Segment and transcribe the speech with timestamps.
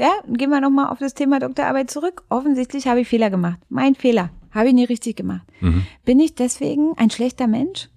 [0.00, 2.22] Ja, gehen wir nochmal auf das Thema Doktorarbeit zurück.
[2.30, 3.60] Offensichtlich habe ich Fehler gemacht.
[3.68, 4.30] Mein Fehler.
[4.50, 5.46] Habe ich nie richtig gemacht.
[5.60, 5.84] Mhm.
[6.06, 7.90] Bin ich deswegen ein schlechter Mensch?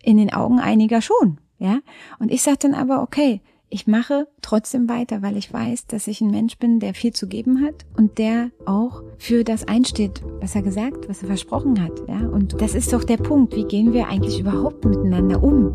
[0.00, 1.38] In den Augen einiger schon.
[1.58, 1.80] Ja.
[2.20, 6.20] Und ich sage dann aber, okay, ich mache trotzdem weiter, weil ich weiß, dass ich
[6.20, 10.54] ein Mensch bin, der viel zu geben hat und der auch für das einsteht, was
[10.54, 11.92] er gesagt, was er versprochen hat.
[12.06, 13.56] Ja, und das ist doch der Punkt.
[13.56, 15.74] Wie gehen wir eigentlich überhaupt miteinander um?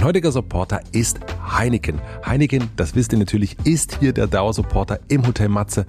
[0.00, 2.00] Mein heutiger Supporter ist Heineken.
[2.24, 5.84] Heineken, das wisst ihr natürlich, ist hier der Dauersupporter im Hotel Matze.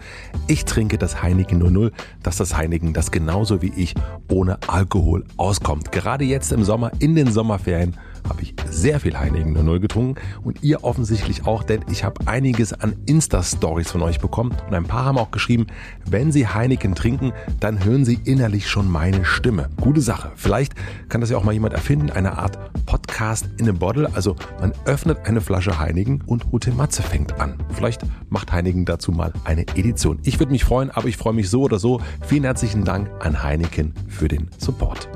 [0.48, 3.96] Ich trinke das Heineken 00, dass das Heineken, das genauso wie ich
[4.30, 5.94] ohne Alkohol auskommt.
[5.94, 7.96] Gerade jetzt im Sommer, in den Sommerferien,
[8.30, 12.74] habe ich sehr viel Heineken 00 getrunken und ihr offensichtlich auch, denn ich habe einiges
[12.74, 15.68] an Insta-Stories von euch bekommen und ein paar haben auch geschrieben,
[16.06, 19.70] wenn sie Heineken trinken, dann hören sie innerlich schon meine Stimme.
[19.80, 20.32] Gute Sache.
[20.36, 20.74] Vielleicht
[21.10, 24.10] kann das ja auch mal jemand erfinden, eine Art Podcast in a Bottle.
[24.14, 27.56] Also man öffnet eine Flasche Heineken und Hotel Matze fängt an.
[27.70, 30.20] Vielleicht macht Heineken dazu mal eine Edition.
[30.24, 32.02] Ich würde mich freuen, aber ich freue mich so oder so.
[32.26, 35.10] Vielen herzlichen Dank an Heineken für den Support.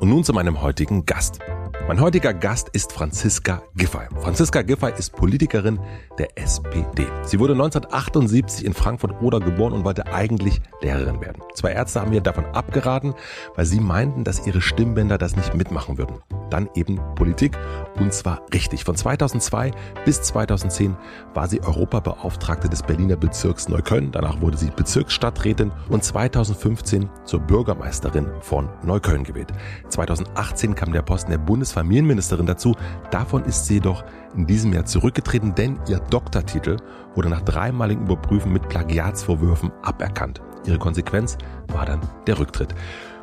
[0.00, 1.40] Und nun zu meinem heutigen Gast.
[1.88, 4.06] Mein heutiger Gast ist Franziska Giffey.
[4.20, 5.80] Franziska Giffey ist Politikerin
[6.20, 7.06] der SPD.
[7.24, 11.42] Sie wurde 1978 in Frankfurt-Oder geboren und wollte eigentlich Lehrerin werden.
[11.54, 13.14] Zwei Ärzte haben ihr davon abgeraten,
[13.56, 16.18] weil sie meinten, dass ihre Stimmbänder das nicht mitmachen würden.
[16.50, 17.56] Dann eben Politik
[17.98, 18.84] und zwar richtig.
[18.84, 19.72] Von 2002
[20.04, 20.96] bis 2010
[21.34, 24.12] war sie Europabeauftragte des Berliner Bezirks Neukölln.
[24.12, 29.52] Danach wurde sie Bezirksstadträtin und 2015 zur Bürgermeisterin von Neukölln gewählt.
[29.88, 32.76] 2018 kam der Posten der Bundesverwaltung Familienministerin dazu.
[33.10, 34.04] Davon ist sie jedoch
[34.36, 36.76] in diesem Jahr zurückgetreten, denn ihr Doktortitel
[37.14, 40.40] wurde nach dreimaligen Überprüfen mit Plagiatsvorwürfen aberkannt.
[40.66, 41.38] Ihre Konsequenz
[41.68, 42.74] war dann der Rücktritt.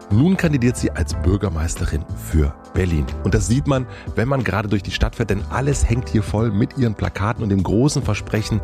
[0.09, 3.05] Nun kandidiert sie als Bürgermeisterin für Berlin.
[3.25, 6.23] Und das sieht man, wenn man gerade durch die Stadt fährt, denn alles hängt hier
[6.23, 8.61] voll mit ihren Plakaten und dem großen Versprechen,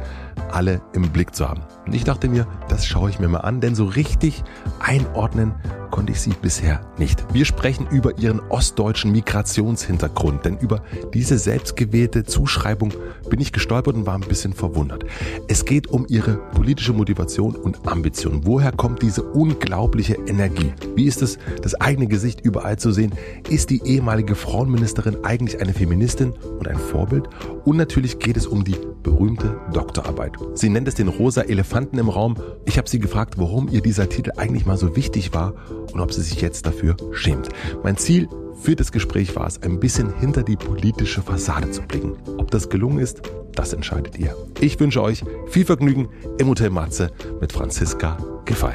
[0.51, 1.61] alle im Blick zu haben.
[1.85, 4.43] Und ich dachte mir, das schaue ich mir mal an, denn so richtig
[4.79, 5.53] einordnen
[5.91, 7.23] konnte ich sie bisher nicht.
[7.33, 10.81] Wir sprechen über ihren ostdeutschen Migrationshintergrund, denn über
[11.13, 12.93] diese selbstgewählte Zuschreibung
[13.29, 15.03] bin ich gestolpert und war ein bisschen verwundert.
[15.47, 18.41] Es geht um ihre politische Motivation und Ambition.
[18.43, 20.73] Woher kommt diese unglaubliche Energie?
[20.95, 23.11] Wie ist es, das eigene Gesicht überall zu sehen?
[23.49, 27.29] Ist die ehemalige Frauenministerin eigentlich eine Feministin und ein Vorbild?
[27.65, 30.37] Und natürlich geht es um die berühmte Doktorarbeit.
[30.55, 32.35] Sie nennt es den rosa Elefanten im Raum.
[32.65, 35.53] Ich habe sie gefragt, warum ihr dieser Titel eigentlich mal so wichtig war
[35.91, 37.49] und ob sie sich jetzt dafür schämt.
[37.83, 38.29] Mein Ziel
[38.61, 42.15] für das Gespräch war es, ein bisschen hinter die politische Fassade zu blicken.
[42.37, 43.23] Ob das gelungen ist,
[43.55, 44.35] das entscheidet ihr.
[44.59, 47.11] Ich wünsche euch viel Vergnügen im Hotel Matze
[47.41, 48.73] mit Franziska Giffey.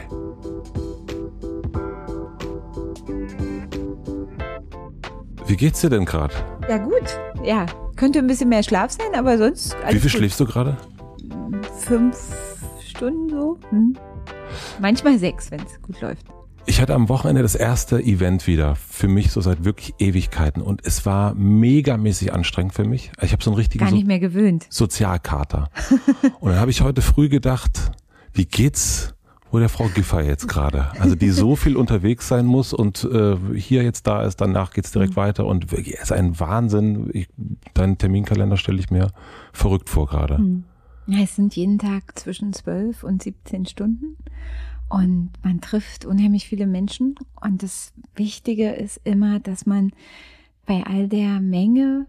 [5.47, 6.34] Wie geht's dir denn gerade?
[6.69, 7.65] Ja gut, ja.
[7.94, 9.76] Könnte ein bisschen mehr Schlaf sein, aber sonst.
[9.86, 10.10] Wie viel gut.
[10.10, 10.76] schläfst du gerade?
[11.78, 12.16] Fünf
[12.98, 13.59] Stunden so.
[13.70, 13.97] Hm.
[14.81, 16.26] Manchmal sechs, wenn es gut läuft.
[16.66, 20.84] Ich hatte am Wochenende das erste Event wieder, für mich so seit wirklich Ewigkeiten und
[20.84, 23.12] es war megamäßig anstrengend für mich.
[23.22, 24.66] Ich habe so einen richtigen Gar nicht mehr gewöhnt.
[24.69, 25.70] Sozialkater.
[26.41, 27.92] und dann habe ich heute früh gedacht,
[28.32, 29.15] wie geht's
[29.50, 33.34] wo der Frau Giffer jetzt gerade, also die so viel unterwegs sein muss und äh,
[33.56, 35.20] hier jetzt da ist, danach geht's direkt mhm.
[35.20, 37.09] weiter und wirklich, ist ein Wahnsinn.
[37.15, 37.28] Ich,
[37.72, 39.10] deinen Terminkalender stelle ich mir
[39.54, 40.36] verrückt vor gerade.
[40.36, 40.65] Mhm.
[41.10, 44.16] Es sind jeden Tag zwischen zwölf und 17 Stunden.
[44.88, 47.14] Und man trifft unheimlich viele Menschen.
[47.41, 49.92] Und das Wichtige ist immer, dass man
[50.66, 52.06] bei all der Menge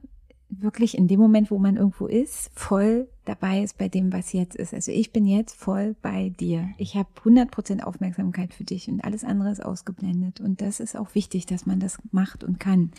[0.49, 4.55] wirklich in dem Moment, wo man irgendwo ist, voll dabei ist bei dem, was jetzt
[4.55, 4.73] ist.
[4.73, 6.69] Also ich bin jetzt voll bei dir.
[6.77, 10.41] Ich habe 100% Aufmerksamkeit für dich und alles andere ist ausgeblendet.
[10.41, 12.91] Und das ist auch wichtig, dass man das macht und kann,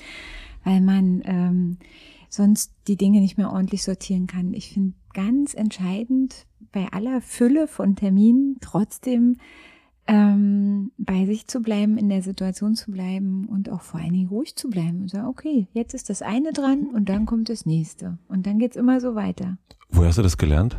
[0.63, 1.79] weil man ähm,
[2.29, 4.55] sonst die Dinge nicht mehr ordentlich sortieren kann.
[4.55, 9.37] Ich finde ganz entscheidend bei aller Fülle von Terminen trotzdem
[10.07, 14.29] ähm, bei sich zu bleiben, in der Situation zu bleiben und auch vor allen Dingen
[14.29, 17.65] ruhig zu bleiben und sagen, okay, jetzt ist das eine dran und dann kommt das
[17.67, 18.19] nächste.
[18.29, 19.59] Und dann geht's immer so weiter.
[19.91, 20.77] Woher hast du das gelernt?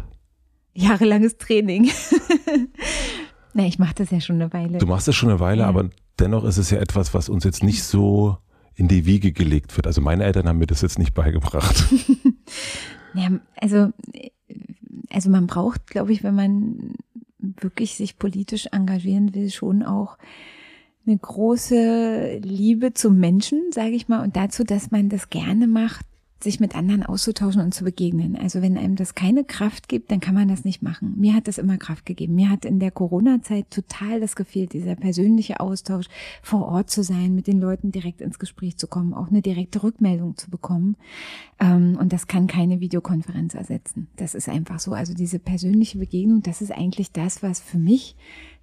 [0.74, 1.90] Jahrelanges Training.
[3.54, 4.78] Na, ich mache das ja schon eine Weile.
[4.78, 5.68] Du machst das schon eine Weile, ja.
[5.68, 5.90] aber
[6.20, 8.38] dennoch ist es ja etwas, was uns jetzt nicht so
[8.76, 9.88] in die Wiege gelegt wird.
[9.88, 11.86] Also meine Eltern haben mir das jetzt nicht beigebracht.
[13.14, 13.92] ja, also,
[15.10, 16.96] also man braucht, glaube ich, wenn man
[17.40, 20.18] wirklich sich politisch engagieren will, schon auch
[21.06, 26.06] eine große Liebe zum Menschen, sage ich mal, und dazu, dass man das gerne macht,
[26.44, 28.36] sich mit anderen auszutauschen und zu begegnen.
[28.36, 31.14] Also wenn einem das keine Kraft gibt, dann kann man das nicht machen.
[31.18, 32.36] Mir hat das immer Kraft gegeben.
[32.36, 36.08] Mir hat in der Corona-Zeit total das gefehlt, dieser persönliche Austausch,
[36.42, 39.84] vor Ort zu sein, mit den Leuten direkt ins Gespräch zu kommen, auch eine direkte
[39.84, 40.98] Rückmeldung zu bekommen.
[41.60, 44.08] Ähm, und das kann keine Videokonferenz ersetzen.
[44.16, 44.94] Das ist einfach so.
[44.94, 48.16] Also diese persönliche Begegnung, das ist eigentlich das, was für mich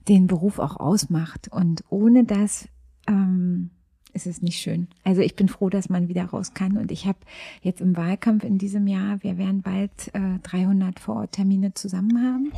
[0.09, 1.49] den Beruf auch ausmacht.
[1.51, 2.69] Und ohne das
[3.07, 3.71] ähm,
[4.13, 4.89] ist es nicht schön.
[5.05, 6.77] Also ich bin froh, dass man wieder raus kann.
[6.77, 7.19] Und ich habe
[7.63, 12.53] jetzt im Wahlkampf in diesem Jahr, wir werden bald äh, 300 Vororttermine zusammen haben.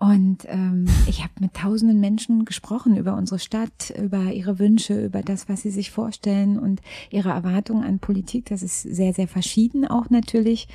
[0.00, 5.22] Und ähm, ich habe mit tausenden Menschen gesprochen über unsere Stadt, über ihre Wünsche, über
[5.22, 6.80] das, was sie sich vorstellen und
[7.10, 8.46] ihre Erwartungen an Politik.
[8.46, 10.68] Das ist sehr, sehr verschieden auch natürlich.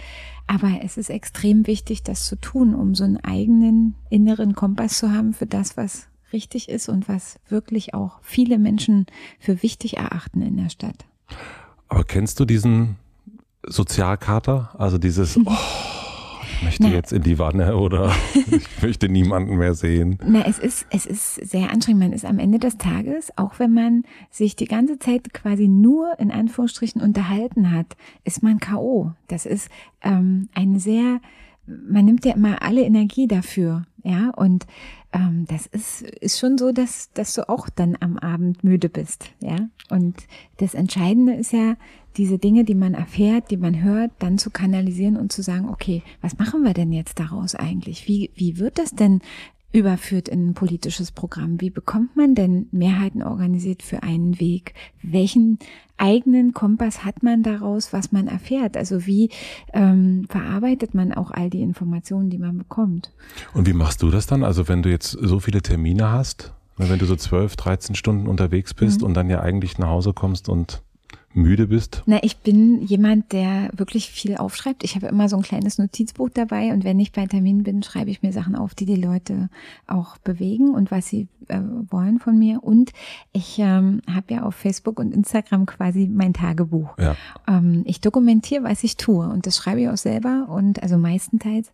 [0.46, 5.14] Aber es ist extrem wichtig, das zu tun, um so einen eigenen inneren Kompass zu
[5.14, 9.06] haben für das, was richtig ist und was wirklich auch viele Menschen
[9.40, 11.06] für wichtig erachten in der Stadt.
[11.88, 12.98] Aber kennst du diesen
[13.66, 14.72] Sozialkater?
[14.78, 15.52] Also dieses, oh,
[16.58, 18.12] ich möchte Na, jetzt in die Wanne oder
[18.52, 20.18] ich möchte niemanden mehr sehen.
[20.26, 22.02] Na, es ist, es ist sehr anstrengend.
[22.02, 26.20] Man ist am Ende des Tages, auch wenn man sich die ganze Zeit quasi nur
[26.20, 29.12] in Anführungsstrichen unterhalten hat, ist man K.O.
[29.28, 29.70] Das ist
[30.02, 31.20] ähm, eine sehr,
[31.66, 34.66] man nimmt ja immer alle Energie dafür, ja, und
[35.14, 39.32] ähm, das ist, ist schon so, dass, dass du auch dann am Abend müde bist,
[39.40, 39.58] ja.
[39.90, 40.16] Und
[40.58, 41.76] das Entscheidende ist ja,
[42.18, 46.04] diese Dinge, die man erfährt, die man hört, dann zu kanalisieren und zu sagen, okay,
[46.22, 48.08] was machen wir denn jetzt daraus eigentlich?
[48.08, 49.22] Wie, wie wird das denn
[49.74, 51.60] überführt in ein politisches Programm?
[51.60, 54.74] Wie bekommt man denn Mehrheiten organisiert für einen Weg?
[55.02, 55.60] Welchen
[55.98, 58.78] eigenen Kompass hat man daraus, was man erfährt?
[58.78, 59.30] Also wie
[59.74, 63.12] ähm, verarbeitet man auch all die Informationen, die man bekommt?
[63.54, 64.44] Und wie machst du das dann?
[64.44, 68.28] Also wenn du jetzt so viele Termine hast, ne, wenn du so 12, 13 Stunden
[68.28, 69.08] unterwegs bist mhm.
[69.08, 70.84] und dann ja eigentlich nach Hause kommst und
[71.34, 72.04] müde bist?
[72.06, 74.84] Na, ich bin jemand, der wirklich viel aufschreibt.
[74.84, 78.12] Ich habe immer so ein kleines Notizbuch dabei und wenn ich bei Terminen bin, schreibe
[78.12, 79.50] ich mir Sachen auf, die die Leute
[79.88, 81.60] auch bewegen und was sie äh,
[81.90, 82.64] wollen von mir.
[82.64, 82.92] Und
[83.32, 86.98] ich ähm, habe ja auf Facebook und Instagram quasi mein Tagebuch.
[86.98, 87.16] Ja.
[87.48, 91.72] Ähm, ich dokumentiere, was ich tue und das schreibe ich auch selber und also meistenteils.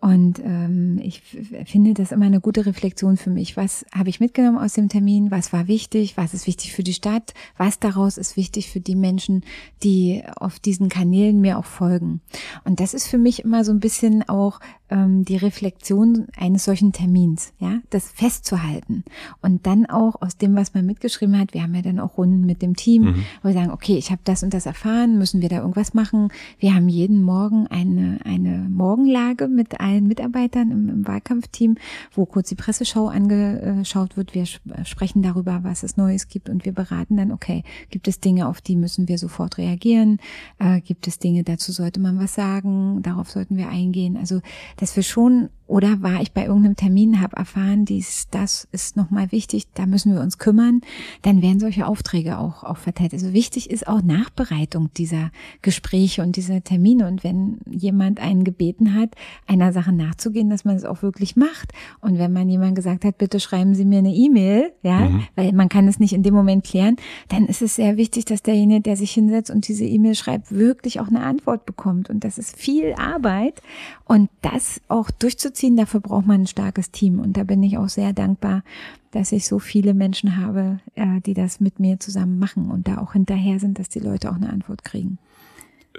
[0.00, 1.22] Und ähm, ich
[1.64, 3.56] finde das immer eine gute Reflexion für mich.
[3.56, 5.30] Was habe ich mitgenommen aus dem Termin?
[5.30, 6.16] Was war wichtig?
[6.16, 7.34] Was ist wichtig für die Stadt?
[7.56, 9.44] Was daraus ist wichtig für die Menschen,
[9.82, 12.20] die auf diesen Kanälen mir auch folgen?
[12.64, 14.60] Und das ist für mich immer so ein bisschen auch
[14.90, 19.04] ähm, die Reflexion eines solchen Termins, ja, das festzuhalten
[19.42, 22.46] und dann auch aus dem, was man mitgeschrieben hat, wir haben ja dann auch Runden
[22.46, 23.24] mit dem Team, mhm.
[23.42, 26.30] wo wir sagen, okay, ich habe das und das erfahren, müssen wir da irgendwas machen?
[26.58, 31.76] Wir haben jeden Morgen eine eine Morgenlage mit allen Mitarbeitern im, im Wahlkampfteam,
[32.12, 34.34] wo kurz die Presseschau angeschaut wird.
[34.34, 34.46] Wir
[34.84, 38.60] sprechen darüber, was es Neues gibt und wir beraten dann, okay, gibt es Dinge, auf
[38.60, 40.18] die müssen wir sofort reagieren?
[40.58, 43.02] Äh, gibt es Dinge, dazu sollte man was sagen?
[43.02, 44.16] Darauf sollten wir eingehen.
[44.16, 44.40] Also
[44.76, 49.30] dass wir schon oder war ich bei irgendeinem Termin, habe erfahren, dies, das ist nochmal
[49.32, 50.80] wichtig, da müssen wir uns kümmern,
[51.22, 53.12] dann werden solche Aufträge auch, auch verteilt.
[53.12, 55.30] Also wichtig ist auch Nachbereitung dieser
[55.60, 57.06] Gespräche und dieser Termine.
[57.06, 59.10] Und wenn jemand einen gebeten hat,
[59.46, 61.72] einer Sache nachzugehen, dass man es auch wirklich macht.
[62.00, 65.24] Und wenn man jemand gesagt hat, bitte schreiben Sie mir eine E-Mail, ja, mhm.
[65.36, 66.96] weil man kann es nicht in dem Moment klären,
[67.28, 70.98] dann ist es sehr wichtig, dass derjenige, der sich hinsetzt und diese E-Mail schreibt, wirklich
[70.98, 72.08] auch eine Antwort bekommt.
[72.08, 73.60] Und das ist viel Arbeit.
[74.06, 77.20] Und das auch durchzuziehen, dafür braucht man ein starkes Team.
[77.20, 78.62] Und da bin ich auch sehr dankbar,
[79.10, 82.98] dass ich so viele Menschen habe, äh, die das mit mir zusammen machen und da
[82.98, 85.18] auch hinterher sind, dass die Leute auch eine Antwort kriegen.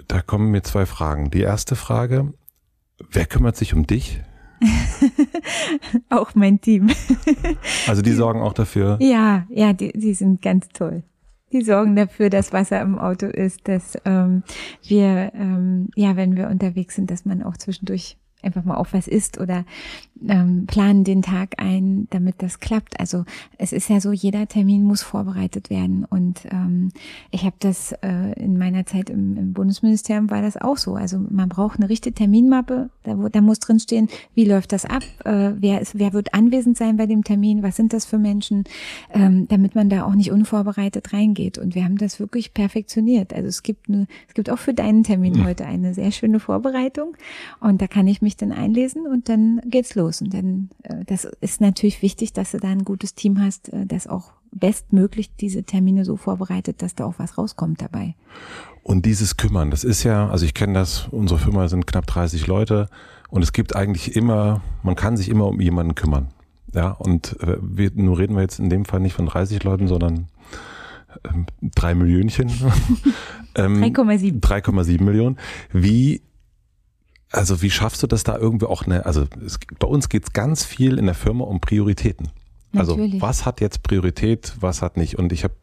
[0.08, 1.30] Da kommen mir zwei Fragen.
[1.32, 2.34] Die erste Frage,
[3.12, 4.22] wer kümmert sich um dich?
[6.10, 6.90] auch mein Team.
[7.88, 8.98] also die sorgen auch dafür?
[9.02, 11.04] Ja, ja, die, die sind ganz toll.
[11.52, 14.44] Die sorgen dafür, dass Wasser im Auto ist, dass ähm,
[14.84, 19.08] wir, ähm, ja, wenn wir unterwegs sind, dass man auch zwischendurch einfach mal auf was
[19.08, 19.66] isst oder
[20.28, 23.00] ähm, planen den Tag ein, damit das klappt.
[23.00, 23.26] Also
[23.58, 26.06] es ist ja so, jeder Termin muss vorbereitet werden.
[26.06, 26.92] Und ähm,
[27.32, 30.96] ich habe das äh, in meiner Zeit im, im Bundesministerium war das auch so.
[30.96, 34.86] Also man braucht eine richtige Terminmappe, da, wo, da muss drin stehen, wie läuft das
[34.86, 38.18] ab, äh, wer ist, wer wird anwesend sein bei dem Termin, was sind das für
[38.18, 38.66] Menschen,
[39.14, 41.58] ähm, damit man da auch nicht unvorbereitet reingeht.
[41.58, 43.34] Und wir haben das wirklich perfektioniert.
[43.34, 47.16] Also es gibt eine, es gibt auch für deinen Termin heute eine sehr schöne Vorbereitung.
[47.60, 50.22] Und da kann ich mich dann einlesen und dann geht's los.
[50.22, 53.86] Und dann, äh, das ist natürlich wichtig, dass du da ein gutes Team hast, äh,
[53.86, 58.16] das auch bestmöglich diese Termine so vorbereitet, dass da auch was rauskommt dabei.
[58.84, 62.48] Und dieses Kümmern, das ist ja, also ich kenne das, unsere Firma sind knapp 30
[62.48, 62.90] Leute
[63.30, 66.30] und es gibt eigentlich immer, man kann sich immer um jemanden kümmern.
[66.74, 69.88] Ja, und äh, wir, nur reden wir jetzt in dem Fall nicht von 30 Leuten,
[69.88, 70.28] sondern
[71.24, 72.50] ähm, drei Millionchen.
[73.56, 74.40] 3,7.
[74.40, 75.38] 3,7 Millionen.
[75.72, 76.22] Wie,
[77.32, 80.66] also wie schaffst du das da irgendwie auch eine, also es, bei uns geht's ganz
[80.66, 82.30] viel in der Firma um Prioritäten.
[82.76, 83.20] Also Natürlich.
[83.20, 85.18] was hat jetzt Priorität, was hat nicht.
[85.18, 85.56] Und ich habe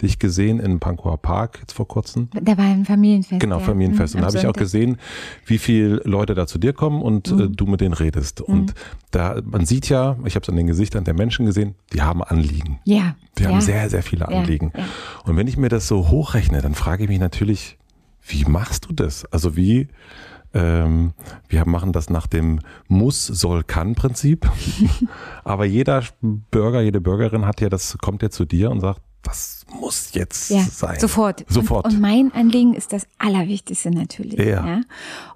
[0.00, 2.28] dich gesehen in Pankower Park jetzt vor kurzem.
[2.32, 3.40] Da war ein Familienfest.
[3.40, 3.64] Genau, ja.
[3.64, 4.14] Familienfest.
[4.14, 4.98] Mhm, Und da habe ich auch gesehen,
[5.46, 7.56] wie viele Leute da zu dir kommen und äh, Mhm.
[7.56, 8.40] du mit denen redest.
[8.40, 8.72] Und
[9.10, 12.22] da, man sieht ja, ich habe es an den Gesichtern der Menschen gesehen, die haben
[12.22, 12.78] Anliegen.
[12.84, 13.16] Ja.
[13.36, 13.48] Die ja.
[13.50, 14.72] haben sehr, sehr viele Ja, Anliegen.
[14.76, 14.84] ja.
[15.24, 17.78] Und wenn ich mir das so hochrechne, dann frage ich mich natürlich,
[18.26, 19.24] wie machst du das?
[19.32, 19.88] Also wie,
[20.54, 21.12] ähm,
[21.48, 24.48] wir machen das nach dem Muss, soll, kann Prinzip.
[25.44, 29.64] Aber jeder Bürger, jede Bürgerin hat ja das, kommt ja zu dir und sagt, das
[29.80, 31.00] muss jetzt Ja, sein.
[31.00, 31.44] sofort.
[31.48, 31.86] Sofort.
[31.86, 34.38] Und, und mein Anliegen ist das Allerwichtigste natürlich.
[34.38, 34.82] Ja.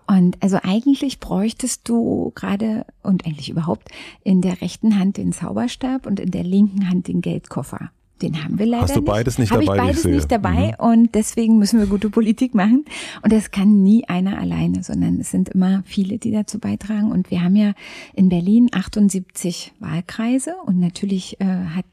[0.07, 3.89] Und also eigentlich bräuchtest du gerade und eigentlich überhaupt
[4.25, 7.91] in der rechten Hand den Zauberstab und in der linken Hand den Geldkoffer.
[8.23, 9.07] Den haben wir leider Hast du nicht.
[9.07, 10.05] beides nicht Hab dabei, wie Ich ich beides.
[10.05, 10.11] Mhm.
[10.13, 12.85] nicht dabei und deswegen müssen wir gute Politik machen.
[13.23, 17.11] Und das kann nie einer alleine, sondern es sind immer viele, die dazu beitragen.
[17.13, 17.73] Und wir haben ja
[18.15, 21.85] in Berlin 78 Wahlkreise und natürlich äh, hat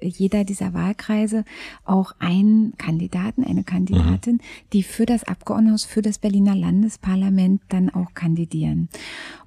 [0.00, 1.44] jeder dieser Wahlkreise
[1.84, 4.40] auch einen Kandidaten, eine Kandidatin,
[4.72, 8.88] die für das Abgeordnetenhaus, für das Berliner Landesparlament dann auch kandidieren.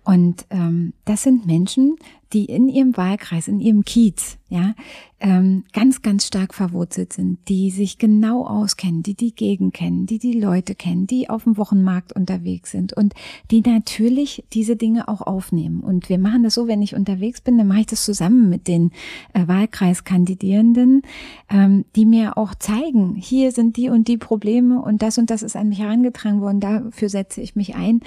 [0.03, 1.97] Und ähm, das sind Menschen,
[2.33, 4.75] die in ihrem Wahlkreis, in ihrem Kiez, ja,
[5.19, 10.19] ähm, ganz, ganz stark verwurzelt sind, die sich genau auskennen, die die Gegend kennen, die
[10.19, 13.13] die Leute kennen, die auf dem Wochenmarkt unterwegs sind und
[13.49, 15.81] die natürlich diese Dinge auch aufnehmen.
[15.81, 18.67] Und wir machen das so, wenn ich unterwegs bin, dann mache ich das zusammen mit
[18.67, 18.91] den
[19.33, 21.01] äh, Wahlkreiskandidierenden,
[21.49, 25.41] ähm, die mir auch zeigen, hier sind die und die Probleme und das und das
[25.41, 28.01] ist an mich herangetragen worden, dafür setze ich mich ein.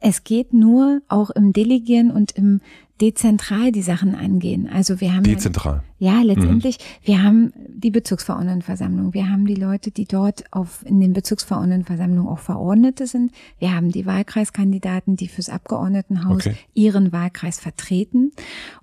[0.00, 2.60] Es geht nur auch im Delegieren und im
[3.00, 4.68] dezentral die Sachen angehen.
[4.68, 5.76] Also wir haben Dezentral.
[5.76, 5.82] ja,
[6.22, 12.30] letztendlich, wir haben die Bezirksverordnetenversammlung, wir haben die Leute, die dort auf, in den Bezirksverordnetenversammlungen
[12.30, 16.56] auch Verordnete sind, wir haben die Wahlkreiskandidaten, die fürs Abgeordnetenhaus Okay.
[16.74, 18.32] ihren Wahlkreis vertreten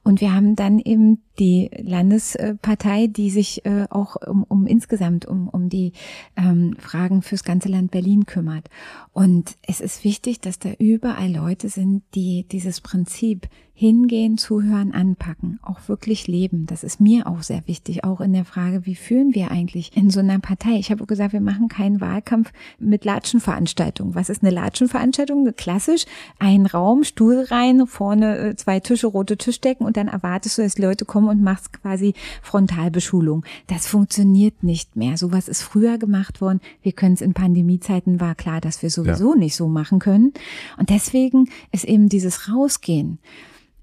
[0.03, 5.47] und wir haben dann eben die Landespartei, die sich äh, auch um, um insgesamt um,
[5.47, 5.93] um die
[6.35, 8.69] ähm, Fragen fürs ganze Land Berlin kümmert.
[9.11, 15.59] Und es ist wichtig, dass da überall Leute sind, die dieses Prinzip hingehen, zuhören, anpacken,
[15.63, 16.67] auch wirklich leben.
[16.67, 20.09] Das ist mir auch sehr wichtig, auch in der Frage, wie führen wir eigentlich in
[20.09, 20.77] so einer Partei?
[20.77, 24.15] Ich habe gesagt, wir machen keinen Wahlkampf mit Latschenveranstaltungen.
[24.15, 25.53] Was ist eine Latschenveranstaltung?
[25.55, 26.05] Klassisch,
[26.39, 30.77] ein Raum, Stuhl rein, vorne äh, zwei Tische, rote Tischdecken und dann erwartest du, dass
[30.77, 33.45] Leute kommen und machst quasi Frontalbeschulung.
[33.67, 35.17] Das funktioniert nicht mehr.
[35.17, 36.61] Sowas ist früher gemacht worden.
[36.81, 40.33] Wir können es in Pandemiezeiten, war klar, dass wir sowieso nicht so machen können.
[40.77, 43.19] Und deswegen ist eben dieses Rausgehen,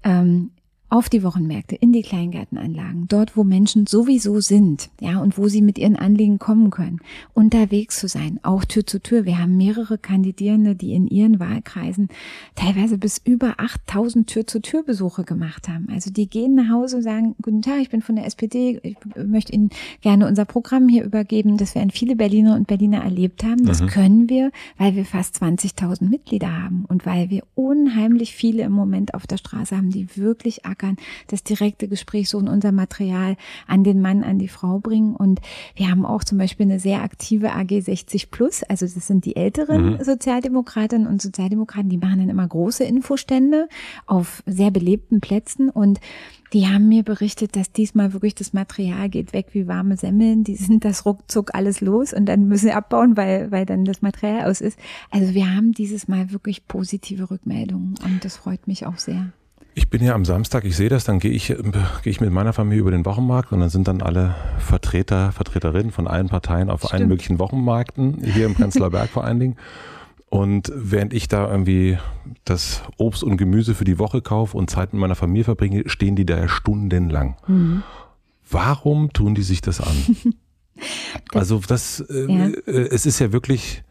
[0.03, 0.51] ähm,
[0.89, 5.61] auf die Wochenmärkte, in die Kleingärtenanlagen, dort, wo Menschen sowieso sind, ja, und wo sie
[5.61, 6.99] mit ihren Anliegen kommen können,
[7.33, 9.25] unterwegs zu sein, auch Tür zu Tür.
[9.25, 12.09] Wir haben mehrere Kandidierende, die in ihren Wahlkreisen
[12.55, 15.87] teilweise bis über 8000 Tür zu Tür Besuche gemacht haben.
[15.91, 18.97] Also die gehen nach Hause und sagen, guten Tag, ich bin von der SPD, ich
[19.15, 19.69] möchte Ihnen
[20.01, 23.65] gerne unser Programm hier übergeben, das werden viele Berliner und Berliner erlebt haben.
[23.65, 28.71] Das können wir, weil wir fast 20.000 Mitglieder haben und weil wir unheimlich viele im
[28.71, 33.35] Moment auf der Straße haben, die wirklich ackern, das direkte Gespräch so in unser Material
[33.67, 35.15] an den Mann, an die Frau bringen.
[35.15, 35.41] Und
[35.75, 39.35] wir haben auch zum Beispiel eine sehr aktive AG 60 Plus, also das sind die
[39.35, 43.67] älteren Sozialdemokratinnen und Sozialdemokraten, die machen dann immer große Infostände
[44.05, 45.99] auf sehr belebten Plätzen und
[46.51, 50.43] die haben mir berichtet, dass diesmal wirklich das Material geht weg wie warme Semmeln.
[50.43, 54.01] Die sind das ruckzuck alles los und dann müssen sie abbauen, weil, weil dann das
[54.01, 54.79] Material aus ist.
[55.11, 59.31] Also wir haben dieses Mal wirklich positive Rückmeldungen und das freut mich auch sehr.
[59.75, 61.61] Ich bin ja am Samstag, ich sehe das, dann gehe ich, gehe
[62.03, 66.07] ich mit meiner Familie über den Wochenmarkt und dann sind dann alle Vertreter, Vertreterinnen von
[66.07, 67.09] allen Parteien auf allen Stimmt.
[67.09, 69.55] möglichen Wochenmärkten, hier im Prenzlauer Berg vor allen Dingen.
[70.29, 71.97] Und während ich da irgendwie
[72.45, 76.15] das Obst und Gemüse für die Woche kaufe und Zeit mit meiner Familie verbringe, stehen
[76.15, 77.37] die da stundenlang.
[77.47, 77.83] Mhm.
[78.49, 79.95] Warum tun die sich das an?
[81.33, 82.45] also das, äh, Ja.
[82.67, 83.83] äh, es ist ja wirklich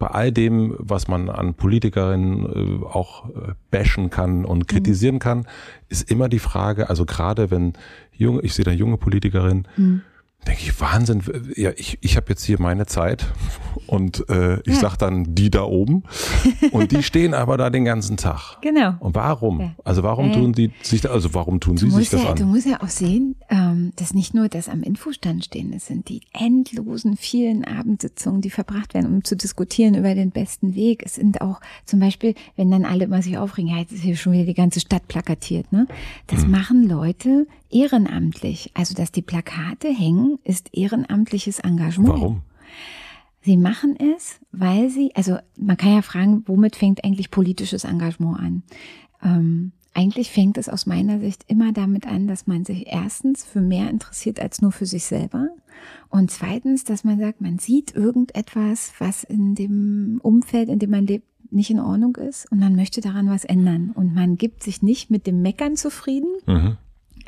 [0.00, 5.46] bei all dem, was man an Politikerinnen äh, auch äh, bashen kann und kritisieren kann,
[5.88, 7.74] ist immer die Frage, also gerade wenn
[8.10, 9.68] junge, ich sehe da junge Politikerinnen,
[10.46, 11.22] denke ich, Wahnsinn,
[11.54, 13.26] ja, ich, ich habe jetzt hier meine Zeit
[13.86, 14.80] und äh, ich ja.
[14.80, 16.04] sag dann die da oben
[16.70, 18.58] und die stehen aber da den ganzen Tag.
[18.62, 18.94] Genau.
[19.00, 19.60] Und warum?
[19.60, 19.74] Ja.
[19.84, 22.36] Also warum äh, tun die sich da, also warum tun sie sich das ja, an?
[22.36, 26.08] Du musst ja auch sehen, ähm, dass nicht nur das am Infostand stehen, es sind
[26.08, 31.02] die endlosen vielen Abendsitzungen, die verbracht werden, um zu diskutieren über den besten Weg.
[31.04, 34.16] Es sind auch zum Beispiel, wenn dann alle immer sich aufregen, ja, jetzt ist hier
[34.16, 35.86] schon wieder die ganze Stadt plakatiert, ne?
[36.28, 36.50] Das hm.
[36.50, 38.70] machen Leute ehrenamtlich.
[38.74, 42.14] Also, dass die Plakate hängen, ist ehrenamtliches Engagement.
[42.14, 42.42] Warum?
[43.42, 48.38] Sie machen es, weil sie, also man kann ja fragen, womit fängt eigentlich politisches Engagement
[48.38, 48.62] an?
[49.22, 53.60] Ähm, eigentlich fängt es aus meiner Sicht immer damit an, dass man sich erstens für
[53.60, 55.48] mehr interessiert als nur für sich selber
[56.08, 61.06] und zweitens, dass man sagt, man sieht irgendetwas, was in dem Umfeld, in dem man
[61.06, 64.82] lebt, nicht in Ordnung ist und man möchte daran was ändern und man gibt sich
[64.82, 66.76] nicht mit dem Meckern zufrieden, mhm.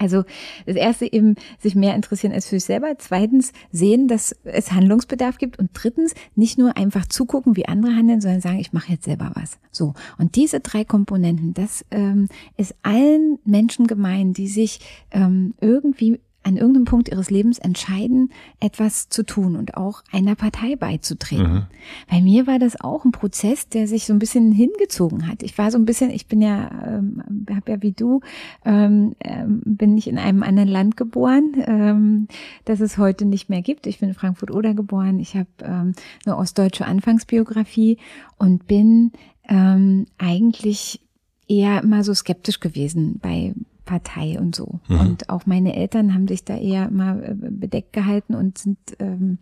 [0.02, 0.24] Also
[0.66, 2.94] das erste eben sich mehr interessieren als für sich selber.
[2.98, 5.58] Zweitens sehen, dass es Handlungsbedarf gibt.
[5.58, 9.30] Und drittens nicht nur einfach zugucken, wie andere handeln, sondern sagen, ich mache jetzt selber
[9.34, 9.58] was.
[9.70, 9.94] So.
[10.18, 14.80] Und diese drei Komponenten, das ähm, ist allen Menschen gemein, die sich
[15.10, 20.76] ähm, irgendwie an irgendeinem Punkt ihres Lebens entscheiden, etwas zu tun und auch einer Partei
[20.76, 21.52] beizutreten.
[21.52, 21.62] Mhm.
[22.10, 25.42] Bei mir war das auch ein Prozess, der sich so ein bisschen hingezogen hat.
[25.42, 28.20] Ich war so ein bisschen, ich bin ja, ähm, habe ja wie du,
[28.64, 32.28] ähm, ähm, bin ich in einem anderen Land geboren, ähm,
[32.64, 33.86] das es heute nicht mehr gibt.
[33.86, 35.18] Ich bin in Frankfurt-Oder geboren.
[35.20, 35.92] Ich habe ähm,
[36.24, 37.98] eine ostdeutsche Anfangsbiografie
[38.36, 39.12] und bin
[39.48, 41.00] ähm, eigentlich
[41.48, 43.54] eher immer so skeptisch gewesen bei
[43.92, 44.80] Partei und so.
[44.88, 45.00] Mhm.
[45.00, 49.36] Und auch meine Eltern haben sich da eher mal äh, bedeckt gehalten und sind ähm,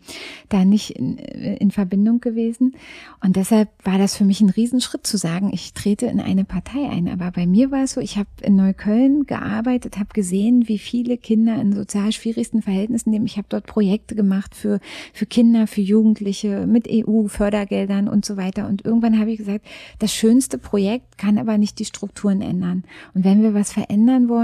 [0.49, 2.75] da nicht in, äh, in Verbindung gewesen.
[3.23, 6.89] Und deshalb war das für mich ein Riesenschritt zu sagen, ich trete in eine Partei
[6.89, 7.07] ein.
[7.07, 11.17] Aber bei mir war es so, ich habe in Neukölln gearbeitet, habe gesehen, wie viele
[11.17, 13.25] Kinder in sozial schwierigsten Verhältnissen leben.
[13.27, 14.81] Ich habe dort Projekte gemacht für,
[15.13, 18.67] für Kinder, für Jugendliche mit EU-Fördergeldern und so weiter.
[18.67, 19.65] Und irgendwann habe ich gesagt,
[19.99, 22.83] das schönste Projekt kann aber nicht die Strukturen ändern.
[23.13, 24.40] Und wenn wir was verändern wollen,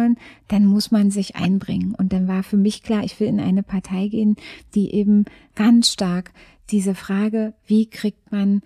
[0.48, 1.96] dann muss man sich einbringen.
[1.96, 4.36] Und dann war für mich klar, ich will in eine Partei gehen,
[4.76, 5.26] die eben
[5.56, 6.32] ganz stark
[6.70, 8.62] diese Frage, wie kriegt man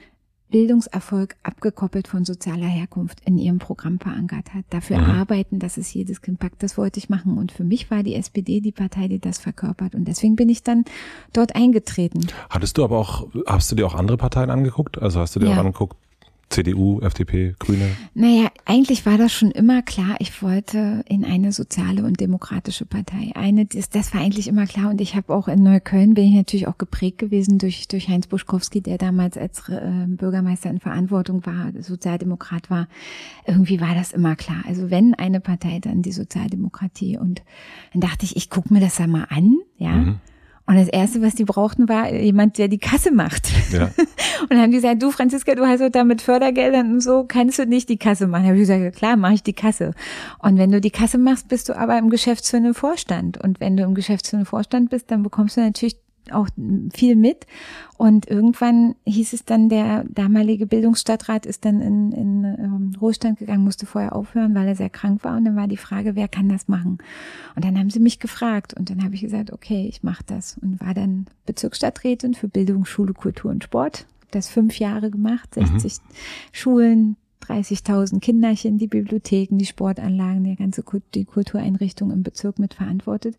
[0.52, 4.66] Bildungserfolg abgekoppelt von sozialer Herkunft in ihrem Programm verankert hat.
[4.70, 5.06] Dafür mhm.
[5.06, 6.62] arbeiten, dass es jedes Kind packt.
[6.62, 7.38] Das wollte ich machen.
[7.38, 9.96] Und für mich war die SPD die Partei, die das verkörpert.
[9.96, 10.84] Und deswegen bin ich dann
[11.34, 12.28] dort eingetreten.
[12.50, 15.02] Hattest du aber auch, hast du dir auch andere Parteien angeguckt?
[15.02, 15.54] Also hast du dir ja.
[15.54, 15.96] auch angeguckt,
[16.52, 17.96] CDU, FDP, Grüne?
[18.14, 20.16] Naja, eigentlich war das schon immer klar.
[20.20, 23.32] Ich wollte in eine soziale und demokratische Partei.
[23.36, 24.90] Eine, das, das war eigentlich immer klar.
[24.90, 28.28] Und ich habe auch in Neukölln bin ich natürlich auch geprägt gewesen durch, durch Heinz
[28.28, 32.88] Buschkowski, der damals als äh, Bürgermeister in Verantwortung war, Sozialdemokrat war.
[33.48, 34.64] Irgendwie war das immer klar.
[34.68, 37.18] Also wenn eine Partei, dann die Sozialdemokratie.
[37.18, 37.42] Und
[37.94, 39.96] dann dachte ich, ich gucke mir das da mal an, ja.
[39.96, 40.20] Mhm.
[40.72, 43.52] Und das Erste, was die brauchten, war jemand, der die Kasse macht.
[43.74, 43.88] Ja.
[44.42, 47.26] Und dann haben die gesagt, du Franziska, du hast doch da mit Fördergeldern und so,
[47.28, 48.44] kannst du nicht die Kasse machen?
[48.44, 49.92] Da habe ich gesagt, klar, mache ich die Kasse.
[50.40, 53.38] Und wenn du die Kasse machst, bist du aber im geschäftsführenden Vorstand.
[53.38, 55.98] Und wenn du im geschäftsführenden Vorstand bist, dann bekommst du natürlich
[56.32, 56.48] auch
[56.94, 57.48] viel mit.
[57.98, 63.64] Und irgendwann hieß es dann, der damalige Bildungsstadtrat ist dann in, in ähm, Ruhestand gegangen,
[63.64, 65.38] musste vorher aufhören, weil er sehr krank war.
[65.38, 67.00] Und dann war die Frage, wer kann das machen?
[67.56, 68.74] Und dann haben sie mich gefragt.
[68.74, 70.58] Und dann habe ich gesagt, okay, ich mache das.
[70.62, 74.06] Und war dann Bezirksstadträtin für Bildung, Schule, Kultur und Sport.
[74.32, 76.16] Das fünf Jahre gemacht, 60 mhm.
[76.54, 77.18] Schulen,
[77.52, 80.84] 30.000 Kinderchen, die Bibliotheken, die Sportanlagen, die ganze
[81.14, 83.38] die Kultureinrichtung im Bezirk mitverantwortet.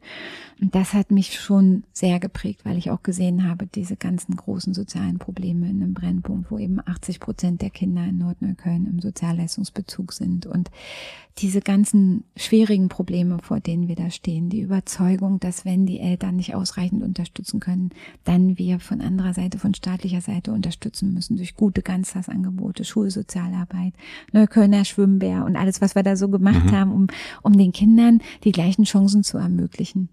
[0.61, 4.75] Und das hat mich schon sehr geprägt, weil ich auch gesehen habe, diese ganzen großen
[4.75, 10.12] sozialen Probleme in einem Brennpunkt, wo eben 80 Prozent der Kinder in Nordneukölln im Sozialleistungsbezug
[10.12, 10.70] sind und
[11.38, 16.37] diese ganzen schwierigen Probleme, vor denen wir da stehen, die Überzeugung, dass wenn die Eltern
[16.37, 17.90] nicht ausreichend unterstützen können,
[18.25, 23.94] dann wir von anderer Seite, von staatlicher Seite unterstützen müssen durch gute Ganztagsangebote, Schulsozialarbeit,
[24.33, 26.73] Neuköllner Schwimmbär und alles, was wir da so gemacht mhm.
[26.73, 27.07] haben, um,
[27.43, 30.09] um den Kindern die gleichen Chancen zu ermöglichen.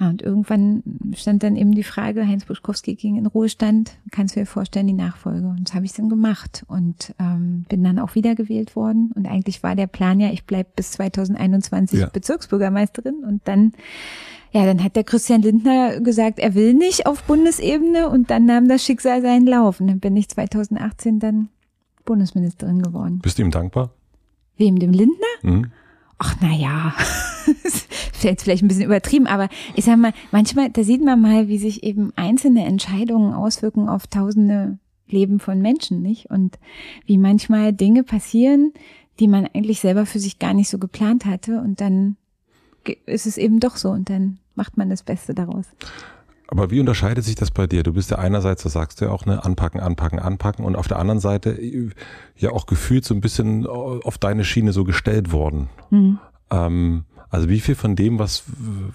[0.00, 0.84] Und irgendwann
[1.16, 4.92] stand dann eben die Frage, Heinz Buschkowski ging in Ruhestand, kannst du dir vorstellen, die
[4.92, 5.48] Nachfolge.
[5.48, 9.10] Und das habe ich dann gemacht und ähm, bin dann auch wiedergewählt worden.
[9.16, 12.06] Und eigentlich war der Plan ja, ich bleib bis 2021 ja.
[12.12, 13.24] Bezirksbürgermeisterin.
[13.24, 13.72] Und dann,
[14.52, 18.08] ja, dann hat der Christian Lindner gesagt, er will nicht auf Bundesebene.
[18.08, 19.80] Und dann nahm das Schicksal seinen Lauf.
[19.80, 21.48] Und dann bin ich 2018 dann
[22.08, 23.20] Bundesministerin geworden.
[23.22, 23.90] Bist du ihm dankbar?
[24.56, 25.26] Wem, dem Lindner?
[25.42, 25.70] Mhm.
[26.16, 26.94] Ach, na ja,
[27.64, 31.48] ist jetzt vielleicht ein bisschen übertrieben, aber ich sag mal, manchmal, da sieht man mal,
[31.48, 36.30] wie sich eben einzelne Entscheidungen auswirken auf tausende Leben von Menschen, nicht?
[36.30, 36.58] Und
[37.06, 38.72] wie manchmal Dinge passieren,
[39.20, 42.16] die man eigentlich selber für sich gar nicht so geplant hatte und dann
[43.06, 45.66] ist es eben doch so und dann macht man das Beste daraus.
[46.50, 47.82] Aber wie unterscheidet sich das bei dir?
[47.82, 50.88] Du bist ja einerseits, das sagst du ja auch, ne, anpacken, anpacken, anpacken und auf
[50.88, 51.90] der anderen Seite äh,
[52.36, 55.68] ja auch gefühlt so ein bisschen auf deine Schiene so gestellt worden.
[55.90, 56.18] Mhm.
[56.50, 58.44] Ähm, also wie viel von dem, was,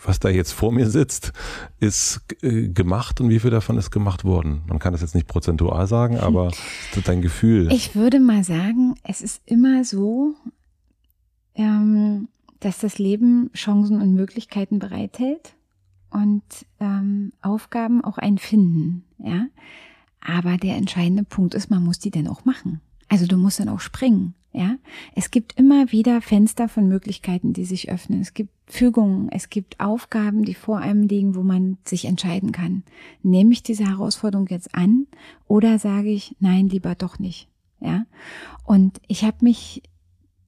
[0.04, 1.34] was da jetzt vor mir sitzt,
[1.80, 4.64] ist äh, gemacht und wie viel davon ist gemacht worden?
[4.68, 6.52] Man kann das jetzt nicht prozentual sagen, aber
[7.06, 7.72] dein Gefühl?
[7.72, 10.34] Ich würde mal sagen, es ist immer so,
[11.54, 15.54] ähm, dass das Leben Chancen und Möglichkeiten bereithält
[16.14, 16.44] und
[16.80, 19.48] ähm, Aufgaben auch einen finden, ja.
[20.22, 22.80] Aber der entscheidende Punkt ist, man muss die denn auch machen.
[23.10, 24.76] Also du musst dann auch springen, ja.
[25.16, 28.22] Es gibt immer wieder Fenster von Möglichkeiten, die sich öffnen.
[28.22, 32.84] Es gibt Fügungen, es gibt Aufgaben, die vor einem liegen, wo man sich entscheiden kann.
[33.24, 35.08] Nehme ich diese Herausforderung jetzt an
[35.48, 37.50] oder sage ich, nein, lieber doch nicht,
[37.80, 38.06] ja.
[38.64, 39.82] Und ich habe mich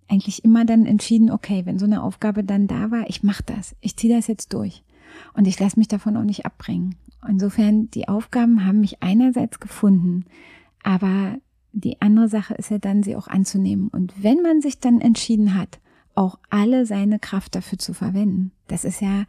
[0.08, 3.76] eigentlich immer dann entschieden, okay, wenn so eine Aufgabe dann da war, ich mache das,
[3.82, 4.85] ich ziehe das jetzt durch
[5.34, 6.96] und ich lasse mich davon auch nicht abbringen.
[7.28, 10.26] Insofern, die Aufgaben haben mich einerseits gefunden,
[10.84, 11.38] aber
[11.74, 13.90] die andere Sache ist ja dann, sie auch anzunehmen.
[13.90, 15.80] Und wenn man sich dann entschieden hat,
[16.14, 19.26] auch alle seine Kraft dafür zu verwenden, das ist ja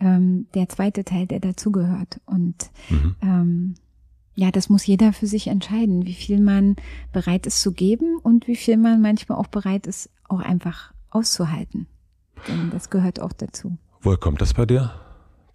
[0.00, 2.20] ähm, der zweite Teil, der dazugehört.
[2.26, 3.16] Und mhm.
[3.22, 3.74] ähm,
[4.34, 6.76] ja, das muss jeder für sich entscheiden, wie viel man
[7.12, 11.86] bereit ist zu geben und wie viel man manchmal auch bereit ist, auch einfach auszuhalten.
[12.46, 13.78] Denn das gehört auch dazu.
[14.02, 14.92] Woher kommt das bei dir?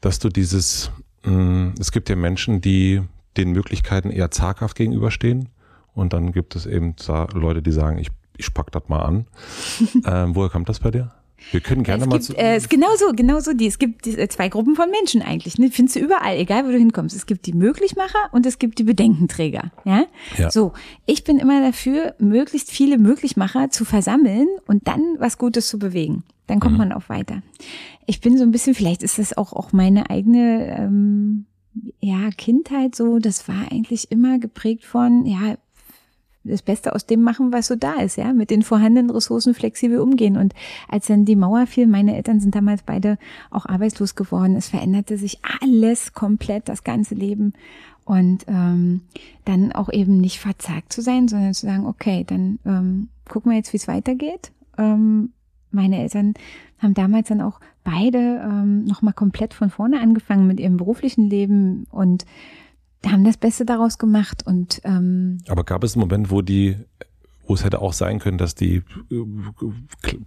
[0.01, 0.91] Dass du dieses,
[1.23, 3.01] mh, mm, es gibt ja Menschen, die
[3.37, 5.49] den Möglichkeiten eher zaghaft gegenüberstehen.
[5.93, 6.95] Und dann gibt es eben
[7.33, 9.27] Leute, die sagen, ich, ich pack das mal an.
[10.05, 11.11] ähm, woher kommt das bei dir?
[11.51, 12.37] Wir können gerne es mal gibt, zu.
[12.37, 13.67] Äh, es genauso, genauso die.
[13.67, 15.57] Es gibt die, äh, zwei Gruppen von Menschen eigentlich.
[15.57, 15.69] Ne?
[15.71, 17.15] Findest du überall, egal wo du hinkommst.
[17.15, 19.71] Es gibt die Möglichmacher und es gibt die Bedenkenträger.
[19.83, 20.05] Ja?
[20.37, 20.51] ja.
[20.51, 20.73] So,
[21.05, 26.23] ich bin immer dafür, möglichst viele Möglichmacher zu versammeln und dann was Gutes zu bewegen.
[26.47, 26.79] Dann kommt mhm.
[26.79, 27.41] man auch weiter.
[28.05, 31.45] Ich bin so ein bisschen, vielleicht ist das auch auch meine eigene ähm,
[31.99, 33.19] ja Kindheit so.
[33.19, 35.55] Das war eigentlich immer geprägt von ja
[36.43, 39.99] das Beste aus dem machen, was so da ist, ja, mit den vorhandenen Ressourcen flexibel
[39.99, 40.37] umgehen.
[40.37, 40.53] Und
[40.87, 43.17] als dann die Mauer fiel, meine Eltern sind damals beide
[43.49, 44.55] auch arbeitslos geworden.
[44.55, 47.53] Es veränderte sich alles komplett, das ganze Leben.
[48.03, 49.01] Und ähm,
[49.45, 53.57] dann auch eben nicht verzagt zu sein, sondern zu sagen, okay, dann ähm, gucken wir
[53.57, 54.51] jetzt, wie es weitergeht.
[54.77, 55.31] Ähm,
[55.69, 56.33] meine Eltern
[56.79, 61.85] haben damals dann auch beide ähm, nochmal komplett von vorne angefangen mit ihrem beruflichen Leben
[61.91, 62.25] und
[63.09, 66.77] haben das Beste daraus gemacht und ähm, aber gab es einen Moment, wo die
[67.47, 68.81] wo es hätte auch sein können, dass die,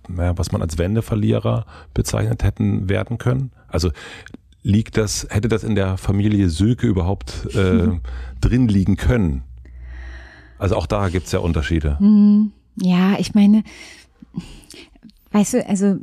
[0.08, 3.50] naja, was man als Wendeverlierer bezeichnet hätten werden können.
[3.66, 3.92] Also
[4.62, 7.88] liegt das, hätte das in der Familie Söke überhaupt äh,
[8.42, 9.42] drin liegen können?
[10.58, 11.98] Also auch da gibt's ja Unterschiede.
[11.98, 13.64] Hm, ja, ich meine,
[15.32, 15.96] weißt du, also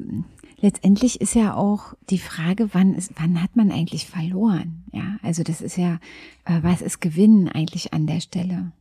[0.62, 4.84] letztendlich ist ja auch die Frage, wann ist, wann hat man eigentlich verloren?
[4.94, 5.96] Ja, also das ist ja,
[6.46, 8.72] äh, was ist Gewinnen eigentlich an der Stelle?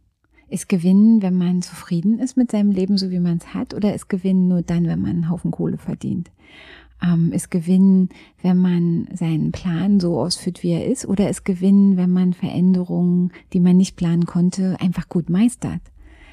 [0.48, 3.94] Ist Gewinnen, wenn man zufrieden ist mit seinem Leben, so wie man es hat, oder
[3.94, 6.30] ist Gewinnen nur dann, wenn man einen Haufen Kohle verdient?
[7.02, 8.10] Ähm, ist Gewinnen,
[8.42, 13.32] wenn man seinen Plan so ausführt, wie er ist, oder ist Gewinnen, wenn man Veränderungen,
[13.52, 15.80] die man nicht planen konnte, einfach gut meistert?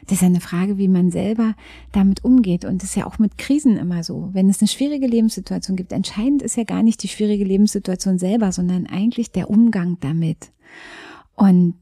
[0.08, 1.54] Das ist eine Frage, wie man selber
[1.91, 2.65] damit umgeht.
[2.65, 4.30] Und das ist ja auch mit Krisen immer so.
[4.32, 8.52] Wenn es eine schwierige Lebenssituation gibt, entscheidend ist ja gar nicht die schwierige Lebenssituation selber,
[8.52, 10.52] sondern eigentlich der Umgang damit.
[11.36, 11.76] Und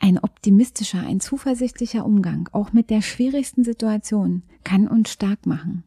[0.00, 5.82] ein optimistischer, ein zuversichtlicher Umgang, auch mit der schwierigsten Situation, kann uns stark machen.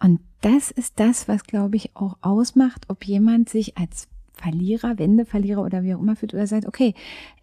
[0.00, 5.62] Und das ist das, was, glaube ich, auch ausmacht, ob jemand sich als Verlierer, Wendeverlierer
[5.62, 6.94] oder wie auch immer fühlt oder sagt, okay,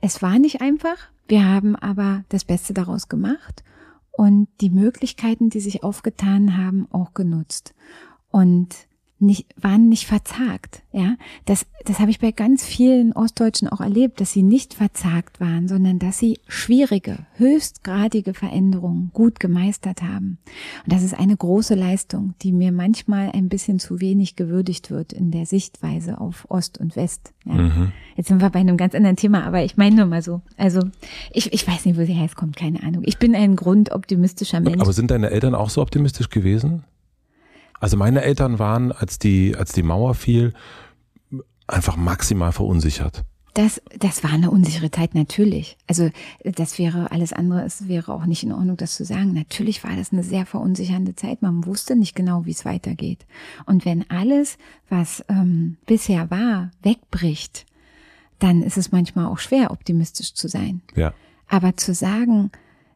[0.02, 3.64] es war nicht einfach, wir haben aber das Beste daraus gemacht
[4.12, 7.74] und die Möglichkeiten, die sich aufgetan haben, auch genutzt.
[8.30, 8.88] Und
[9.22, 10.84] nicht, waren nicht verzagt.
[10.92, 15.40] Ja, das, das habe ich bei ganz vielen Ostdeutschen auch erlebt, dass sie nicht verzagt
[15.40, 20.38] waren, sondern dass sie schwierige, höchstgradige Veränderungen gut gemeistert haben.
[20.84, 25.14] Und das ist eine große Leistung, die mir manchmal ein bisschen zu wenig gewürdigt wird
[25.14, 27.32] in der Sichtweise auf Ost und West.
[27.46, 27.54] Ja.
[27.54, 27.92] Mhm.
[28.16, 30.42] Jetzt sind wir bei einem ganz anderen Thema, aber ich meine nur mal so.
[30.58, 30.82] Also
[31.32, 33.04] ich, ich weiß nicht, wo sie herkommt, keine Ahnung.
[33.06, 34.82] Ich bin ein grundoptimistischer Mensch.
[34.82, 36.84] Aber sind deine Eltern auch so optimistisch gewesen?
[37.82, 40.54] Also meine Eltern waren, als die, als die Mauer fiel,
[41.68, 43.24] einfach maximal verunsichert.
[43.56, 45.78] Das, das war eine unsichere Zeit, natürlich.
[45.88, 46.10] Also
[46.44, 49.34] das wäre alles andere, es wäre auch nicht in Ordnung, das zu sagen.
[49.34, 51.42] Natürlich war das eine sehr verunsichernde Zeit.
[51.42, 53.26] Man wusste nicht genau, wie es weitergeht.
[53.66, 57.66] Und wenn alles, was ähm, bisher war, wegbricht,
[58.40, 60.82] dann ist es manchmal auch schwer, optimistisch zu sein.
[60.96, 61.14] Ja.
[61.48, 62.52] Aber zu sagen,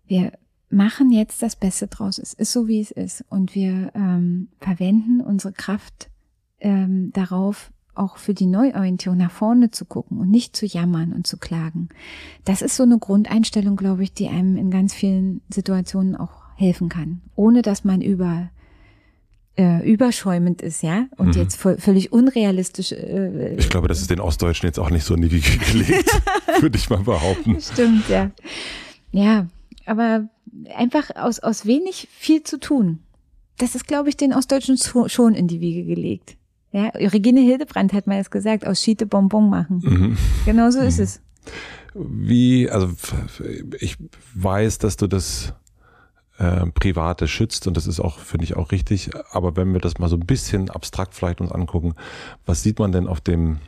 [0.08, 0.32] wir,
[0.70, 2.18] machen jetzt das Beste draus.
[2.18, 3.24] Es ist so, wie es ist.
[3.30, 6.10] Und wir ähm, verwenden unsere Kraft
[6.60, 11.26] ähm, darauf, auch für die Neuorientierung nach vorne zu gucken und nicht zu jammern und
[11.26, 11.90] zu klagen.
[12.44, 16.90] Das ist so eine Grundeinstellung, glaube ich, die einem in ganz vielen Situationen auch helfen
[16.90, 18.50] kann, ohne dass man über
[19.58, 21.42] äh, überschäumend ist, ja, und mhm.
[21.42, 22.92] jetzt völlig unrealistisch.
[22.92, 26.22] Äh, ich glaube, das ist den Ostdeutschen jetzt auch nicht so in die Wiege gelegt,
[26.60, 27.62] würde ich mal behaupten.
[27.62, 28.32] Stimmt, ja.
[29.12, 29.48] Ja,
[29.86, 30.28] aber
[30.76, 33.00] einfach aus, aus wenig viel zu tun.
[33.58, 36.38] Das ist, glaube ich, den Ostdeutschen schon in die Wiege gelegt.
[36.72, 39.82] Ja, Regine Hildebrand hat mal das gesagt, aus Schiete Bonbon machen.
[39.82, 40.18] Mhm.
[40.46, 41.04] Genau so ist mhm.
[41.04, 41.22] es.
[41.94, 42.92] Wie, also
[43.80, 43.96] ich
[44.34, 45.54] weiß, dass du das
[46.38, 49.12] äh, Private schützt und das ist auch, finde ich, auch richtig.
[49.32, 51.94] Aber wenn wir das mal so ein bisschen abstrakt vielleicht uns angucken,
[52.46, 53.60] was sieht man denn auf dem,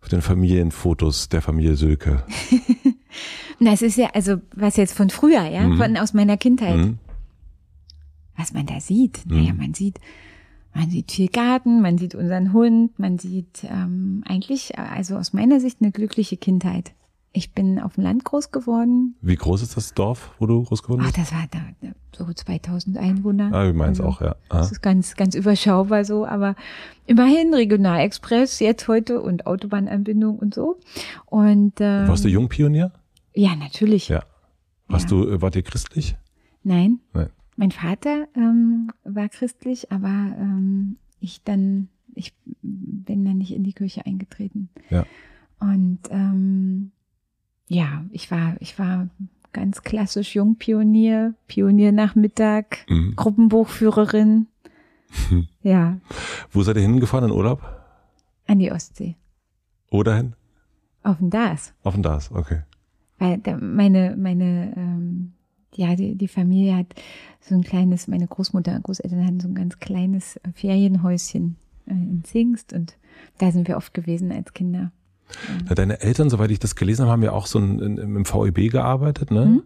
[0.00, 2.24] auf den Familienfotos der Familie Sölke?
[3.58, 5.76] Na, es ist ja, also was jetzt von früher, ja, mhm.
[5.76, 6.76] von aus meiner Kindheit.
[6.76, 6.98] Mhm.
[8.36, 9.36] Was man da sieht, mhm.
[9.36, 10.00] naja, man sieht,
[10.74, 15.60] man sieht viel Garten, man sieht unseren Hund, man sieht ähm, eigentlich, also aus meiner
[15.60, 16.92] Sicht eine glückliche Kindheit.
[17.32, 19.14] Ich bin auf dem Land groß geworden.
[19.20, 21.14] Wie groß ist das Dorf, wo du groß geworden bist?
[21.16, 21.60] Ach, das war da,
[22.16, 23.50] so 2000 Einwohner.
[23.52, 24.34] Ah, wie meinst also, auch, ja.
[24.48, 24.58] Ah.
[24.58, 26.56] Das ist ganz, ganz überschaubar so, aber
[27.06, 30.78] immerhin Regionalexpress jetzt heute und Autobahnanbindung und so.
[31.26, 32.90] Und ähm, warst du Jungpionier?
[33.40, 34.08] Ja, natürlich.
[34.08, 34.22] Ja.
[34.86, 35.16] Warst ja.
[35.16, 36.14] du, äh, wart ihr christlich?
[36.62, 37.00] Nein.
[37.14, 37.30] Nein.
[37.56, 43.72] Mein Vater ähm, war christlich, aber ähm, ich dann, ich bin dann nicht in die
[43.72, 44.68] Kirche eingetreten.
[44.90, 45.06] Ja.
[45.58, 46.92] Und ähm,
[47.66, 49.08] ja, ich war, ich war
[49.54, 53.14] ganz klassisch Jungpionier, Pioniernachmittag, mhm.
[53.16, 54.48] Gruppenbuchführerin.
[55.62, 55.98] Ja.
[56.52, 57.60] Wo seid ihr hingefahren in Urlaub?
[58.46, 59.16] An die Ostsee.
[59.90, 60.34] Oder hin?
[61.02, 61.74] Auf den Dars.
[61.82, 62.62] Auf den Dars, okay.
[63.20, 65.32] Weil meine, meine, ähm,
[65.74, 66.86] ja, die, die Familie hat
[67.40, 71.56] so ein kleines, meine Großmutter, Großeltern hatten so ein ganz kleines Ferienhäuschen
[71.86, 72.96] äh, in Zingst und
[73.38, 74.90] da sind wir oft gewesen als Kinder.
[75.68, 78.24] Ja, deine Eltern, soweit ich das gelesen habe, haben ja auch so ein, in, im
[78.24, 79.44] VEB gearbeitet, ne?
[79.44, 79.62] Mhm.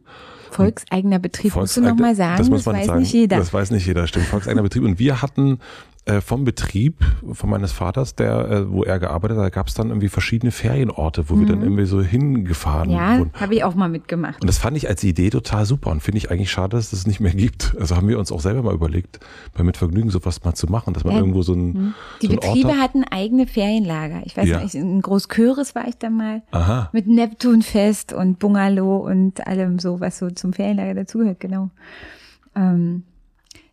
[0.51, 3.01] Volkseigener Betrieb, Volkseigner, musst du nochmal sagen, das, muss man das weiß sagen.
[3.01, 3.37] nicht jeder.
[3.39, 4.27] Das weiß nicht jeder, stimmt.
[4.27, 4.85] Volkseigener Betrieb.
[4.85, 5.59] Und wir hatten
[6.07, 9.75] äh, vom Betrieb von meines Vaters, der, äh, wo er gearbeitet hat, da gab es
[9.75, 11.41] dann irgendwie verschiedene Ferienorte, wo mhm.
[11.41, 11.65] wir dann mhm.
[11.65, 13.31] irgendwie so hingefahren ja, wurden.
[13.33, 14.43] Ja, habe ich auch mal mitgemacht.
[14.43, 16.91] Und das fand ich als Idee total super und finde ich eigentlich schade, dass es
[16.91, 17.75] das nicht mehr gibt.
[17.81, 19.21] Also haben wir uns auch selber mal überlegt,
[19.55, 21.21] bei Mitvergnügen sowas mal zu machen, dass man ja.
[21.21, 21.95] irgendwo so ein mhm.
[22.21, 24.21] Die so Betriebe Ort hatten eigene Ferienlager.
[24.27, 24.63] Ich weiß ja.
[24.63, 26.91] nicht, in Großköris war ich da mal Aha.
[26.93, 31.71] mit Neptunfest und Bungalow und allem so, was so zum Ferienlager dazugehört, genau.
[32.55, 33.05] Ähm,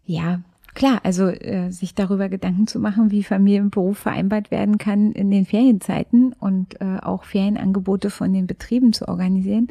[0.06, 0.39] ja,
[0.74, 5.12] Klar, also äh, sich darüber Gedanken zu machen, wie Familie und Beruf vereinbart werden kann
[5.12, 9.68] in den Ferienzeiten und äh, auch Ferienangebote von den Betrieben zu organisieren,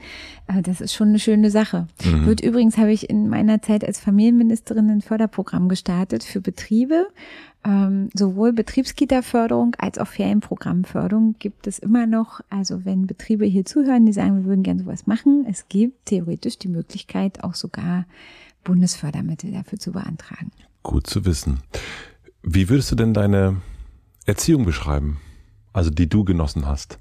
[0.47, 1.87] äh, das ist schon eine schöne Sache.
[2.05, 2.27] Mhm.
[2.27, 7.09] Wird übrigens habe ich in meiner Zeit als Familienministerin ein Förderprogramm gestartet für Betriebe.
[7.63, 12.41] Ähm, sowohl Betriebskita-Förderung als auch Ferienprogrammförderung gibt es immer noch.
[12.51, 16.59] Also wenn Betriebe hier zuhören, die sagen, wir würden gerne sowas machen, es gibt theoretisch
[16.59, 18.07] die Möglichkeit, auch sogar
[18.65, 20.53] Bundesfördermittel dafür zu beantragen.
[20.83, 21.61] Gut zu wissen.
[22.43, 23.61] Wie würdest du denn deine
[24.27, 25.21] Erziehung beschreiben?
[25.73, 26.99] Also die du genossen hast?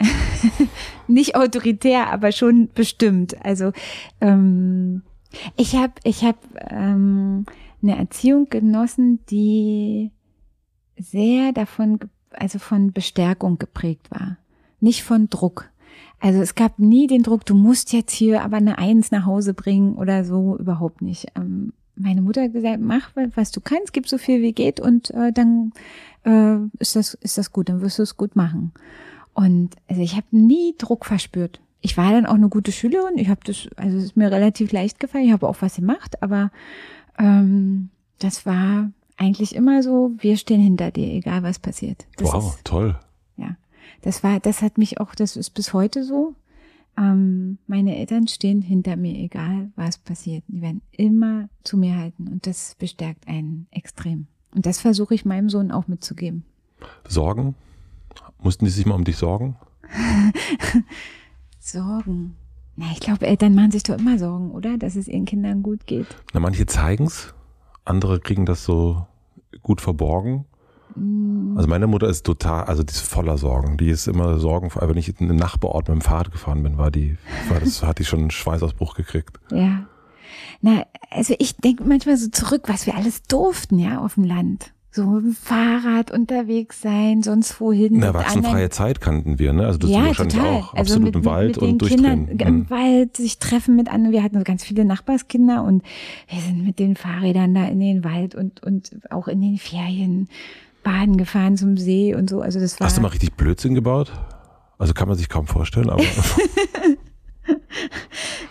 [1.06, 3.44] Nicht autoritär, aber schon bestimmt.
[3.44, 3.72] Also
[4.20, 5.02] ähm,
[5.56, 6.36] ich habe ich hab,
[6.70, 7.46] ähm,
[7.82, 10.10] eine Erziehung genossen, die
[10.98, 11.98] sehr davon,
[12.30, 14.36] also von Bestärkung geprägt war,
[14.80, 15.70] nicht von Druck.
[16.18, 19.54] Also es gab nie den Druck, du musst jetzt hier aber eine Eins nach Hause
[19.54, 21.28] bringen oder so, überhaupt nicht.
[21.36, 25.10] Ähm, meine Mutter hat gesagt, mach, was du kannst, gib so viel wie geht und
[25.10, 25.72] äh, dann
[26.24, 28.72] äh, ist, das, ist das gut, dann wirst du es gut machen.
[29.34, 31.60] Und also ich habe nie Druck verspürt.
[31.80, 33.16] Ich war dann auch eine gute Schülerin.
[33.16, 35.24] Ich habe das, also es ist mir relativ leicht gefallen.
[35.24, 36.50] Ich habe auch was gemacht, aber
[37.18, 42.06] ähm, das war eigentlich immer so, wir stehen hinter dir, egal was passiert.
[42.16, 42.98] Das wow, ist, toll.
[43.36, 43.56] Ja,
[44.02, 46.34] das war, das hat mich auch, das ist bis heute so.
[46.96, 50.44] Ähm, meine Eltern stehen hinter mir, egal was passiert.
[50.48, 54.26] Die werden immer zu mir halten und das bestärkt einen extrem.
[54.54, 56.44] Und das versuche ich meinem Sohn auch mitzugeben.
[57.06, 57.54] Sorgen?
[58.42, 59.56] Mussten die sich mal um dich sorgen?
[61.58, 62.36] sorgen.
[62.76, 64.78] Na, ich glaube, Eltern machen sich doch immer Sorgen, oder?
[64.78, 66.06] Dass es ihren Kindern gut geht.
[66.32, 67.34] Na, manche zeigen's,
[67.84, 69.06] andere kriegen das so
[69.62, 70.46] gut verborgen.
[70.96, 71.56] Mhm.
[71.56, 73.76] Also meine Mutter ist total, also die ist voller Sorgen.
[73.76, 76.90] Die ist immer Sorgen, wenn ich in den Nachbarort mit dem Fahrrad gefahren bin, war
[76.90, 77.16] die,
[77.48, 79.38] war das, hat die schon einen Schweißausbruch gekriegt.
[79.52, 79.86] Ja.
[80.60, 84.72] Na, also ich denke manchmal so zurück, was wir alles durften, ja, auf dem Land.
[84.92, 87.98] So mit dem Fahrrad unterwegs sein, sonst wohin.
[87.98, 89.66] Na, erwachsenenfreie Zeit kannten wir, ne?
[89.66, 90.54] Also das ja, wahrscheinlich total.
[90.54, 92.26] auch also absolut mit, im Wald mit, mit und durchdrehen.
[92.26, 92.70] Kindern, Im mhm.
[92.70, 94.12] Wald sich treffen mit anderen.
[94.12, 95.84] Wir hatten so ganz viele Nachbarskinder und
[96.28, 100.28] wir sind mit den Fahrrädern da in den Wald und, und auch in den Ferien
[100.82, 102.40] baden gefahren zum See und so.
[102.40, 102.86] Also das war.
[102.86, 104.12] Hast du mal richtig Blödsinn gebaut?
[104.78, 106.02] Also kann man sich kaum vorstellen, aber.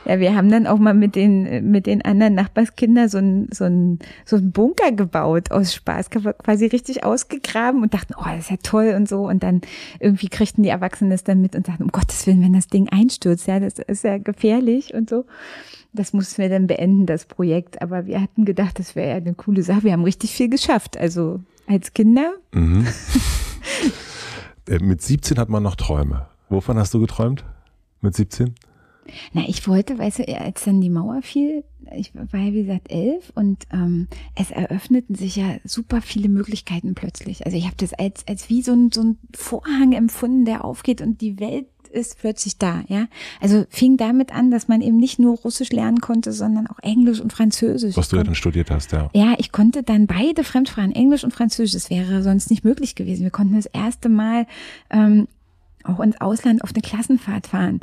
[0.06, 3.66] ja, wir haben dann auch mal mit den, mit den anderen Nachbarskindern so ein, so
[3.66, 8.52] ein, so ein Bunker gebaut aus Spaß, quasi richtig ausgegraben und dachten, oh, das ist
[8.52, 9.28] ja toll und so.
[9.28, 9.62] Und dann
[10.00, 12.90] irgendwie kriegten die Erwachsenen das dann mit und sagten, um Gottes Willen, wenn das Ding
[12.90, 15.26] einstürzt, ja, das ist ja gefährlich und so.
[15.94, 17.82] Das mussten wir dann beenden, das Projekt.
[17.82, 19.86] Aber wir hatten gedacht, das wäre ja eine coole Sache.
[19.86, 20.98] Wir haben richtig viel geschafft.
[20.98, 21.40] Also
[21.70, 22.34] als Kinder.
[22.54, 22.88] Mhm.
[24.68, 26.28] Äh, mit 17 hat man noch Träume.
[26.48, 27.44] Wovon hast du geträumt?
[28.02, 28.54] Mit 17?
[29.34, 31.64] Na, ich wollte, weißt du, als dann die Mauer fiel,
[31.96, 36.94] ich war ja wie gesagt elf und ähm, es eröffneten sich ja super viele Möglichkeiten
[36.94, 37.48] plötzlich.
[37.48, 41.02] Also ich habe das als, als wie so ein, so ein Vorhang empfunden, der aufgeht
[41.02, 43.08] und die Welt ist plötzlich da, ja.
[43.42, 47.20] Also fing damit an, dass man eben nicht nur Russisch lernen konnte, sondern auch Englisch
[47.20, 47.98] und Französisch.
[47.98, 49.10] Was du ja dann studiert hast, ja.
[49.14, 51.74] Ja, ich konnte dann beide Fremdsprachen, Englisch und Französisch.
[51.74, 53.24] Das wäre sonst nicht möglich gewesen.
[53.24, 54.46] Wir konnten das erste Mal
[54.90, 55.28] ähm,
[55.84, 57.80] auch ins Ausland auf eine Klassenfahrt fahren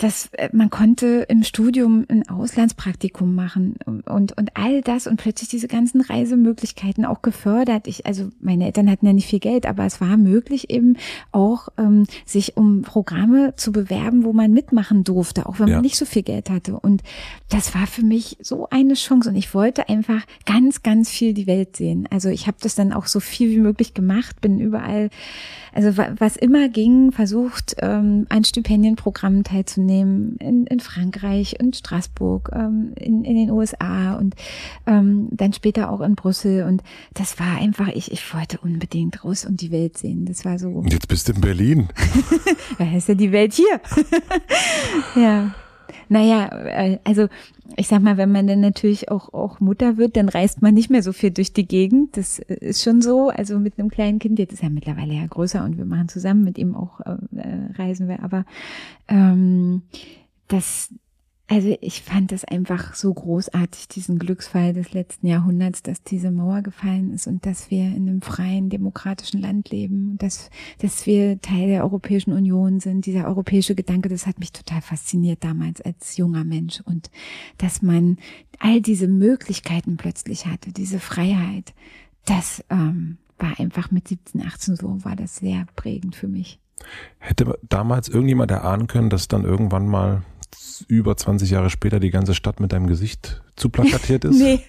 [0.00, 5.50] dass äh, man konnte im Studium ein Auslandspraktikum machen und, und all das und plötzlich
[5.50, 7.86] diese ganzen Reisemöglichkeiten auch gefördert.
[7.86, 10.96] Ich, also meine Eltern hatten ja nicht viel Geld, aber es war möglich eben
[11.32, 15.74] auch, ähm, sich um Programme zu bewerben, wo man mitmachen durfte, auch wenn ja.
[15.74, 16.80] man nicht so viel Geld hatte.
[16.80, 17.02] Und
[17.50, 21.46] das war für mich so eine Chance und ich wollte einfach ganz, ganz viel die
[21.46, 22.08] Welt sehen.
[22.10, 25.10] Also ich habe das dann auch so viel wie möglich gemacht, bin überall,
[25.74, 32.50] also was immer ging, versucht, ähm, an Stipendienprogrammen teilzunehmen teilnehmen in, in Frankreich, in Straßburg,
[32.52, 34.34] ähm, in, in den USA und
[34.86, 36.64] ähm, dann später auch in Brüssel.
[36.64, 36.82] Und
[37.14, 40.24] das war einfach, ich, ich wollte unbedingt raus und die Welt sehen.
[40.26, 40.68] Das war so.
[40.68, 41.88] Und jetzt bist du in Berlin.
[42.78, 43.80] ja, ist ja die Welt hier.
[45.22, 45.54] ja.
[46.08, 47.28] Naja, äh, also
[47.76, 50.90] ich sag mal, wenn man dann natürlich auch, auch Mutter wird, dann reist man nicht
[50.90, 52.16] mehr so viel durch die Gegend.
[52.16, 53.28] Das ist schon so.
[53.28, 56.44] Also mit einem kleinen Kind, jetzt ist er mittlerweile ja größer und wir machen zusammen
[56.44, 57.16] mit ihm auch äh,
[57.76, 58.22] reisen wir.
[58.22, 58.44] Aber
[59.08, 59.82] ähm,
[60.48, 60.92] das,
[61.50, 66.62] also ich fand das einfach so großartig, diesen Glücksfall des letzten Jahrhunderts, dass diese Mauer
[66.62, 71.66] gefallen ist und dass wir in einem freien, demokratischen Land leben, dass, dass wir Teil
[71.66, 73.04] der Europäischen Union sind.
[73.04, 77.10] Dieser europäische Gedanke, das hat mich total fasziniert damals als junger Mensch und
[77.58, 78.18] dass man
[78.60, 81.74] all diese Möglichkeiten plötzlich hatte, diese Freiheit,
[82.26, 86.60] das ähm, war einfach mit 17, 18 so, war das sehr prägend für mich.
[87.18, 90.22] Hätte damals irgendjemand erahnen können, dass dann irgendwann mal
[90.88, 94.38] über 20 Jahre später die ganze Stadt mit deinem Gesicht zu plakatiert ist?
[94.38, 94.60] nee.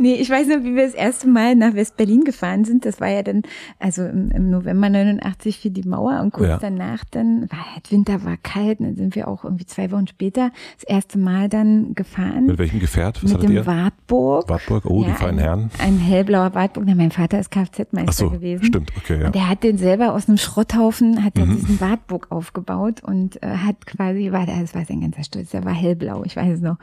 [0.00, 2.84] Nee, ich weiß noch, wie wir das erste Mal nach West-Berlin gefahren sind.
[2.84, 3.42] Das war ja dann,
[3.78, 6.58] also im, im November 89 für die Mauer und kurz ja.
[6.58, 10.50] danach dann, war halt Winter, war kalt, dann sind wir auch irgendwie zwei Wochen später
[10.74, 12.46] das erste Mal dann gefahren.
[12.46, 13.22] Mit welchem Gefährt?
[13.22, 13.66] Was Mit dem ihr?
[13.66, 14.48] Wartburg.
[14.48, 15.70] Wartburg, oh, ja, die feinen Herren.
[15.78, 16.84] Ein hellblauer Wartburg.
[16.86, 18.64] Na, mein Vater ist Kfz-Meister so, gewesen.
[18.64, 19.26] stimmt, okay, ja.
[19.26, 21.56] Und der hat den selber aus einem Schrotthaufen, hat er mhm.
[21.56, 25.74] diesen Wartburg aufgebaut und äh, hat quasi, war das war sein ganzer Stolz, der war
[25.74, 26.76] hellblau, ich weiß es noch.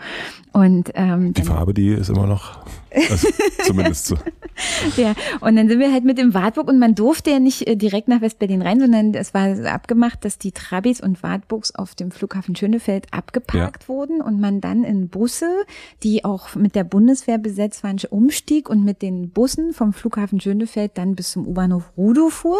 [0.51, 2.59] Und ähm, die Farbe, die ist immer noch,
[3.09, 3.27] also
[3.63, 4.15] zumindest so.
[4.97, 7.75] ja, und dann sind wir halt mit dem Wartburg und man durfte ja nicht äh,
[7.75, 12.11] direkt nach West-Berlin rein, sondern es war abgemacht, dass die Trabis und Wartburgs auf dem
[12.11, 13.89] Flughafen Schönefeld abgeparkt ja.
[13.89, 15.49] wurden und man dann in Busse,
[16.03, 20.91] die auch mit der Bundeswehr besetzt waren, umstieg und mit den Bussen vom Flughafen Schönefeld
[20.95, 22.59] dann bis zum U-Bahnhof Rudow fuhr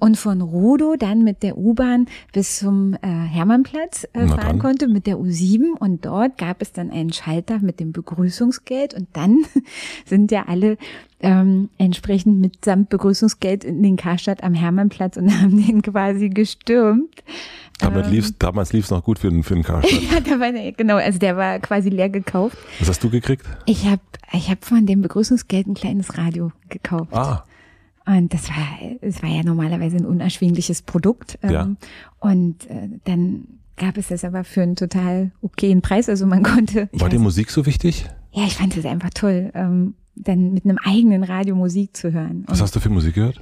[0.00, 5.06] und von Rudow dann mit der U-Bahn bis zum äh, Hermannplatz äh, fahren konnte mit
[5.06, 9.44] der U7 und dort gab es dann einen Schalter mit dem Begrüßungsgeld und dann
[10.04, 10.76] sind ja alle
[11.20, 17.22] ähm, entsprechend mitsamt Begrüßungsgeld in den Karstadt am Hermannplatz und haben den quasi gestürmt.
[17.80, 20.02] Damit ähm, lief's, damals lief es noch gut für den, für den Karstadt.
[20.02, 22.56] ja, da war genau, also der war quasi leer gekauft.
[22.78, 23.46] Was hast du gekriegt?
[23.66, 27.12] Ich habe ich hab von dem Begrüßungsgeld ein kleines Radio gekauft.
[27.12, 27.44] Ah.
[28.06, 31.38] Und das war, es war ja normalerweise ein unerschwingliches Produkt.
[31.42, 31.68] Ähm, ja.
[32.20, 33.46] Und äh, dann
[33.76, 36.08] gab es das aber für einen total okayen Preis.
[36.08, 36.88] Also man konnte.
[36.92, 38.06] War dir Musik so wichtig?
[38.34, 42.44] Ja, ich fand es einfach toll, ähm, dann mit einem eigenen Radio Musik zu hören.
[42.46, 43.40] Was hast du für Musik gehört?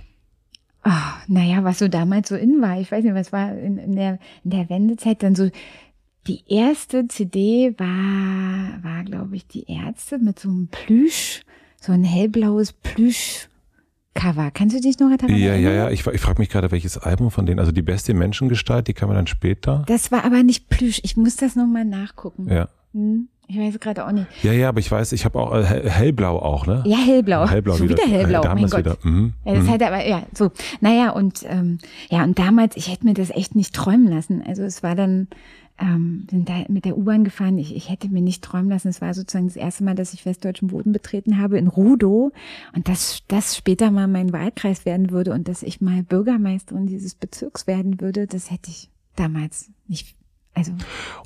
[0.85, 0.91] Oh,
[1.29, 2.81] naja, was so damals so in war.
[2.81, 5.51] Ich weiß nicht, was war in, in, der, in der Wendezeit dann so.
[6.27, 11.43] Die erste CD war, war glaube ich, die Ärzte mit so einem Plüsch,
[11.81, 13.49] so ein hellblaues Plüsch
[14.15, 14.51] Cover.
[14.51, 15.91] Kannst du dich noch daran Ja, ja, ja.
[15.91, 19.09] Ich, ich frage mich gerade, welches Album von denen, also die beste Menschengestalt, die kann
[19.09, 19.85] man dann später.
[19.87, 21.01] Das war aber nicht Plüsch.
[21.03, 22.49] Ich muss das nochmal nachgucken.
[22.51, 22.69] Ja.
[22.93, 23.29] Hm?
[23.53, 24.27] Ich weiß gerade auch nicht.
[24.43, 26.83] Ja, ja, aber ich weiß, ich habe auch äh, hellblau auch, ne?
[26.87, 27.47] Ja, hellblau.
[27.47, 28.03] Hellblau Schon wieder.
[28.03, 28.79] wieder hellblau, äh, mein Gott.
[28.79, 28.97] Wieder.
[29.03, 29.35] Mhm.
[29.45, 29.69] Ja, das mhm.
[29.71, 30.53] halt aber, ja, so.
[30.81, 31.77] Naja, und ähm,
[32.09, 34.43] ja, und damals, ich hätte mir das echt nicht träumen lassen.
[34.47, 35.29] Also es war dann,
[35.79, 37.59] ähm, sind da mit der U-Bahn gefahren.
[37.59, 38.89] Ich, ich hätte mir nicht träumen lassen.
[38.89, 42.33] Es war sozusagen das erste Mal, dass ich westdeutschen Boden betreten habe in Rudow
[42.75, 47.15] und dass das später mal mein Wahlkreis werden würde und dass ich mal Bürgermeisterin dieses
[47.15, 50.17] Bezirks werden würde, das hätte ich damals nicht
[50.55, 50.73] also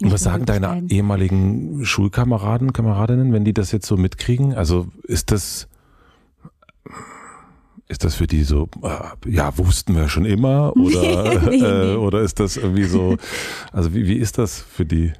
[0.00, 0.88] und was sagen deine werden.
[0.88, 4.54] ehemaligen Schulkameraden, Kameradinnen, wenn die das jetzt so mitkriegen?
[4.54, 5.68] Also ist das
[7.88, 10.72] ist das für die so, äh, ja, wussten wir schon immer?
[10.76, 11.92] Oder, nee, nee.
[11.92, 13.16] Äh, oder ist das irgendwie so,
[13.72, 15.12] also wie, wie ist das für die?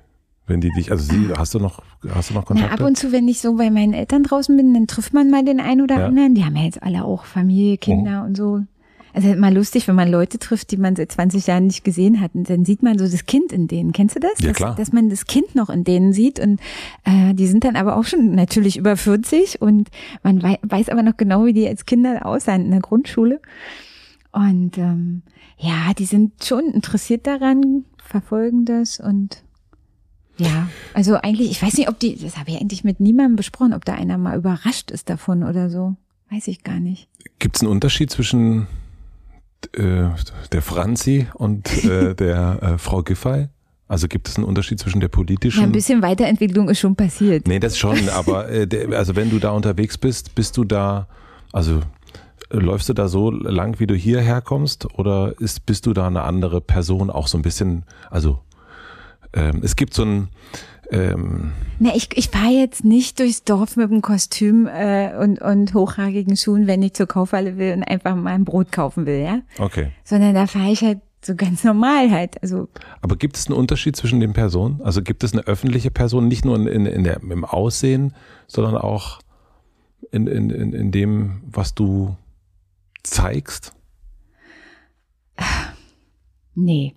[0.49, 2.73] Wenn die dich, also sie, hast du noch, hast du noch Kontakt?
[2.73, 5.45] ab und zu, wenn ich so bei meinen Eltern draußen bin, dann trifft man mal
[5.45, 6.07] den einen oder ja.
[6.07, 6.37] anderen.
[6.37, 8.27] Die haben ja jetzt alle auch Familie, Kinder oh.
[8.27, 8.61] und so.
[9.17, 12.35] Also immer lustig, wenn man Leute trifft, die man seit 20 Jahren nicht gesehen hat.
[12.35, 13.93] Und dann sieht man so das Kind in denen.
[13.93, 14.39] Kennst du das?
[14.41, 14.75] Ja, klar.
[14.77, 16.39] Dass, dass man das Kind noch in denen sieht.
[16.39, 16.61] Und
[17.05, 19.89] äh, die sind dann aber auch schon natürlich über 40 und
[20.23, 23.41] man wei weiß aber noch genau, wie die als Kinder aussahen in der Grundschule.
[24.33, 25.23] Und ähm,
[25.57, 29.43] ja, die sind schon interessiert daran, verfolgen das und
[30.37, 33.73] ja, also eigentlich, ich weiß nicht, ob die, das habe ich eigentlich mit niemandem besprochen,
[33.73, 35.97] ob da einer mal überrascht ist davon oder so.
[36.31, 37.09] Weiß ich gar nicht.
[37.39, 38.67] Gibt es einen Unterschied zwischen
[39.75, 40.09] äh,
[40.53, 43.49] der Franzi und äh, der äh, Frau Giffey?
[43.89, 45.61] Also gibt es einen Unterschied zwischen der politischen?
[45.61, 47.47] Ja, ein bisschen Weiterentwicklung ist schon passiert.
[47.47, 51.07] Nee, das schon, aber äh, der, also wenn du da unterwegs bist, bist du da,
[51.53, 51.81] also
[52.51, 56.23] läufst du da so lang, wie du hierher kommst oder ist, bist du da eine
[56.23, 58.41] andere Person auch so ein bisschen, also
[59.33, 60.29] ähm, es gibt so ein,
[60.91, 65.75] ähm Na, ich, ich fahre jetzt nicht durchs Dorf mit dem Kostüm äh, und, und
[65.75, 69.41] hochragigen Schuhen, wenn ich zur Kaufhalle will und einfach mal ein Brot kaufen will, ja?
[69.59, 69.91] Okay.
[70.05, 72.41] Sondern da fahre ich halt so ganz normal halt.
[72.43, 72.69] Also
[73.03, 74.81] Aber gibt es einen Unterschied zwischen den Personen?
[74.83, 78.15] Also gibt es eine öffentliche Person, nicht nur in, in, in der, im Aussehen,
[78.47, 79.21] sondern auch
[80.13, 82.17] in, in, in, in dem, was du
[83.03, 83.73] zeigst?
[86.55, 86.95] Nee.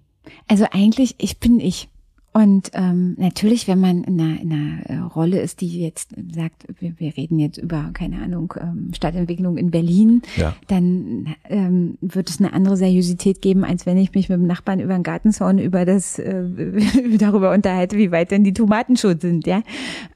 [0.48, 1.90] Also eigentlich, ich bin ich.
[2.32, 6.68] Und ähm, natürlich, wenn man in einer, in einer äh, Rolle ist, die jetzt sagt,
[6.80, 10.56] wir, wir reden jetzt über, keine Ahnung, ähm, Stadtentwicklung in Berlin, ja.
[10.68, 14.80] dann ähm, wird es eine andere Seriosität geben, als wenn ich mich mit dem Nachbarn
[14.80, 16.44] über den Gartenzaun über das äh,
[17.18, 19.64] darüber unterhalte, wie weit denn die Tomaten schon sind, ja.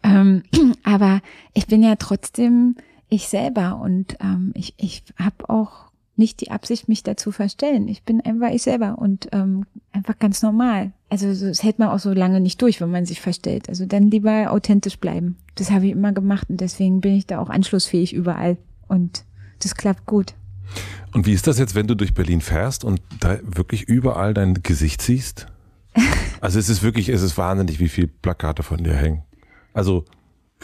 [0.04, 0.44] Ähm,
[0.84, 1.22] aber
[1.54, 2.76] ich bin ja trotzdem
[3.10, 7.88] ich selber und ähm, ich, ich habe auch nicht die Absicht, mich dazu verstellen.
[7.88, 10.92] Ich bin einfach ich selber und ähm, einfach ganz normal.
[11.14, 13.70] Also das hält man auch so lange nicht durch, wenn man sich verstellt.
[13.70, 15.38] Also dann lieber authentisch bleiben.
[15.54, 18.58] Das habe ich immer gemacht und deswegen bin ich da auch anschlussfähig überall
[18.88, 19.24] und
[19.60, 20.34] das klappt gut.
[21.14, 24.64] Und wie ist das jetzt, wenn du durch Berlin fährst und da wirklich überall dein
[24.64, 25.46] Gesicht siehst?
[26.42, 29.22] Also es ist wirklich, es ist wahnsinnig, wie viele Plakate von dir hängen.
[29.74, 30.04] Also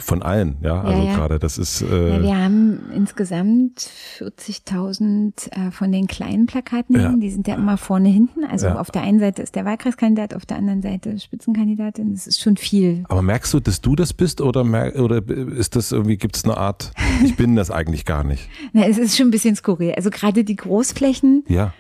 [0.02, 0.82] von allen, ja.
[0.82, 1.16] Also ja, ja.
[1.16, 1.82] gerade, das ist.
[1.82, 3.90] Äh ja, wir haben insgesamt
[4.20, 7.00] 40.000 äh, von den kleinen Plakaten.
[7.00, 7.14] Ja.
[7.16, 8.44] Die sind ja immer vorne hinten.
[8.44, 12.14] Also auf der einen Seite ist der Wahlkreiskandidat, auf der anderen Seite Spitzenkandidatin.
[12.14, 13.04] Das ist schon viel.
[13.10, 16.18] Aber merkst du, dass du das bist oder mer oder ist das irgendwie?
[16.18, 16.92] Gibt es eine Art?
[17.24, 18.50] Ich bin das eigentlich gar nicht.
[18.74, 19.94] Na, es ist schon ein bisschen skurril.
[19.96, 21.44] Also gerade die Großflächen.
[21.48, 21.74] Ja.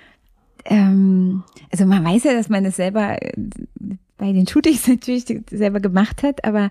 [0.66, 3.32] Ähm, also man weiß ja, dass man das selber äh,
[4.20, 6.70] bei den Shootings natürlich selber gemacht hat, aber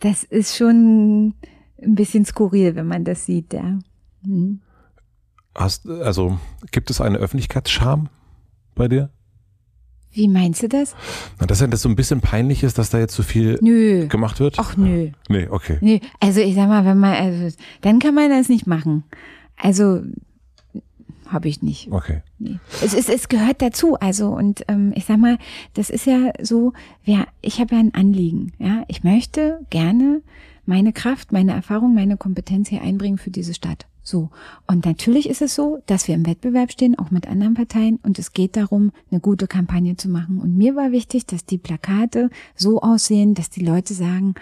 [0.00, 1.34] das ist schon
[1.82, 3.78] ein bisschen skurril, wenn man das sieht, ja.
[4.22, 4.60] Hm.
[5.54, 6.38] Hast, also
[6.72, 8.08] gibt es eine Öffentlichkeitsscham
[8.74, 9.10] bei dir?
[10.14, 10.94] Wie meinst du das?
[11.40, 14.06] Na, dass das so ein bisschen peinlich ist, dass da jetzt so viel nö.
[14.06, 14.54] gemacht wird?
[14.58, 15.10] Ach nö.
[15.28, 15.78] Nee, okay.
[15.80, 15.98] Nö.
[16.20, 19.02] Also ich sag mal, wenn man, also, dann kann man das nicht machen.
[19.56, 20.02] Also
[21.34, 21.92] habe ich nicht.
[21.92, 22.22] Okay.
[22.38, 22.58] Nee.
[22.82, 23.96] Es, ist, es gehört dazu.
[23.96, 25.38] Also und ähm, ich sag mal,
[25.74, 26.72] das ist ja so,
[27.04, 28.52] ja, ich habe ja ein Anliegen.
[28.58, 30.22] Ja, ich möchte gerne
[30.64, 33.86] meine Kraft, meine Erfahrung, meine Kompetenz hier einbringen für diese Stadt.
[34.02, 34.30] So.
[34.66, 37.98] Und natürlich ist es so, dass wir im Wettbewerb stehen, auch mit anderen Parteien.
[38.02, 40.40] Und es geht darum, eine gute Kampagne zu machen.
[40.40, 44.34] Und mir war wichtig, dass die Plakate so aussehen, dass die Leute sagen,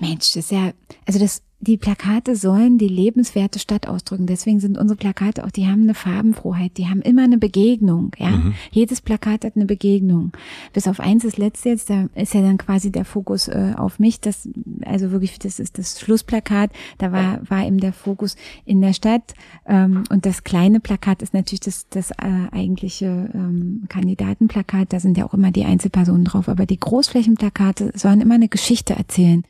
[0.00, 0.72] Mensch, das ist ja,
[1.06, 4.26] also das die Plakate sollen die lebenswerte Stadt ausdrücken.
[4.26, 8.12] Deswegen sind unsere Plakate auch, die haben eine Farbenfroheit, die haben immer eine Begegnung.
[8.16, 8.54] Ja, mhm.
[8.70, 10.30] jedes Plakat hat eine Begegnung.
[10.72, 13.98] Bis auf eins, das letzte jetzt, da ist ja dann quasi der Fokus äh, auf
[13.98, 14.20] mich.
[14.20, 14.48] Das,
[14.84, 16.70] also wirklich, das ist das Schlussplakat.
[16.98, 19.34] Da war war eben der Fokus in der Stadt
[19.66, 24.92] ähm, und das kleine Plakat ist natürlich das das äh, eigentliche ähm, Kandidatenplakat.
[24.92, 26.48] Da sind ja auch immer die Einzelpersonen drauf.
[26.48, 29.44] Aber die Großflächenplakate sollen immer eine Geschichte erzählen.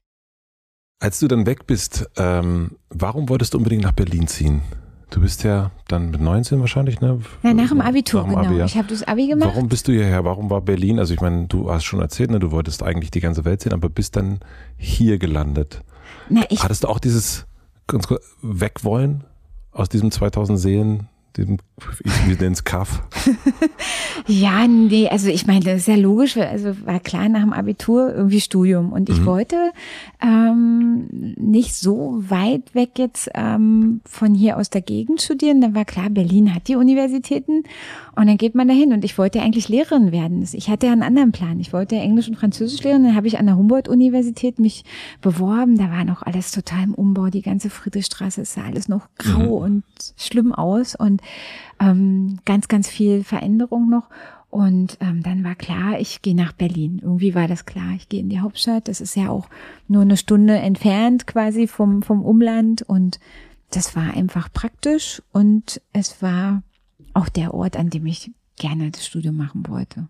[1.01, 4.63] Als du dann weg bist, ähm, warum wolltest du unbedingt nach Berlin ziehen?
[5.11, 7.21] Du bist ja dann mit 19 wahrscheinlich, ne?
[7.43, 8.49] Ja, nach dem Abitur, nach dem genau.
[8.49, 8.65] Abi, ja.
[8.67, 9.51] Ich habe das Abi gemacht.
[9.55, 10.25] Warum bist du hierher?
[10.25, 10.99] Warum war Berlin?
[10.99, 13.73] Also ich meine, du hast schon erzählt, ne, du wolltest eigentlich die ganze Welt sehen,
[13.73, 14.41] aber bist dann
[14.77, 15.83] hier gelandet.
[16.29, 17.47] Na, ich Hattest du auch dieses
[17.87, 19.25] ganz kurz, Wegwollen
[19.71, 21.59] aus diesem 2000 Seelen dem,
[22.05, 23.03] ich nenne es Kaff.
[24.27, 28.15] ja, nee, also ich meine, das ist ja logisch, also war klar nach dem Abitur
[28.15, 29.27] irgendwie Studium und ich mhm.
[29.27, 29.57] wollte
[30.21, 35.61] ähm, nicht so weit weg jetzt ähm, von hier aus der Gegend studieren.
[35.61, 37.65] Dann war klar, Berlin hat die Universitäten
[38.17, 40.47] und dann geht man dahin und ich wollte eigentlich Lehrerin werden.
[40.53, 41.61] Ich hatte ja einen anderen Plan.
[41.61, 43.05] Ich wollte Englisch und Französisch lehren.
[43.05, 44.85] Dann habe ich an der Humboldt-Universität mich
[45.21, 45.79] beworben.
[45.79, 47.29] Da war noch alles total im Umbau.
[47.29, 49.75] Die ganze Friedrichstraße sah alles noch grau mhm.
[49.75, 49.85] und
[50.17, 51.21] schlimm aus und
[51.81, 54.09] ähm, ganz, ganz viel Veränderung noch.
[54.51, 57.01] Und ähm, dann war klar, ich gehe nach Berlin.
[57.03, 58.89] Irgendwie war das klar, ich gehe in die Hauptstadt.
[58.89, 59.49] Das ist ja auch
[59.89, 62.83] nur eine Stunde entfernt quasi vom, vom Umland.
[62.83, 63.21] Und
[63.71, 66.63] das war einfach praktisch und es war
[67.13, 70.09] auch der Ort, an dem ich gerne das Studium machen wollte.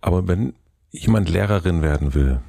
[0.00, 0.54] Aber wenn
[0.90, 2.40] jemand Lehrerin werden will,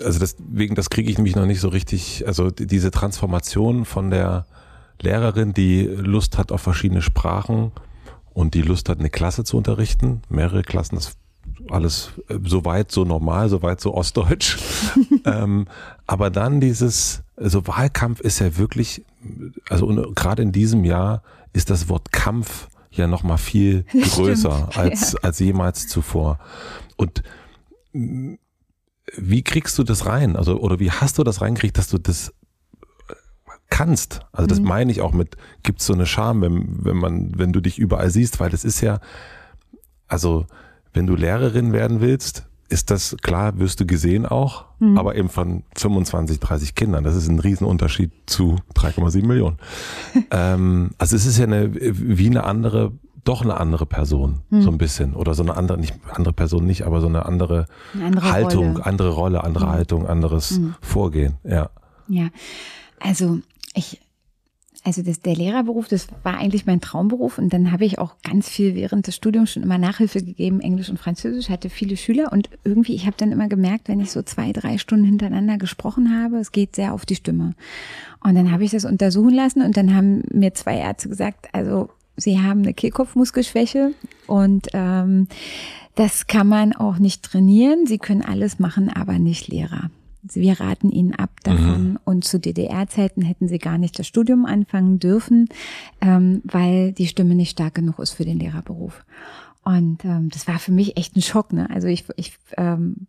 [0.00, 4.46] also deswegen, das kriege ich nämlich noch nicht so richtig, also diese Transformation von der
[5.02, 7.72] Lehrerin, die Lust hat auf verschiedene Sprachen
[8.32, 11.16] und die Lust hat, eine Klasse zu unterrichten, mehrere Klassen, das
[11.70, 14.58] alles äh, so weit so normal, so weit so ostdeutsch.
[15.24, 15.66] ähm,
[16.06, 19.04] aber dann dieses, also Wahlkampf ist ja wirklich,
[19.68, 21.22] also gerade in diesem Jahr
[21.52, 25.18] ist das Wort Kampf ja noch mal viel größer als, ja.
[25.22, 26.38] als jemals zuvor.
[26.96, 27.22] Und
[27.92, 28.34] mm,
[29.16, 30.36] wie kriegst du das rein?
[30.36, 32.32] Also, oder wie hast du das reingekriegt, dass du das
[33.72, 34.20] kannst?
[34.32, 34.68] Also, das mhm.
[34.68, 38.10] meine ich auch mit, gibt's so eine Scham, wenn, wenn man, wenn du dich überall
[38.10, 39.00] siehst, weil das ist ja,
[40.06, 40.46] also,
[40.92, 44.98] wenn du Lehrerin werden willst, ist das klar, wirst du gesehen auch, mhm.
[44.98, 47.04] aber eben von 25, 30 Kindern.
[47.04, 49.58] Das ist ein Riesenunterschied zu 3,7 Millionen.
[50.30, 52.92] ähm, also es ist ja eine, wie eine andere,
[53.24, 54.62] doch eine andere Person, mhm.
[54.62, 55.14] so ein bisschen.
[55.14, 58.72] Oder so eine andere, nicht andere Person nicht, aber so eine andere, eine andere Haltung,
[58.72, 58.86] Rolle.
[58.86, 59.70] andere Rolle, andere mhm.
[59.70, 60.74] Haltung, anderes mhm.
[60.80, 61.70] Vorgehen, ja.
[62.08, 62.28] Ja,
[63.00, 63.38] also
[63.74, 64.00] ich
[64.84, 68.48] also das, der Lehrerberuf, das war eigentlich mein Traumberuf und dann habe ich auch ganz
[68.48, 72.50] viel während des Studiums schon immer Nachhilfe gegeben, Englisch und Französisch, hatte viele Schüler und
[72.64, 76.38] irgendwie, ich habe dann immer gemerkt, wenn ich so zwei, drei Stunden hintereinander gesprochen habe,
[76.38, 77.54] es geht sehr auf die Stimme.
[78.24, 81.90] Und dann habe ich das untersuchen lassen und dann haben mir zwei Ärzte gesagt, also
[82.16, 83.92] sie haben eine Kehlkopfmuskelschwäche
[84.26, 85.28] und ähm,
[85.94, 87.86] das kann man auch nicht trainieren.
[87.86, 89.90] Sie können alles machen, aber nicht Lehrer.
[90.22, 91.90] Wir raten ihnen ab davon.
[91.90, 91.98] Mhm.
[92.04, 95.48] Und zu DDR-Zeiten hätten sie gar nicht das Studium anfangen dürfen,
[96.00, 99.04] ähm, weil die Stimme nicht stark genug ist für den Lehrerberuf.
[99.64, 101.52] Und ähm, das war für mich echt ein Schock.
[101.52, 101.68] Ne?
[101.70, 103.06] Also ich, ich ähm,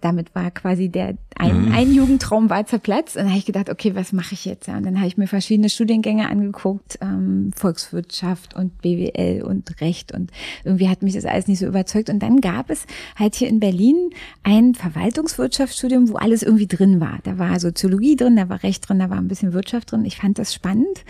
[0.00, 1.72] damit war quasi der ein, mhm.
[1.72, 3.16] ein Jugendtraum war zerplatzt.
[3.16, 4.68] Und dann habe ich gedacht, okay, was mache ich jetzt?
[4.68, 10.30] Und dann habe ich mir verschiedene Studiengänge angeguckt, ähm, Volkswirtschaft und BWL und Recht und
[10.64, 12.10] irgendwie hat mich das alles nicht so überzeugt.
[12.10, 12.86] Und dann gab es
[13.16, 14.10] halt hier in Berlin
[14.42, 17.18] ein Verwaltungswirtschaftsstudium, wo alles irgendwie drin war.
[17.24, 20.04] Da war Soziologie drin, da war Recht drin, da war ein bisschen Wirtschaft drin.
[20.04, 21.04] Ich fand das spannend.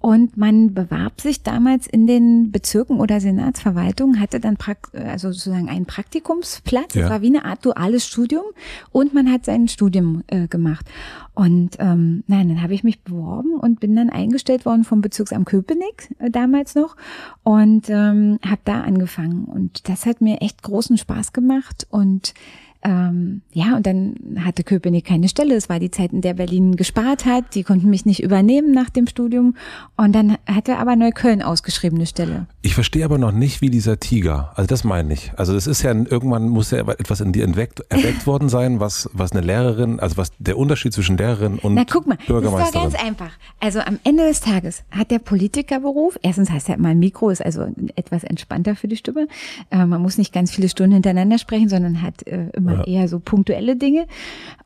[0.00, 4.56] Und man bewarb sich damals in den Bezirken oder Senatsverwaltungen, hatte dann
[4.92, 6.94] also sozusagen einen Praktikumsplatz.
[6.94, 7.02] Ja.
[7.02, 8.44] Das war wie eine Art duales Studium
[8.92, 10.86] und man hat sein Studium äh, gemacht.
[11.34, 15.46] Und ähm, nein, dann habe ich mich beworben und bin dann eingestellt worden vom Bezirksamt
[15.46, 16.96] Köpenick äh, damals noch
[17.42, 19.44] und ähm, habe da angefangen.
[19.44, 22.34] Und das hat mir echt großen Spaß gemacht und
[22.82, 24.14] ähm, ja, und dann
[24.44, 25.56] hatte Köpenick keine Stelle.
[25.56, 27.54] Es war die Zeit, in der Berlin gespart hat.
[27.54, 29.56] Die konnten mich nicht übernehmen nach dem Studium.
[29.96, 32.46] Und dann hatte aber Neukölln ausgeschriebene Stelle.
[32.62, 35.32] Ich verstehe aber noch nicht, wie dieser Tiger, also das meine ich.
[35.36, 39.10] Also das ist ja, irgendwann muss ja etwas in dir erweckt, erweckt worden sein, was,
[39.12, 42.72] was eine Lehrerin, also was der Unterschied zwischen Lehrerin und Na guck mal, das war
[42.72, 43.30] ganz einfach.
[43.60, 47.66] Also am Ende des Tages hat der Politikerberuf, erstens heißt er immer Mikro, ist also
[47.96, 49.28] etwas entspannter für die Stimme.
[49.70, 53.00] Äh, man muss nicht ganz viele Stunden hintereinander sprechen, sondern hat äh, mal ja.
[53.00, 54.06] eher so punktuelle Dinge.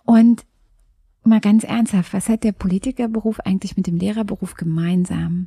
[0.05, 0.45] Und
[1.25, 5.47] mal ganz ernsthaft, was hat der Politikerberuf eigentlich mit dem Lehrerberuf gemeinsam?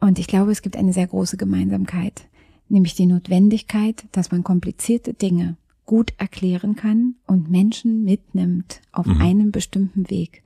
[0.00, 2.26] Und ich glaube, es gibt eine sehr große Gemeinsamkeit,
[2.68, 5.56] nämlich die Notwendigkeit, dass man komplizierte Dinge
[5.86, 9.20] gut erklären kann und Menschen mitnimmt auf mhm.
[9.20, 10.42] einem bestimmten Weg.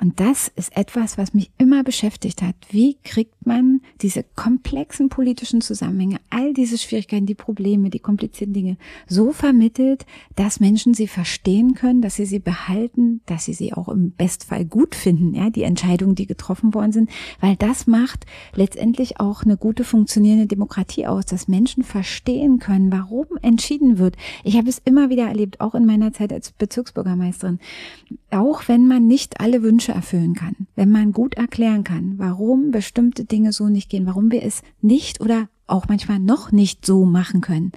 [0.00, 2.56] Und das ist etwas, was mich immer beschäftigt hat.
[2.70, 8.76] Wie kriegt man diese komplexen politischen Zusammenhänge, all diese Schwierigkeiten, die Probleme, die komplizierten Dinge
[9.06, 13.88] so vermittelt, dass Menschen sie verstehen können, dass sie sie behalten, dass sie sie auch
[13.88, 19.20] im Bestfall gut finden, ja, die Entscheidungen, die getroffen worden sind, weil das macht letztendlich
[19.20, 24.16] auch eine gute funktionierende Demokratie aus, dass Menschen verstehen können, warum entschieden wird.
[24.42, 27.58] Ich habe es immer wieder erlebt, auch in meiner Zeit als Bezirksbürgermeisterin.
[28.30, 33.24] Auch wenn man nicht alle Wünsche erfüllen kann, wenn man gut erklären kann, warum bestimmte
[33.24, 37.40] Dinge so nicht gehen, warum wir es nicht oder auch manchmal noch nicht so machen
[37.40, 37.72] können,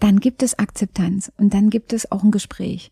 [0.00, 2.90] dann gibt es Akzeptanz und dann gibt es auch ein Gespräch.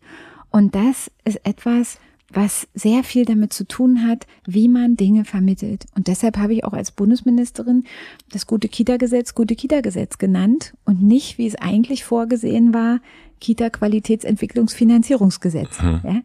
[0.49, 1.97] Und das ist etwas,
[2.33, 5.85] was sehr viel damit zu tun hat, wie man Dinge vermittelt.
[5.95, 7.83] Und deshalb habe ich auch als Bundesministerin
[8.31, 12.99] das gute Kita-Gesetz gute Kita-Gesetz genannt und nicht, wie es eigentlich vorgesehen war,
[13.39, 15.81] Kita-Qualitätsentwicklungsfinanzierungsgesetz.
[15.81, 16.01] Mhm.
[16.03, 16.21] Ja?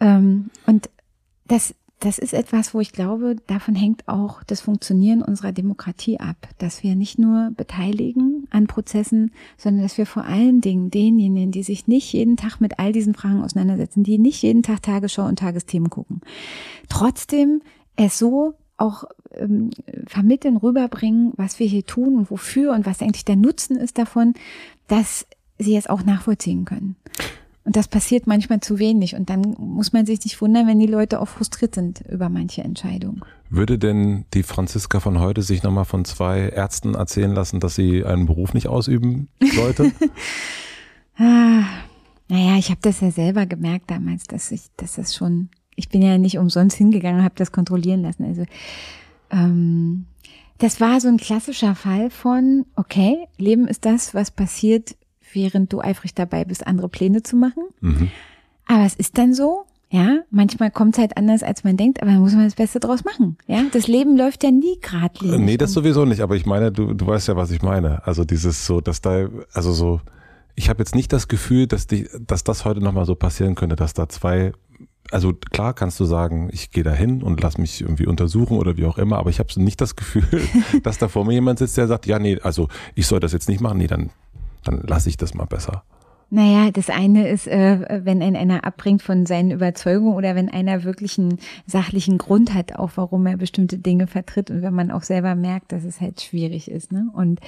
[0.00, 0.90] Ähm, und
[1.46, 1.74] das
[2.04, 6.82] das ist etwas, wo ich glaube, davon hängt auch das Funktionieren unserer Demokratie ab, dass
[6.82, 11.86] wir nicht nur beteiligen an Prozessen, sondern dass wir vor allen Dingen denjenigen, die sich
[11.86, 15.88] nicht jeden Tag mit all diesen Fragen auseinandersetzen, die nicht jeden Tag Tagesschau und Tagesthemen
[15.88, 16.20] gucken,
[16.90, 17.62] trotzdem
[17.96, 19.70] es so auch ähm,
[20.06, 24.34] vermitteln, rüberbringen, was wir hier tun und wofür und was eigentlich der Nutzen ist davon,
[24.88, 25.26] dass
[25.58, 26.96] sie es auch nachvollziehen können.
[27.64, 29.14] Und das passiert manchmal zu wenig.
[29.14, 32.62] Und dann muss man sich nicht wundern, wenn die Leute auch frustriert sind über manche
[32.62, 33.22] Entscheidungen.
[33.48, 38.04] Würde denn die Franziska von heute sich nochmal von zwei Ärzten erzählen lassen, dass sie
[38.04, 39.92] einen Beruf nicht ausüben sollte?
[41.16, 41.62] ah,
[42.28, 46.02] naja, ich habe das ja selber gemerkt damals, dass ich, dass das schon, ich bin
[46.02, 48.24] ja nicht umsonst hingegangen, habe das kontrollieren lassen.
[48.24, 48.44] Also
[49.30, 50.04] ähm,
[50.58, 54.96] das war so ein klassischer Fall von, okay, Leben ist das, was passiert,
[55.34, 57.64] während du eifrig dabei bist, andere Pläne zu machen.
[57.80, 58.10] Mhm.
[58.66, 62.12] Aber es ist dann so, ja, manchmal kommt es halt anders, als man denkt, aber
[62.12, 63.36] da muss man das Beste draus machen.
[63.46, 65.38] Ja, das Leben läuft ja nie geradlinig.
[65.40, 68.04] Nee, das sowieso nicht, aber ich meine, du, du weißt ja, was ich meine.
[68.06, 70.00] Also dieses so, dass da, also so,
[70.56, 73.76] ich habe jetzt nicht das Gefühl, dass, die, dass das heute nochmal so passieren könnte,
[73.76, 74.52] dass da zwei
[75.10, 78.76] also klar kannst du sagen, ich gehe da hin und lass mich irgendwie untersuchen oder
[78.76, 80.24] wie auch immer, aber ich habe nicht das Gefühl,
[80.82, 83.48] dass da vor mir jemand sitzt, der sagt, ja, nee, also ich soll das jetzt
[83.48, 84.10] nicht machen, nee, dann
[84.64, 85.84] dann lasse ich das mal besser.
[86.30, 90.82] Naja, das eine ist, äh, wenn ein einer abbringt von seinen Überzeugungen oder wenn einer
[90.82, 95.02] wirklich einen sachlichen Grund hat, auch warum er bestimmte Dinge vertritt und wenn man auch
[95.04, 96.90] selber merkt, dass es halt schwierig ist.
[96.90, 97.08] Ne?
[97.12, 97.40] Und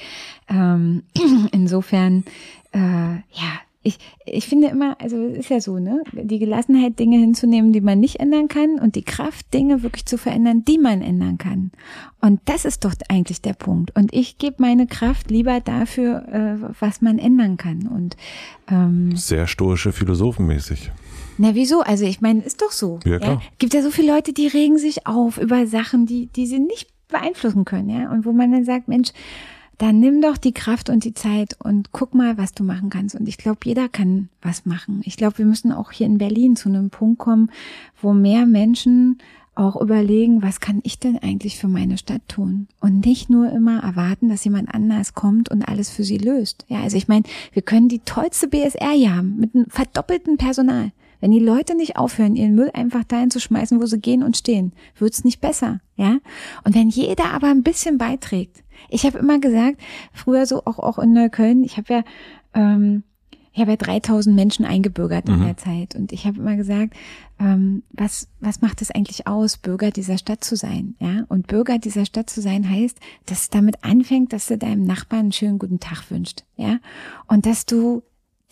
[0.49, 1.03] ähm,
[1.53, 2.25] insofern,
[2.73, 7.19] äh, ja, ich, ich finde immer, also es ist ja so, ne, die Gelassenheit, Dinge
[7.19, 11.03] hinzunehmen, die man nicht ändern kann und die Kraft, Dinge wirklich zu verändern, die man
[11.03, 11.71] ändern kann.
[12.21, 13.95] Und das ist doch eigentlich der Punkt.
[13.95, 17.87] Und ich gebe meine Kraft lieber dafür, äh, was man ändern kann.
[17.87, 18.17] Und
[18.69, 20.91] ähm, sehr stoische Philosophenmäßig.
[21.39, 21.83] Na, wieso?
[21.83, 22.99] Also ich meine, ist doch so.
[23.05, 23.35] Ja, klar.
[23.35, 23.41] Ja?
[23.59, 26.89] Gibt ja so viele Leute, die regen sich auf über Sachen, die, die sie nicht
[27.09, 28.11] beeinflussen können, ja.
[28.11, 29.13] Und wo man dann sagt, Mensch,
[29.79, 33.15] dann nimm doch die Kraft und die Zeit und guck mal, was du machen kannst.
[33.15, 35.03] Und ich glaube, jeder kann was machen.
[35.05, 37.51] Ich glaube, wir müssen auch hier in Berlin zu einem Punkt kommen,
[38.01, 39.19] wo mehr Menschen
[39.55, 42.69] auch überlegen, was kann ich denn eigentlich für meine Stadt tun?
[42.81, 46.67] Und nicht nur immer erwarten, dass jemand anders kommt und alles für sie löst.
[46.69, 50.93] Ja, also ich meine, wir können die tollste BSR hier haben, mit einem verdoppelten Personal.
[51.21, 54.37] Wenn die Leute nicht aufhören, ihren Müll einfach dahin zu schmeißen, wo sie gehen und
[54.37, 56.19] stehen, wird's nicht besser, ja?
[56.65, 59.81] Und wenn jeder aber ein bisschen beiträgt, ich habe immer gesagt,
[60.13, 62.05] früher so auch, auch in Neukölln, ich habe ja,
[62.55, 63.03] ähm,
[63.53, 65.45] ich habe ja 3000 Menschen eingebürgert in mhm.
[65.45, 66.93] der Zeit und ich habe immer gesagt,
[67.41, 70.95] ähm, was, was macht es eigentlich aus, Bürger dieser Stadt zu sein?
[71.01, 74.85] Ja, und Bürger dieser Stadt zu sein heißt, dass es damit anfängt, dass du deinem
[74.85, 76.45] Nachbarn einen schönen guten Tag wünscht.
[76.57, 76.81] Ja,
[77.29, 78.03] und dass du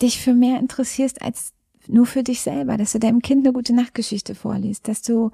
[0.01, 1.53] dich für mehr interessierst als
[1.89, 5.31] nur für dich selber, dass du deinem Kind eine gute Nachtgeschichte vorliest, dass du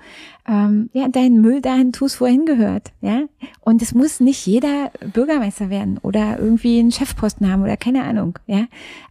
[0.48, 3.24] ähm, ja deinen Müll dahin tust, wo er hingehört, ja.
[3.62, 8.40] Und es muss nicht jeder Bürgermeister werden oder irgendwie einen Chefposten haben oder keine Ahnung,
[8.48, 8.66] ja.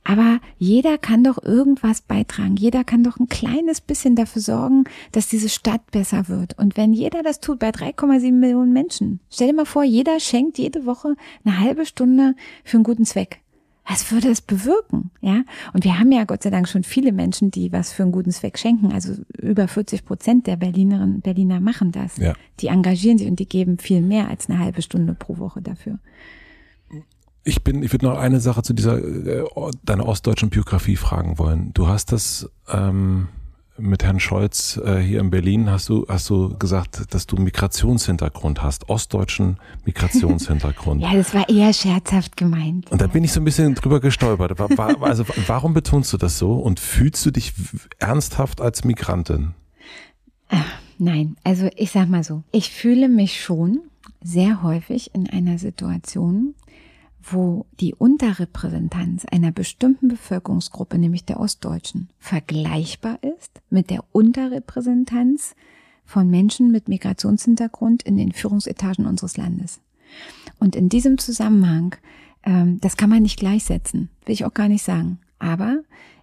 [0.05, 2.57] Aber jeder kann doch irgendwas beitragen.
[2.57, 6.59] Jeder kann doch ein kleines bisschen dafür sorgen, dass diese Stadt besser wird.
[6.59, 10.59] Und wenn jeder das tut bei 3,7 Millionen Menschen, stell dir mal vor, jeder schenkt
[10.59, 12.35] jede Woche eine halbe Stunde
[12.65, 13.41] für einen guten Zweck
[13.91, 15.11] was würde es bewirken?
[15.21, 18.13] Ja, und wir haben ja Gott sei Dank schon viele Menschen, die was für einen
[18.13, 18.93] guten Zweck schenken.
[18.93, 22.17] Also über 40 Prozent der Berlinerinnen Berliner machen das.
[22.17, 22.35] Ja.
[22.61, 25.99] Die engagieren sich und die geben viel mehr als eine halbe Stunde pro Woche dafür.
[27.43, 29.45] Ich bin, ich würde noch eine Sache zu dieser äh,
[29.83, 31.73] deiner ostdeutschen Biografie fragen wollen.
[31.75, 33.29] Du hast das ähm,
[33.81, 38.63] mit Herrn Scholz äh, hier in Berlin hast du, hast du gesagt, dass du Migrationshintergrund
[38.63, 41.03] hast, ostdeutschen Migrationshintergrund.
[41.03, 42.91] ja, das war eher scherzhaft gemeint.
[42.91, 44.59] Und da bin ich so ein bisschen drüber gestolpert.
[45.01, 47.53] Also warum betonst du das so und fühlst du dich
[47.99, 49.55] ernsthaft als Migrantin?
[50.49, 50.65] Ach,
[50.99, 53.81] nein, also ich sag mal so, ich fühle mich schon
[54.23, 56.55] sehr häufig in einer Situation,
[57.23, 65.55] wo die Unterrepräsentanz einer bestimmten Bevölkerungsgruppe, nämlich der Ostdeutschen, vergleichbar ist mit der Unterrepräsentanz
[66.05, 69.81] von Menschen mit Migrationshintergrund in den Führungsetagen unseres Landes.
[70.59, 71.95] Und in diesem Zusammenhang,
[72.43, 75.19] ähm, das kann man nicht gleichsetzen, will ich auch gar nicht sagen.
[75.39, 75.79] Aber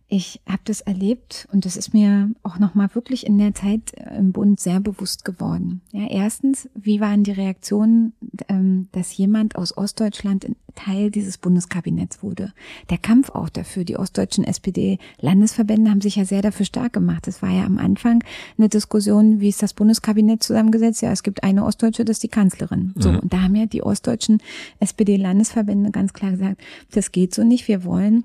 [0.10, 4.18] ich habe das erlebt und das ist mir auch nochmal wirklich in der Zeit äh,
[4.18, 5.82] im Bund sehr bewusst geworden.
[5.92, 8.14] Ja, erstens, wie waren die Reaktionen,
[8.48, 12.54] ähm, dass jemand aus Ostdeutschland Teil dieses Bundeskabinetts wurde?
[12.90, 13.84] Der Kampf auch dafür.
[13.84, 17.28] Die ostdeutschen SPD-Landesverbände haben sich ja sehr dafür stark gemacht.
[17.28, 18.24] Es war ja am Anfang
[18.58, 21.02] eine Diskussion, wie ist das Bundeskabinett zusammengesetzt?
[21.02, 22.94] Ja, es gibt eine Ostdeutsche, das ist die Kanzlerin.
[22.96, 23.20] So, mhm.
[23.20, 24.42] und da haben ja die ostdeutschen
[24.80, 27.68] SPD-Landesverbände ganz klar gesagt, das geht so nicht.
[27.68, 28.24] Wir wollen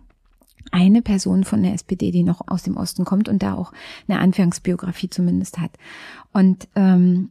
[0.72, 3.72] eine Person von der SPD, die noch aus dem Osten kommt und da auch
[4.08, 5.70] eine Anfangsbiografie zumindest hat.
[6.32, 7.30] Und ähm,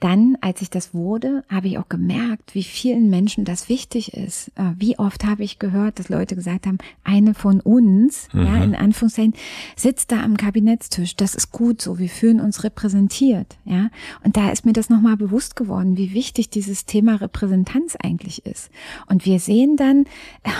[0.00, 4.48] dann, als ich das wurde, habe ich auch gemerkt, wie vielen Menschen das wichtig ist.
[4.56, 8.46] Äh, wie oft habe ich gehört, dass Leute gesagt haben, eine von uns, mhm.
[8.46, 9.34] ja, in Anführungszeichen,
[9.76, 11.16] sitzt da am Kabinettstisch.
[11.16, 11.98] Das ist gut so.
[11.98, 13.90] Wir fühlen uns repräsentiert, ja.
[14.24, 18.70] Und da ist mir das nochmal bewusst geworden, wie wichtig dieses Thema Repräsentanz eigentlich ist.
[19.06, 20.04] Und wir sehen dann,
[20.44, 20.50] äh,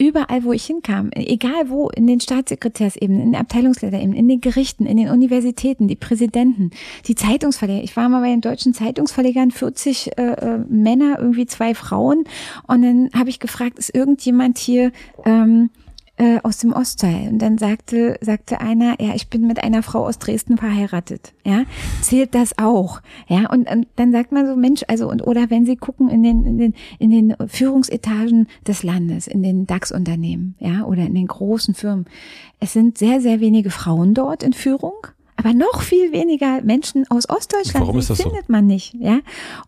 [0.00, 4.86] überall, wo ich hinkam, egal wo, in den Staatssekretärsebenen, in den Abteilungsleiterebenen, in den Gerichten,
[4.86, 6.70] in den Universitäten, die Präsidenten,
[7.06, 7.84] die Zeitungsverleger.
[7.84, 12.24] Ich war mal bei den deutschen Zeitungsverlegern, 40 äh, äh, Männer, irgendwie zwei Frauen.
[12.66, 14.90] Und dann habe ich gefragt, ist irgendjemand hier
[15.26, 15.68] ähm,
[16.20, 17.28] äh, aus dem Ostteil.
[17.28, 21.32] Und dann sagte, sagte einer, ja, ich bin mit einer Frau aus Dresden verheiratet.
[21.46, 21.62] Ja,
[22.02, 23.00] zählt das auch?
[23.26, 26.22] Ja, und, und dann sagt man so, Mensch, also, und, oder wenn Sie gucken in
[26.22, 31.26] den, in den, in den Führungsetagen des Landes, in den DAX-Unternehmen, ja, oder in den
[31.26, 32.04] großen Firmen.
[32.58, 35.06] Es sind sehr, sehr wenige Frauen dort in Führung
[35.36, 38.52] aber noch viel weniger Menschen aus Ostdeutschland Warum ist das findet so?
[38.52, 39.20] man nicht, ja.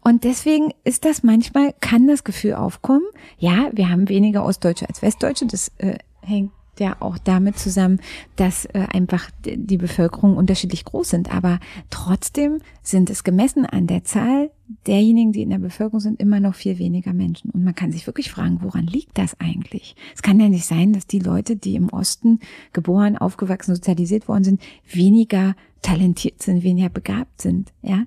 [0.03, 3.07] Und deswegen ist das manchmal kann das Gefühl aufkommen,
[3.39, 8.01] ja, wir haben weniger Ostdeutsche als Westdeutsche, das äh, hängt ja auch damit zusammen,
[8.37, 11.35] dass äh, einfach die Bevölkerung unterschiedlich groß sind.
[11.35, 11.61] Aber
[11.91, 14.51] trotzdem sind es gemessen an der Zahl
[14.87, 17.51] derjenigen, die in der Bevölkerung sind, immer noch viel weniger Menschen.
[17.51, 19.97] Und man kann sich wirklich fragen, woran liegt das eigentlich?
[20.15, 22.41] Es kann ja nicht sein, dass die Leute, die im Osten
[22.73, 27.73] geboren, aufgewachsen, sozialisiert worden sind, weniger talentiert sind, weniger begabt sind.
[27.83, 28.05] Ja.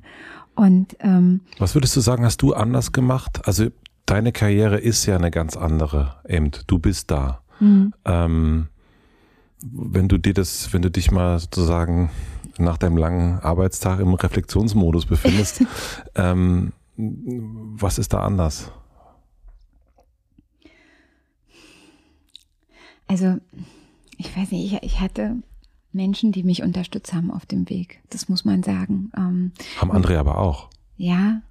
[0.56, 3.42] Und ähm, was würdest du sagen, hast du anders gemacht?
[3.46, 3.68] Also
[4.06, 6.16] deine Karriere ist ja eine ganz andere.
[6.28, 7.42] Eben, du bist da.
[7.60, 7.94] Mhm.
[8.06, 8.68] Ähm,
[9.62, 12.10] wenn du dir das, wenn du dich mal sozusagen
[12.58, 15.66] nach deinem langen Arbeitstag im Reflexionsmodus befindest,
[16.16, 18.72] ähm, was ist da anders?
[23.08, 23.38] Also,
[24.18, 25.38] ich weiß nicht, ich, ich hatte
[25.92, 28.02] Menschen, die mich unterstützt haben auf dem Weg.
[28.10, 29.12] Das muss man sagen.
[29.16, 30.70] Ähm, haben andere aber auch.
[30.98, 31.42] Ja,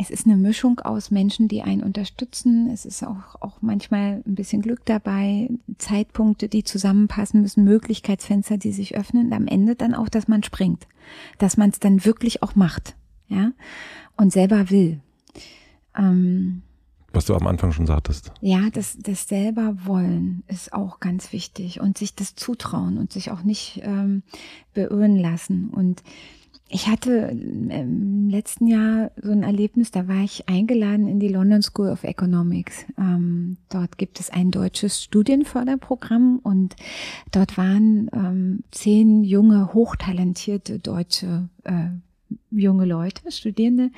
[0.00, 2.70] es ist eine Mischung aus Menschen, die einen unterstützen.
[2.70, 8.72] Es ist auch, auch manchmal ein bisschen Glück dabei, Zeitpunkte, die zusammenpassen müssen, Möglichkeitsfenster, die
[8.72, 9.26] sich öffnen.
[9.26, 10.86] Und am Ende dann auch, dass man springt,
[11.36, 12.96] dass man es dann wirklich auch macht,
[13.28, 13.52] ja,
[14.16, 15.00] und selber will.
[15.94, 16.62] Ähm,
[17.12, 18.32] was du am Anfang schon sagtest.
[18.40, 23.32] Ja, das, das selber wollen ist auch ganz wichtig und sich das zutrauen und sich
[23.32, 24.22] auch nicht ähm,
[24.72, 25.68] beirren lassen.
[25.68, 26.02] Und
[26.72, 31.62] ich hatte im letzten Jahr so ein Erlebnis, da war ich eingeladen in die London
[31.62, 32.84] School of Economics.
[32.96, 36.76] Ähm, dort gibt es ein deutsches Studienförderprogramm und
[37.32, 41.90] dort waren ähm, zehn junge, hochtalentierte deutsche äh,
[42.50, 43.90] junge Leute, Studierende,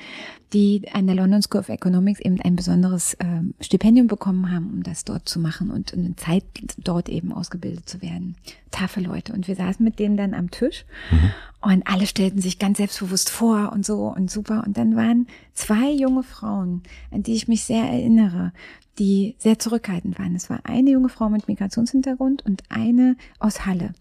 [0.53, 4.83] die an der London School of Economics eben ein besonderes äh, Stipendium bekommen haben, um
[4.83, 6.43] das dort zu machen und eine Zeit
[6.77, 8.35] dort eben ausgebildet zu werden.
[8.71, 9.33] Taffe Leute.
[9.33, 11.31] Und wir saßen mit denen dann am Tisch mhm.
[11.61, 14.63] und alle stellten sich ganz selbstbewusst vor und so und super.
[14.65, 18.51] Und dann waren zwei junge Frauen, an die ich mich sehr erinnere,
[18.99, 20.35] die sehr zurückhaltend waren.
[20.35, 23.93] Es war eine junge Frau mit Migrationshintergrund und eine aus Halle,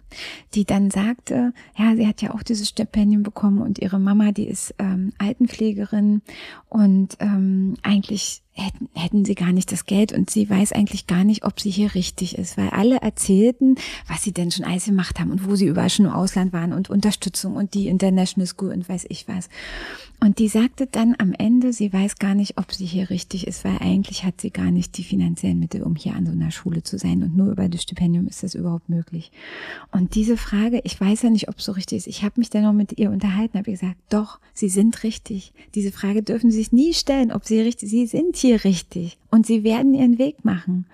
[0.54, 4.41] die dann sagte, ja, sie hat ja auch dieses Stipendium bekommen und ihre Mama, die
[4.44, 6.22] ist ähm, Altenpflegerin
[6.68, 11.24] und ähm, eigentlich hätten, hätten sie gar nicht das Geld und sie weiß eigentlich gar
[11.24, 13.76] nicht, ob sie hier richtig ist, weil alle erzählten,
[14.08, 16.72] was sie denn schon alles gemacht haben und wo sie überall schon im Ausland waren
[16.72, 19.48] und Unterstützung und die International School und weiß ich was.
[20.22, 23.64] Und die sagte dann am Ende, sie weiß gar nicht, ob sie hier richtig ist,
[23.64, 26.84] weil eigentlich hat sie gar nicht die finanziellen Mittel, um hier an so einer Schule
[26.84, 27.24] zu sein.
[27.24, 29.32] Und nur über das Stipendium ist das überhaupt möglich.
[29.90, 32.06] Und diese Frage, ich weiß ja nicht, ob es so richtig ist.
[32.06, 35.52] Ich habe mich dann noch mit ihr unterhalten, habe gesagt, doch, sie sind richtig.
[35.74, 39.18] Diese Frage dürfen Sie sich nie stellen, ob sie richtig, sie sind hier richtig.
[39.30, 40.86] Und sie werden ihren Weg machen.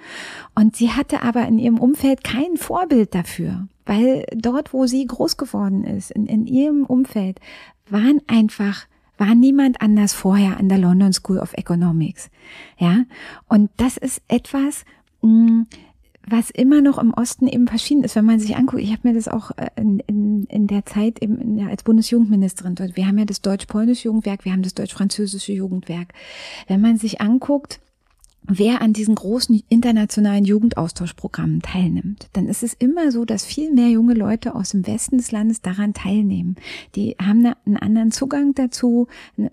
[0.54, 3.66] Und sie hatte aber in ihrem Umfeld kein Vorbild dafür.
[3.84, 7.40] Weil dort, wo sie groß geworden ist, in, in ihrem Umfeld,
[7.90, 8.86] waren einfach
[9.18, 12.30] war niemand anders vorher an der London School of Economics.
[12.78, 13.02] Ja,
[13.48, 14.84] und das ist etwas,
[15.22, 15.62] mm,
[16.30, 18.82] was immer noch im Osten eben verschieden ist, wenn man sich anguckt.
[18.82, 22.96] Ich habe mir das auch äh, in, in, in der Zeit eben als Bundesjugendministerin dort.
[22.96, 26.12] Wir haben ja das deutsch-polnische Jugendwerk, wir haben das deutsch-französische Jugendwerk.
[26.66, 27.80] Wenn man sich anguckt,
[28.48, 33.88] wer an diesen großen internationalen Jugendaustauschprogrammen teilnimmt, dann ist es immer so, dass viel mehr
[33.88, 36.56] junge Leute aus dem Westen des Landes daran teilnehmen.
[36.94, 39.06] Die haben einen anderen Zugang dazu,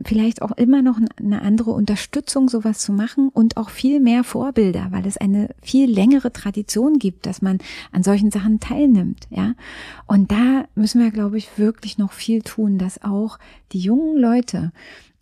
[0.04, 4.88] vielleicht auch immer noch eine andere Unterstützung, sowas zu machen und auch viel mehr Vorbilder,
[4.92, 7.60] weil es eine viel längere Tradition gibt, dass man
[7.92, 9.56] an solchen Sachen teilnimmt, ja.
[10.08, 13.40] Und da müssen wir, glaube ich, wirklich noch viel tun, dass auch
[13.74, 14.72] die jungen Leute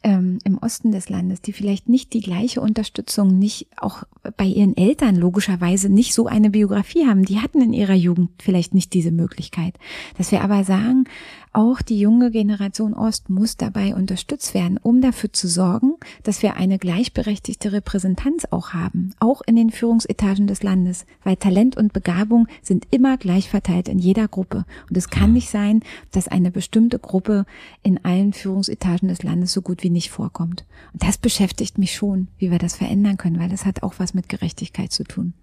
[0.03, 4.03] ähm, im Osten des Landes, die vielleicht nicht die gleiche Unterstützung, nicht auch
[4.37, 8.73] bei ihren Eltern logischerweise nicht so eine Biografie haben, die hatten in ihrer Jugend vielleicht
[8.73, 9.75] nicht diese Möglichkeit.
[10.17, 11.05] Dass wir aber sagen,
[11.53, 15.93] auch die junge Generation Ost muss dabei unterstützt werden, um dafür zu sorgen,
[16.23, 21.77] dass wir eine gleichberechtigte Repräsentanz auch haben, auch in den Führungsetagen des Landes, weil Talent
[21.77, 24.65] und Begabung sind immer gleich verteilt in jeder Gruppe.
[24.89, 25.81] Und es kann nicht sein,
[26.11, 27.45] dass eine bestimmte Gruppe
[27.83, 30.65] in allen Führungsetagen des Landes so gut wie nicht vorkommt.
[30.93, 34.13] Und das beschäftigt mich schon, wie wir das verändern können, weil das hat auch was
[34.13, 35.33] mit Gerechtigkeit zu tun.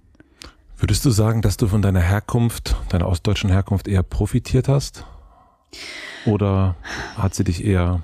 [0.77, 5.05] Würdest du sagen, dass du von deiner Herkunft, deiner ostdeutschen Herkunft eher profitiert hast?
[6.27, 6.77] Oder
[7.17, 8.03] hat sie dich eher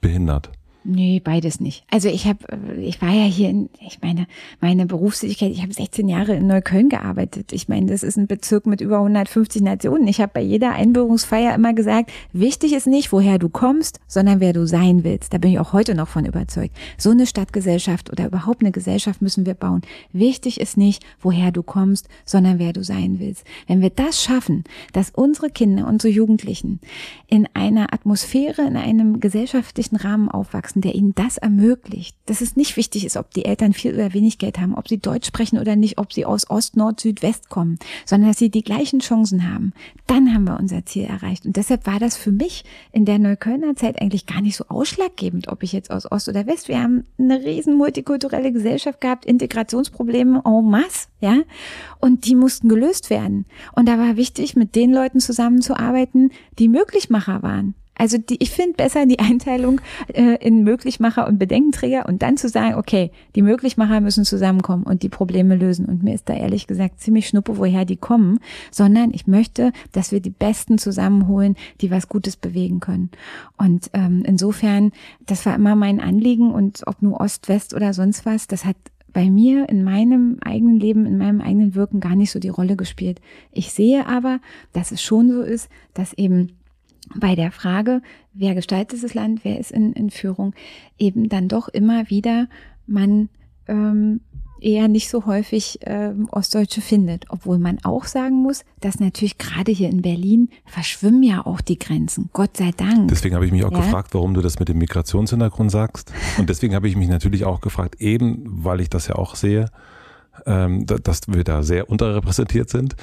[0.00, 0.50] behindert?
[0.86, 1.84] Nee, beides nicht.
[1.90, 2.38] Also ich habe,
[2.78, 4.26] ich war ja hier in, ich meine,
[4.60, 7.54] meine Berufstätigkeit, ich habe 16 Jahre in Neukölln gearbeitet.
[7.54, 10.06] Ich meine, das ist ein Bezirk mit über 150 Nationen.
[10.08, 14.52] Ich habe bei jeder Einbürgerungsfeier immer gesagt, wichtig ist nicht, woher du kommst, sondern wer
[14.52, 15.32] du sein willst.
[15.32, 16.76] Da bin ich auch heute noch von überzeugt.
[16.98, 19.80] So eine Stadtgesellschaft oder überhaupt eine Gesellschaft müssen wir bauen.
[20.12, 23.44] Wichtig ist nicht, woher du kommst, sondern wer du sein willst.
[23.66, 26.80] Wenn wir das schaffen, dass unsere Kinder, unsere Jugendlichen
[27.26, 32.16] in einer Atmosphäre, in einem gesellschaftlichen Rahmen aufwachsen, aufwachsen, der ihnen das ermöglicht.
[32.26, 34.98] Dass es nicht wichtig ist, ob die Eltern viel oder wenig Geld haben, ob sie
[34.98, 38.50] Deutsch sprechen oder nicht, ob sie aus Ost, Nord, Süd, West kommen, sondern dass sie
[38.50, 39.72] die gleichen Chancen haben.
[40.06, 41.46] Dann haben wir unser Ziel erreicht.
[41.46, 45.48] Und deshalb war das für mich in der Neuköllner Zeit eigentlich gar nicht so ausschlaggebend,
[45.48, 46.68] ob ich jetzt aus Ost oder West.
[46.68, 51.38] Wir haben eine riesen multikulturelle Gesellschaft gehabt, Integrationsprobleme en masse, ja.
[52.00, 53.46] Und die mussten gelöst werden.
[53.74, 57.74] Und da war wichtig, mit den Leuten zusammenzuarbeiten, die Möglichmacher waren.
[57.96, 59.80] Also die, ich finde besser die Einteilung
[60.12, 65.02] äh, in Möglichmacher und Bedenkenträger und dann zu sagen, okay, die Möglichmacher müssen zusammenkommen und
[65.02, 65.86] die Probleme lösen.
[65.86, 68.40] Und mir ist da ehrlich gesagt ziemlich schnuppe, woher die kommen,
[68.70, 73.10] sondern ich möchte, dass wir die Besten zusammenholen, die was Gutes bewegen können.
[73.56, 74.92] Und ähm, insofern,
[75.26, 78.76] das war immer mein Anliegen und ob nur Ost, West oder sonst was, das hat
[79.12, 82.76] bei mir in meinem eigenen Leben, in meinem eigenen Wirken gar nicht so die Rolle
[82.76, 83.20] gespielt.
[83.52, 84.40] Ich sehe aber,
[84.72, 86.58] dass es schon so ist, dass eben
[87.14, 88.02] bei der Frage,
[88.32, 90.54] wer gestaltet das Land, wer ist in, in Führung,
[90.98, 92.48] eben dann doch immer wieder
[92.86, 93.28] man
[93.66, 94.20] ähm,
[94.60, 97.26] eher nicht so häufig ähm, Ostdeutsche findet.
[97.28, 101.78] Obwohl man auch sagen muss, dass natürlich gerade hier in Berlin verschwimmen ja auch die
[101.78, 102.30] Grenzen.
[102.32, 103.08] Gott sei Dank.
[103.08, 103.78] Deswegen habe ich mich auch ja?
[103.78, 106.12] gefragt, warum du das mit dem Migrationshintergrund sagst.
[106.38, 109.66] Und deswegen habe ich mich natürlich auch gefragt, eben weil ich das ja auch sehe,
[110.46, 112.96] ähm, dass wir da sehr unterrepräsentiert sind,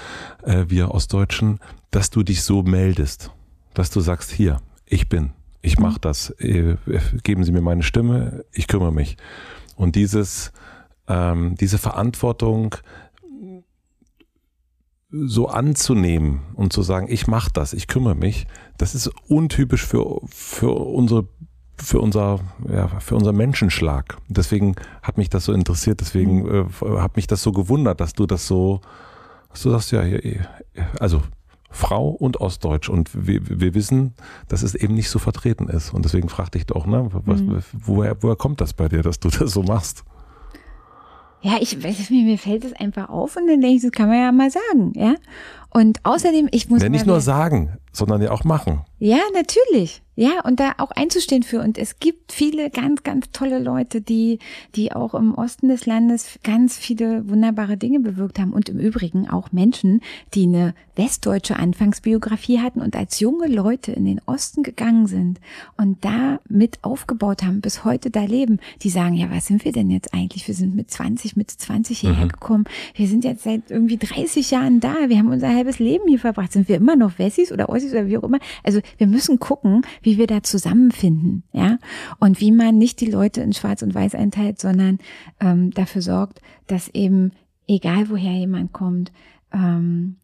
[0.44, 1.60] äh, wir Ostdeutschen,
[1.92, 3.32] dass du dich so meldest
[3.74, 6.02] dass du sagst, hier, ich bin, ich mache mhm.
[6.02, 6.78] das, äh,
[7.24, 9.18] geben Sie mir meine Stimme, ich kümmere mich.
[9.76, 10.52] Und dieses,
[11.08, 12.76] ähm, diese Verantwortung
[15.12, 18.48] so anzunehmen und zu sagen, ich mache das, ich kümmere mich,
[18.78, 21.28] das ist untypisch für, für unsere
[21.78, 22.40] für unser
[22.72, 24.18] ja, für unser Menschenschlag.
[24.28, 26.70] Deswegen hat mich das so interessiert, deswegen mhm.
[26.82, 28.82] äh, hat mich das so gewundert, dass du das so,
[29.50, 30.04] dass du sagst, ja,
[31.00, 31.24] also
[31.72, 32.90] Frau und Ostdeutsch.
[32.90, 34.14] Und wir, wir wissen,
[34.48, 35.94] dass es eben nicht so vertreten ist.
[35.94, 37.62] Und deswegen fragte ich doch, ne, was, mhm.
[37.74, 40.04] woher, woher kommt das bei dir, dass du das so machst?
[41.44, 44.20] Ja, ich, mir, mir fällt es einfach auf und dann denke ich, das kann man
[44.20, 45.16] ja mal sagen, ja.
[45.72, 46.84] Und außerdem, ich muss.
[46.84, 48.82] Ja, nicht nur sagen, sondern ja auch machen.
[49.00, 50.02] Ja, natürlich.
[50.16, 51.62] Ja, und da auch einzustehen für.
[51.62, 54.40] Und es gibt viele ganz, ganz tolle Leute, die,
[54.76, 58.54] die auch im Osten des Landes ganz viele wunderbare Dinge bewirkt haben.
[58.54, 60.02] Und im Übrigen auch Menschen,
[60.34, 65.40] die eine westdeutsche Anfangsbiografie hatten und als junge Leute in den Osten gegangen sind
[65.78, 68.60] und da mit aufgebaut haben, bis heute da leben.
[68.84, 70.48] Die sagen, ja, was sind wir denn jetzt eigentlich?
[70.48, 72.32] Wir sind mit 20, mit 20 hierher mhm.
[72.34, 72.66] gekommen.
[72.94, 74.94] Wir sind jetzt seit irgendwie 30 Jahren da.
[75.08, 76.52] Wir haben unser halbes Leben hier verbracht.
[76.52, 78.40] Sind wir immer noch Wessis oder Ossis oder wie auch immer?
[78.64, 81.78] Also wir müssen gucken, wie wir da zusammenfinden, ja,
[82.20, 85.00] und wie man nicht die Leute in Schwarz und Weiß einteilt, sondern
[85.40, 87.32] ähm, dafür sorgt, dass eben
[87.68, 89.12] egal woher jemand kommt,
[89.54, 90.18] ähm,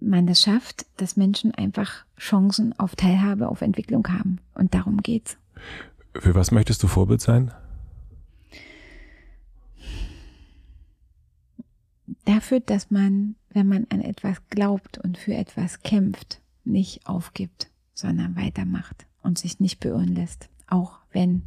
[0.00, 4.40] man das schafft, dass Menschen einfach Chancen auf Teilhabe, auf Entwicklung haben.
[4.54, 5.38] Und darum geht's.
[6.14, 7.52] Für was möchtest du Vorbild sein?
[12.24, 18.36] Dafür, dass man, wenn man an etwas glaubt und für etwas kämpft, nicht aufgibt, sondern
[18.36, 21.42] weitermacht und sich nicht beirren lässt, auch wenn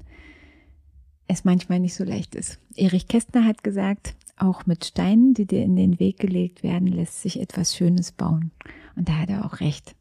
[1.27, 2.59] es manchmal nicht so leicht ist.
[2.75, 7.21] Erich Kästner hat gesagt, auch mit Steinen, die dir in den Weg gelegt werden, lässt
[7.21, 8.51] sich etwas Schönes bauen.
[8.95, 9.95] Und da hat er auch recht.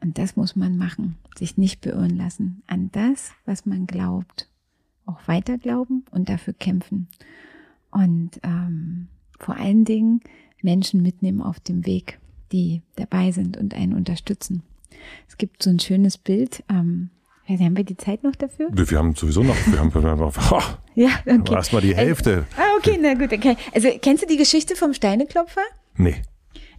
[0.00, 2.62] Und das muss man machen, sich nicht beirren lassen.
[2.66, 4.48] An das, was man glaubt,
[5.06, 7.08] auch weiter glauben und dafür kämpfen.
[7.90, 9.08] Und ähm,
[9.40, 10.20] vor allen Dingen
[10.62, 12.18] Menschen mitnehmen auf dem Weg,
[12.52, 14.62] die dabei sind und einen unterstützen.
[15.28, 16.62] Es gibt so ein schönes Bild.
[16.68, 17.10] Ähm,
[17.48, 18.68] haben wir die Zeit noch dafür?
[18.72, 20.62] Wir, wir haben sowieso noch, wir haben noch oh,
[20.94, 21.52] ja, okay.
[21.52, 22.44] erstmal die Hälfte.
[22.56, 23.56] Also, ah, okay, na gut, okay.
[23.74, 25.62] Also kennst du die Geschichte vom Steineklopfer?
[25.96, 26.22] Nee.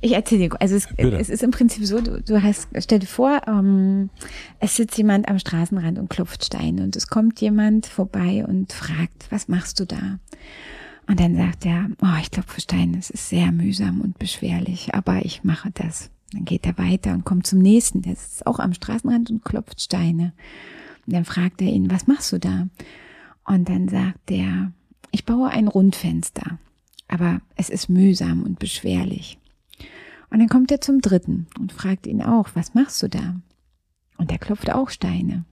[0.04, 3.08] Ich erzähle dir, also es, es, ist im Prinzip so, du, du hast, stell dir
[3.08, 4.10] vor, ähm,
[4.60, 9.28] es sitzt jemand am Straßenrand und klopft Steine und es kommt jemand vorbei und fragt,
[9.30, 10.20] was machst du da?
[11.12, 15.26] Und dann sagt er, oh, ich klopfe Steine, es ist sehr mühsam und beschwerlich, aber
[15.26, 16.10] ich mache das.
[16.32, 19.82] Dann geht er weiter und kommt zum nächsten, der sitzt auch am Straßenrand und klopft
[19.82, 20.32] Steine.
[21.06, 22.70] Und dann fragt er ihn, was machst du da?
[23.44, 24.72] Und dann sagt er,
[25.12, 26.60] ich baue ein Rundfenster,
[27.10, 29.38] aber es ist mühsam und beschwerlich.
[30.30, 33.36] Und dann kommt er zum dritten und fragt ihn auch, was machst du da?
[34.16, 35.44] Und er klopft auch Steine.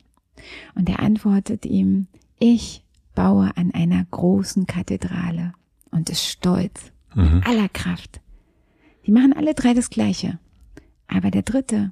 [0.76, 2.08] Und er antwortet ihm,
[2.40, 2.82] ich
[3.16, 5.54] baue an einer großen Kathedrale
[5.92, 7.42] und ist stolz, mhm.
[7.46, 8.22] aller Kraft.
[9.06, 10.40] Die machen alle drei das Gleiche.
[11.08, 11.92] Aber der dritte,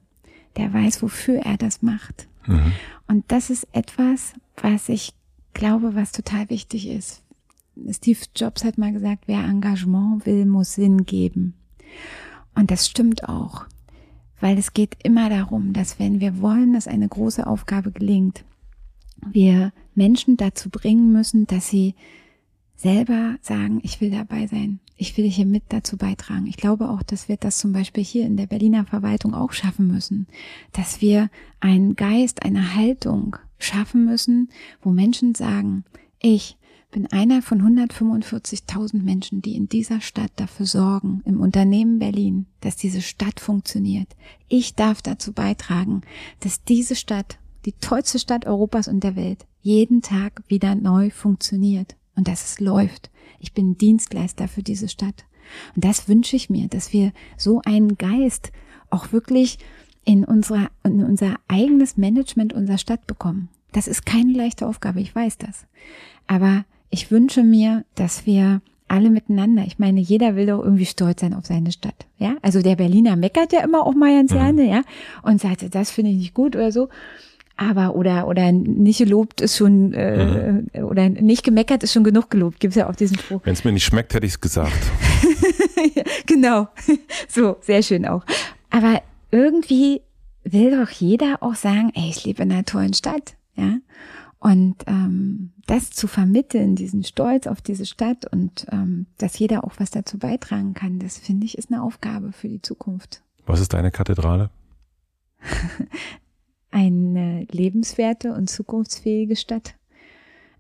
[0.55, 2.27] der weiß, wofür er das macht.
[2.45, 2.71] Mhm.
[3.07, 5.13] Und das ist etwas, was ich
[5.53, 7.23] glaube, was total wichtig ist.
[7.91, 11.53] Steve Jobs hat mal gesagt, wer Engagement will, muss Sinn geben.
[12.55, 13.65] Und das stimmt auch,
[14.39, 18.43] weil es geht immer darum, dass wenn wir wollen, dass eine große Aufgabe gelingt,
[19.31, 21.95] wir Menschen dazu bringen müssen, dass sie
[22.75, 26.47] selber sagen, ich will dabei sein, ich will hier mit dazu beitragen.
[26.47, 29.87] Ich glaube auch, dass wir das zum Beispiel hier in der Berliner Verwaltung auch schaffen
[29.87, 30.27] müssen,
[30.71, 31.29] dass wir
[31.59, 34.49] einen Geist, eine Haltung schaffen müssen,
[34.81, 35.83] wo Menschen sagen,
[36.19, 36.57] ich
[36.91, 42.75] bin einer von 145.000 Menschen, die in dieser Stadt dafür sorgen, im Unternehmen Berlin, dass
[42.75, 44.15] diese Stadt funktioniert.
[44.47, 46.01] Ich darf dazu beitragen,
[46.39, 51.97] dass diese Stadt, die tollste Stadt Europas und der Welt, jeden Tag wieder neu funktioniert
[52.15, 53.09] und dass es läuft.
[53.41, 55.25] Ich bin Dienstleister für diese Stadt.
[55.75, 58.53] Und das wünsche ich mir, dass wir so einen Geist
[58.89, 59.59] auch wirklich
[60.05, 63.49] in, unserer, in unser eigenes Management unserer Stadt bekommen.
[63.73, 65.65] Das ist keine leichte Aufgabe, ich weiß das.
[66.25, 69.63] Aber ich wünsche mir, dass wir alle miteinander.
[69.65, 72.05] Ich meine, jeder will doch irgendwie stolz sein auf seine Stadt.
[72.17, 74.35] Ja, also der Berliner meckert ja immer auch mal ganz mhm.
[74.35, 74.81] gerne, ja,
[75.21, 76.87] und sagt, das finde ich nicht gut oder so.
[77.57, 80.85] Aber oder oder nicht gelobt ist schon äh, mhm.
[80.85, 82.59] oder nicht gemeckert ist schon genug gelobt.
[82.59, 83.41] Gibt es ja auch diesen Spruch.
[83.43, 84.77] Wenn es mir nicht schmeckt, hätte ich es gesagt.
[86.27, 86.67] genau,
[87.27, 88.23] so sehr schön auch.
[88.69, 89.01] Aber
[89.31, 90.01] irgendwie
[90.43, 93.77] will doch jeder auch sagen, ey, ich lebe in einer tollen Stadt, ja.
[94.39, 99.73] Und ähm, das zu vermitteln, diesen Stolz auf diese Stadt und ähm, dass jeder auch
[99.79, 103.23] was dazu beitragen kann, das finde ich ist eine Aufgabe für die Zukunft.
[103.47, 104.51] Was ist deine Kathedrale?
[106.71, 109.75] eine lebenswerte und zukunftsfähige Stadt.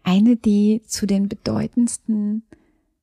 [0.03, 2.43] Eine, die zu den bedeutendsten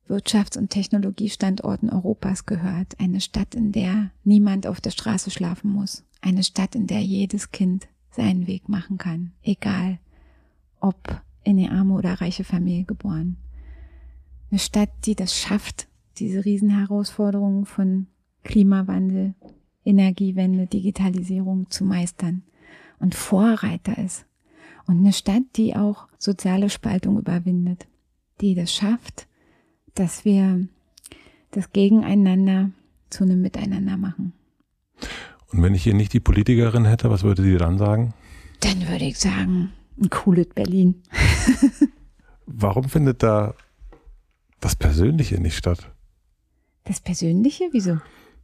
[0.08, 2.98] Wirtschafts- und Technologiestandorten Europas gehört.
[2.98, 6.04] Eine Stadt, in der niemand auf der Straße schlafen muss.
[6.20, 9.98] Eine Stadt, in der jedes Kind seinen Weg machen kann, egal
[10.80, 13.36] ob in eine arme oder reiche Familie geboren.
[14.50, 15.88] Eine Stadt, die das schafft,
[16.18, 18.06] diese Riesenherausforderungen von
[18.44, 19.34] Klimawandel,
[19.84, 22.42] Energiewende, Digitalisierung zu meistern
[23.04, 24.24] und Vorreiter ist.
[24.86, 27.86] Und eine Stadt, die auch soziale Spaltung überwindet,
[28.40, 29.26] die das schafft,
[29.94, 30.66] dass wir
[31.50, 32.70] das Gegeneinander
[33.10, 34.32] zu einem Miteinander machen.
[35.52, 38.14] Und wenn ich hier nicht die Politikerin hätte, was würde sie dann sagen?
[38.60, 41.02] Dann würde ich sagen, ein cooles Berlin.
[42.46, 43.54] Warum findet da
[44.60, 45.92] das Persönliche nicht statt?
[46.84, 47.68] Das Persönliche?
[47.72, 47.98] Wieso?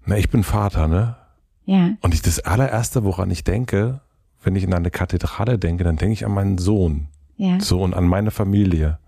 [0.04, 1.16] Na, ich bin Vater, ne?
[1.64, 1.92] Ja.
[2.02, 4.02] Und ich, das allererste, woran ich denke,
[4.42, 7.08] wenn ich in eine Kathedrale denke, dann denke ich an meinen Sohn.
[7.36, 7.60] Ja.
[7.60, 8.98] So und an meine Familie.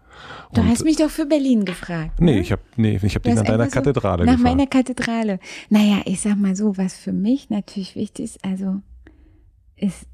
[0.53, 2.21] Du und, hast mich doch für Berlin gefragt.
[2.21, 2.33] Ne?
[2.33, 4.43] Nee, ich habe nee, ich hab dich nach deiner so Kathedrale nach gefragt.
[4.43, 5.39] Nach meiner Kathedrale.
[5.71, 8.81] Naja, ich sag mal so, was für mich natürlich wichtig ist, also
[9.77, 10.07] ist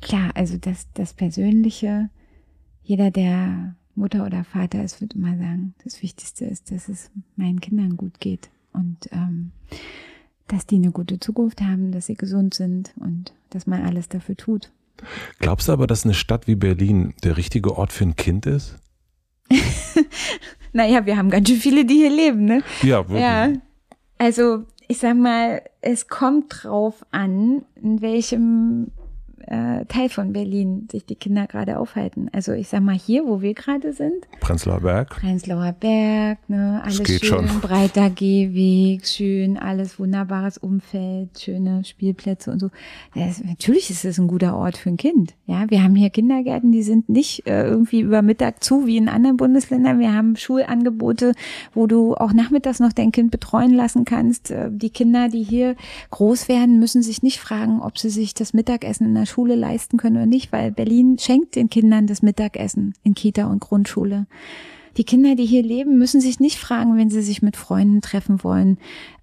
[0.00, 2.10] klar, also das, das Persönliche,
[2.82, 7.60] jeder, der Mutter oder Vater ist, wird immer sagen, das Wichtigste ist, dass es meinen
[7.60, 9.52] Kindern gut geht und ähm,
[10.50, 14.36] dass die eine gute Zukunft haben, dass sie gesund sind und dass man alles dafür
[14.36, 14.70] tut.
[15.38, 18.76] Glaubst du aber, dass eine Stadt wie Berlin der richtige Ort für ein Kind ist?
[20.72, 22.62] naja, wir haben ganz schön viele, die hier leben, ne?
[22.82, 23.20] Ja, wirklich.
[23.20, 23.52] Ja.
[24.18, 28.90] Also, ich sag mal, es kommt drauf an, in welchem
[29.46, 32.28] äh, Teil von Berlin sich die Kinder gerade aufhalten.
[32.32, 34.26] Also ich sag mal hier, wo wir gerade sind.
[34.40, 35.10] Prenzlauer Berg.
[35.10, 37.60] Prenzlauer Berg, ne, alles schön, schon.
[37.60, 42.70] breiter Gehweg, schön, alles wunderbares Umfeld, schöne Spielplätze und so.
[43.14, 45.34] Das, natürlich ist es ein guter Ort für ein Kind.
[45.46, 49.08] Ja, wir haben hier Kindergärten, die sind nicht äh, irgendwie über Mittag zu wie in
[49.08, 49.98] anderen Bundesländern.
[49.98, 51.32] Wir haben Schulangebote,
[51.74, 54.50] wo du auch nachmittags noch dein Kind betreuen lassen kannst.
[54.50, 55.76] Äh, die Kinder, die hier
[56.10, 59.96] groß werden, müssen sich nicht fragen, ob sie sich das Mittagessen in der Schule leisten
[59.96, 64.26] können oder nicht, weil Berlin schenkt den Kindern das Mittagessen in Kita und Grundschule.
[64.96, 68.42] Die Kinder, die hier leben, müssen sich nicht fragen, wenn sie sich mit Freunden treffen
[68.42, 68.78] wollen,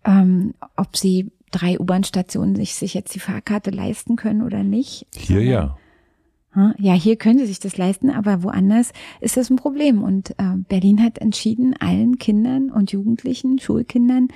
[0.06, 5.06] ähm, ob sie drei U-Bahn-Stationen sich, sich jetzt die Fahrkarte leisten können oder nicht.
[5.16, 5.78] Hier ja.
[6.80, 8.92] Ja, hier können sie sich das leisten, aber woanders
[9.22, 10.02] ist das ein Problem.
[10.02, 14.30] Und äh, Berlin hat entschieden, allen Kindern und Jugendlichen, Schulkindern,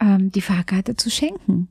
[0.00, 1.68] ähm, die Fahrkarte zu schenken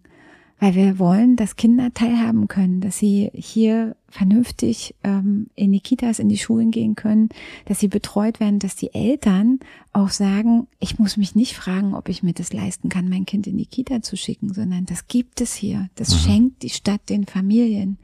[0.60, 6.20] weil wir wollen, dass Kinder teilhaben können, dass sie hier vernünftig ähm, in die Kitas,
[6.20, 7.30] in die Schulen gehen können,
[7.66, 9.60] dass sie betreut werden, dass die Eltern
[9.92, 13.48] auch sagen, ich muss mich nicht fragen, ob ich mir das leisten kann, mein Kind
[13.48, 15.90] in die Kita zu schicken, sondern das gibt es hier.
[15.96, 16.18] Das mhm.
[16.20, 17.98] schenkt die Stadt den Familien.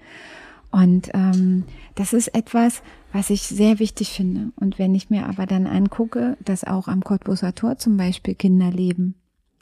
[0.71, 2.81] Und ähm, das ist etwas,
[3.11, 4.51] was ich sehr wichtig finde.
[4.55, 8.71] Und wenn ich mir aber dann angucke, dass auch am Cottbuser Tor zum Beispiel Kinder
[8.71, 9.15] leben,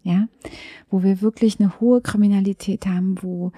[0.04, 0.28] ja,
[0.90, 3.52] wo wir wirklich eine hohe Kriminalität haben, wo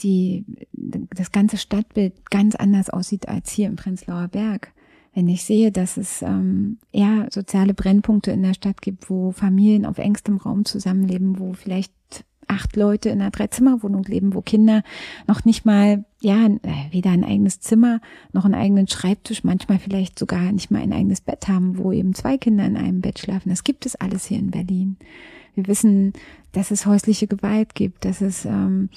[0.00, 4.72] die, das ganze Stadtbild ganz anders aussieht als hier im Prenzlauer Berg.
[5.14, 9.86] Wenn ich sehe, dass es ähm, eher soziale Brennpunkte in der Stadt gibt, wo Familien
[9.86, 11.92] auf engstem Raum zusammenleben, wo vielleicht
[12.48, 14.82] acht Leute in einer Dreizimmerwohnung leben, wo Kinder
[15.26, 16.48] noch nicht mal, ja,
[16.90, 18.00] weder ein eigenes Zimmer
[18.32, 22.14] noch einen eigenen Schreibtisch, manchmal vielleicht sogar nicht mal ein eigenes Bett haben, wo eben
[22.14, 23.48] zwei Kinder in einem Bett schlafen.
[23.50, 24.96] Das gibt es alles hier in Berlin.
[25.56, 26.12] Wir wissen,
[26.52, 28.90] dass es häusliche Gewalt gibt, dass es ähm,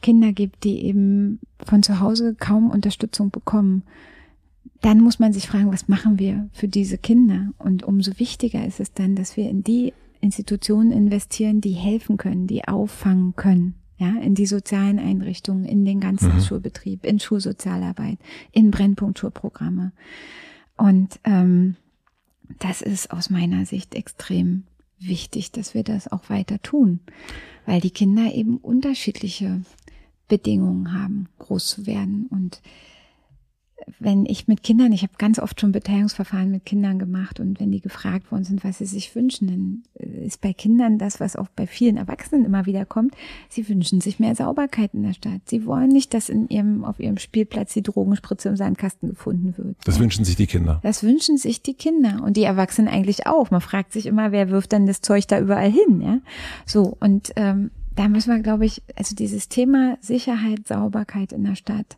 [0.00, 3.82] Kinder gibt, die eben von zu Hause kaum Unterstützung bekommen.
[4.82, 7.50] Dann muss man sich fragen, was machen wir für diese Kinder?
[7.58, 12.46] Und umso wichtiger ist es dann, dass wir in die Institutionen investieren, die helfen können,
[12.46, 13.74] die auffangen können.
[13.98, 16.40] Ja, in die sozialen Einrichtungen, in den ganzen mhm.
[16.42, 18.18] Schulbetrieb, in Schulsozialarbeit,
[18.52, 19.92] in Brennpunktschulprogramme.
[20.76, 21.76] Und ähm,
[22.58, 24.64] das ist aus meiner Sicht extrem
[24.98, 27.00] wichtig, dass wir das auch weiter tun,
[27.64, 29.62] weil die Kinder eben unterschiedliche
[30.28, 32.26] Bedingungen haben, groß zu werden.
[32.30, 32.60] Und
[33.98, 37.70] wenn ich mit Kindern, ich habe ganz oft schon Beteiligungsverfahren mit Kindern gemacht und wenn
[37.70, 39.82] die gefragt worden sind, was sie sich wünschen, dann
[40.24, 43.14] ist bei Kindern das, was auch bei vielen Erwachsenen immer wieder kommt,
[43.48, 45.42] sie wünschen sich mehr Sauberkeit in der Stadt.
[45.46, 49.76] Sie wollen nicht, dass in ihrem, auf ihrem Spielplatz die Drogenspritze im Sandkasten gefunden wird.
[49.84, 50.80] Das wünschen sich die Kinder.
[50.82, 53.50] Das wünschen sich die Kinder und die Erwachsenen eigentlich auch.
[53.50, 56.18] Man fragt sich immer, wer wirft dann das Zeug da überall hin, ja?
[56.64, 61.54] So und ähm, da müssen wir, glaube ich, also dieses Thema Sicherheit, Sauberkeit in der
[61.54, 61.96] Stadt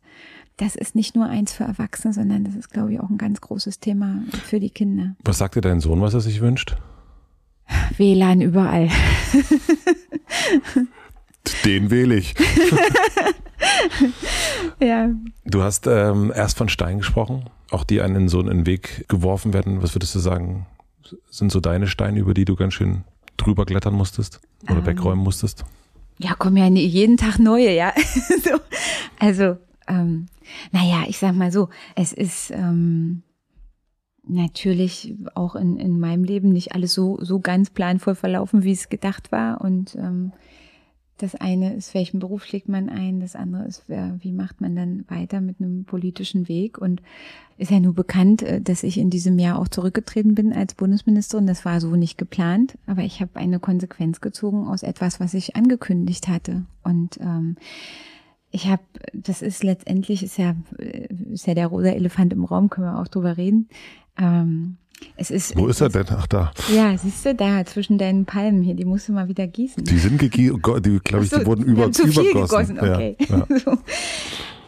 [0.58, 3.40] das ist nicht nur eins für Erwachsene, sondern das ist, glaube ich, auch ein ganz
[3.40, 5.14] großes Thema für die Kinder.
[5.24, 6.76] Was sagt dir dein Sohn, was er sich wünscht?
[7.96, 8.88] WLAN überall.
[11.64, 12.34] Den wähle ich.
[14.80, 15.10] ja.
[15.44, 19.52] Du hast ähm, erst von Stein gesprochen, auch die einen so in den Weg geworfen
[19.52, 19.80] werden.
[19.82, 20.66] Was würdest du sagen,
[21.30, 23.04] sind so deine Steine, über die du ganz schön
[23.36, 24.86] drüber klettern musstest oder um, ähm.
[24.86, 25.64] wegräumen musstest?
[26.18, 27.92] Ja, kommen ja jeden Tag neue, ja.
[28.42, 28.58] so,
[29.20, 29.56] also
[29.88, 30.26] ähm,
[30.72, 33.22] naja, ich sag mal so, es ist ähm,
[34.28, 38.88] natürlich auch in, in meinem Leben nicht alles so, so ganz planvoll verlaufen, wie es
[38.88, 39.60] gedacht war.
[39.60, 40.32] Und ähm,
[41.16, 45.04] das eine ist, welchen Beruf schlägt man ein, das andere ist, wie macht man dann
[45.08, 46.78] weiter mit einem politischen Weg.
[46.78, 47.02] Und
[47.56, 51.46] ist ja nur bekannt, äh, dass ich in diesem Jahr auch zurückgetreten bin als Bundesministerin.
[51.46, 55.56] Das war so nicht geplant, aber ich habe eine Konsequenz gezogen aus etwas, was ich
[55.56, 56.64] angekündigt hatte.
[56.84, 57.56] Und ähm,
[58.50, 58.82] ich habe,
[59.12, 60.54] das ist letztendlich, ist ja,
[61.30, 63.68] ist ja der rosa Elefant im Raum, können wir auch drüber reden.
[64.16, 64.78] Ähm,
[65.16, 66.06] es ist, Wo ist er denn?
[66.10, 66.52] Ach da.
[66.74, 69.84] Ja, siehst du, da zwischen deinen Palmen hier, die musst du mal wieder gießen.
[69.84, 72.76] Die sind gegießen, die glaube ich, so, die wurden über, zu viel übergossen.
[72.76, 73.16] Gegossen, okay.
[73.28, 73.58] Ja, ja.
[73.64, 73.78] so.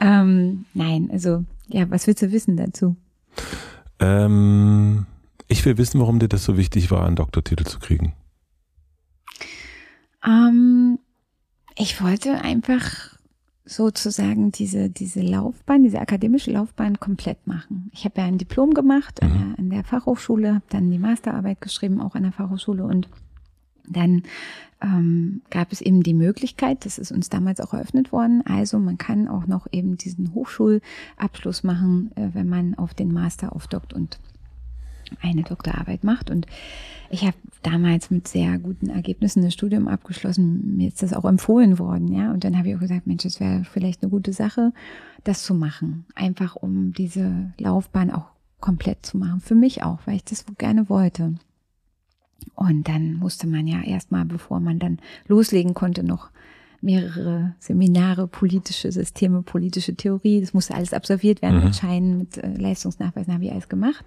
[0.01, 2.97] ähm, nein, also, ja, was willst du wissen dazu?
[3.99, 5.07] Ähm,
[5.49, 8.15] ich will wissen, warum dir das so wichtig war, einen Doktortitel zu kriegen.
[10.25, 10.99] Ähm,
[11.77, 13.19] ich wollte einfach
[13.65, 17.91] sozusagen diese, diese Laufbahn, diese akademische Laufbahn komplett machen.
[17.93, 19.29] Ich habe ja ein Diplom gemacht mhm.
[19.29, 23.09] an, der, an der Fachhochschule, habe dann die Masterarbeit geschrieben, auch an der Fachhochschule und
[23.89, 24.23] dann
[24.81, 28.99] ähm, gab es eben die Möglichkeit, das ist uns damals auch eröffnet worden, also man
[28.99, 34.19] kann auch noch eben diesen Hochschulabschluss machen, äh, wenn man auf den Master aufdockt und
[35.21, 36.31] eine Doktorarbeit macht.
[36.31, 36.47] Und
[37.11, 40.77] ich habe damals mit sehr guten Ergebnissen das Studium abgeschlossen.
[40.77, 42.33] Mir ist das auch empfohlen worden, ja.
[42.33, 44.73] Und dann habe ich auch gesagt, Mensch, das wäre vielleicht eine gute Sache,
[45.25, 46.07] das zu machen.
[46.15, 48.27] Einfach um diese Laufbahn auch
[48.61, 49.41] komplett zu machen.
[49.41, 51.35] Für mich auch, weil ich das gerne wollte.
[52.55, 56.31] Und dann musste man ja erstmal, bevor man dann loslegen konnte, noch
[56.81, 60.41] mehrere Seminare, politische Systeme, politische Theorie.
[60.41, 61.65] Das musste alles absolviert werden mhm.
[61.65, 64.05] mit Scheinen, mit äh, Leistungsnachweisen, habe ich alles gemacht.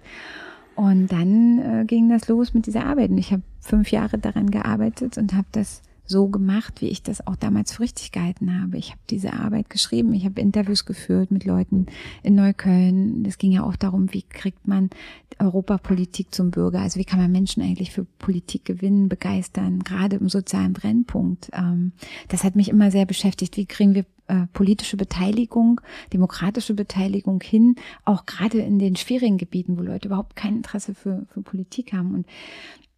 [0.76, 3.10] Und dann äh, ging das los mit dieser Arbeit.
[3.10, 7.26] Und ich habe fünf Jahre daran gearbeitet und habe das so gemacht, wie ich das
[7.26, 8.76] auch damals für richtig gehalten habe.
[8.76, 11.86] Ich habe diese Arbeit geschrieben, ich habe Interviews geführt mit Leuten
[12.22, 13.24] in Neukölln.
[13.24, 14.90] Es ging ja auch darum, wie kriegt man
[15.38, 20.28] Europapolitik zum Bürger, also wie kann man Menschen eigentlich für Politik gewinnen, begeistern, gerade im
[20.28, 21.50] sozialen Brennpunkt.
[21.54, 21.92] Ähm,
[22.28, 23.56] das hat mich immer sehr beschäftigt.
[23.56, 25.80] Wie kriegen wir äh, politische Beteiligung,
[26.12, 31.26] demokratische Beteiligung hin, auch gerade in den schwierigen Gebieten, wo Leute überhaupt kein Interesse für,
[31.32, 32.14] für Politik haben.
[32.14, 32.26] Und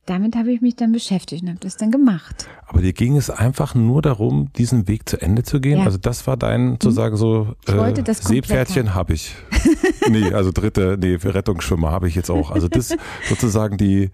[0.06, 2.48] damit habe ich mich dann beschäftigt und habe das dann gemacht.
[2.68, 5.78] Aber dir ging es einfach nur darum, diesen Weg zu Ende zu gehen?
[5.78, 5.84] Ja.
[5.84, 6.78] Also das war dein, mhm.
[6.80, 9.34] sozusagen so, äh, Seepferdchen habe ich.
[10.08, 12.52] nee, also dritte, nee, Rettungsschwimmer habe ich jetzt auch.
[12.52, 12.96] Also das
[13.28, 14.10] sozusagen die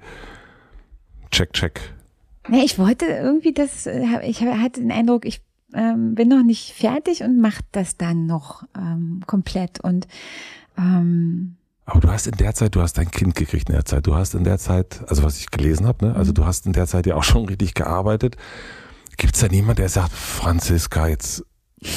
[1.31, 1.81] Check, Check.
[2.49, 5.43] Nee, ich wollte irgendwie das, äh, ich hatte den Eindruck, ich
[5.75, 10.07] ähm, bin noch nicht fertig und mache das dann noch ähm, komplett und
[10.79, 14.07] ähm, aber du hast in der Zeit, du hast dein Kind gekriegt in der Zeit.
[14.07, 16.15] Du hast in der Zeit, also was ich gelesen habe, ne?
[16.15, 16.37] also mhm.
[16.37, 18.37] du hast in der Zeit ja auch schon richtig gearbeitet.
[19.17, 21.45] Gibt es da niemand, der sagt, Franziska, jetzt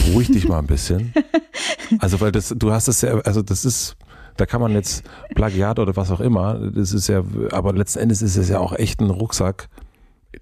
[0.08, 1.14] ruhig dich mal ein bisschen?
[2.00, 3.96] also weil das, du hast es ja, also das ist,
[4.38, 5.04] da kann man jetzt
[5.34, 8.74] Plagiat oder was auch immer, das ist ja, aber letzten Endes ist es ja auch
[8.74, 9.70] echt ein Rucksack.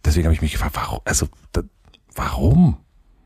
[0.05, 1.61] Deswegen habe ich mich gefragt, warum, also da,
[2.15, 2.77] warum?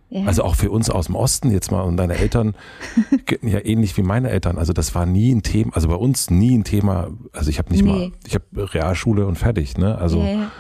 [0.10, 0.26] Ja.
[0.26, 2.56] Also auch für uns aus dem Osten jetzt mal und deine Eltern
[3.42, 4.58] ja ähnlich wie meine Eltern.
[4.58, 7.10] Also das war nie ein Thema, also bei uns nie ein Thema.
[7.34, 7.92] Also ich habe nicht nee.
[7.92, 9.98] mal, ich habe Realschule und fertig, ne?
[9.98, 10.52] Also ja, ja.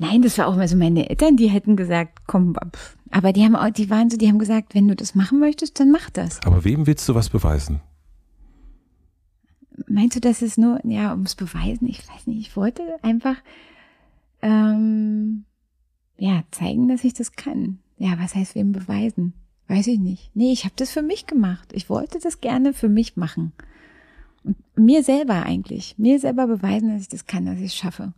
[0.00, 2.54] Nein, das war auch mal so meine Eltern, die hätten gesagt, komm,
[3.10, 5.80] aber die haben auch, die waren so, die haben gesagt, wenn du das machen möchtest,
[5.80, 6.40] dann mach das.
[6.44, 7.80] Aber wem willst du was beweisen?
[9.88, 11.88] Meinst du, dass es nur, ja, ums Beweisen?
[11.88, 13.36] Ich weiß nicht, ich wollte einfach
[14.42, 15.44] ähm,
[16.16, 17.78] ja zeigen, dass ich das kann.
[17.98, 19.34] Ja, was heißt wem beweisen?
[19.66, 20.30] Weiß ich nicht.
[20.34, 21.72] Nee, ich habe das für mich gemacht.
[21.72, 23.52] Ich wollte das gerne für mich machen.
[24.44, 28.14] Und mir selber eigentlich, mir selber beweisen, dass ich das kann, dass ich es schaffe.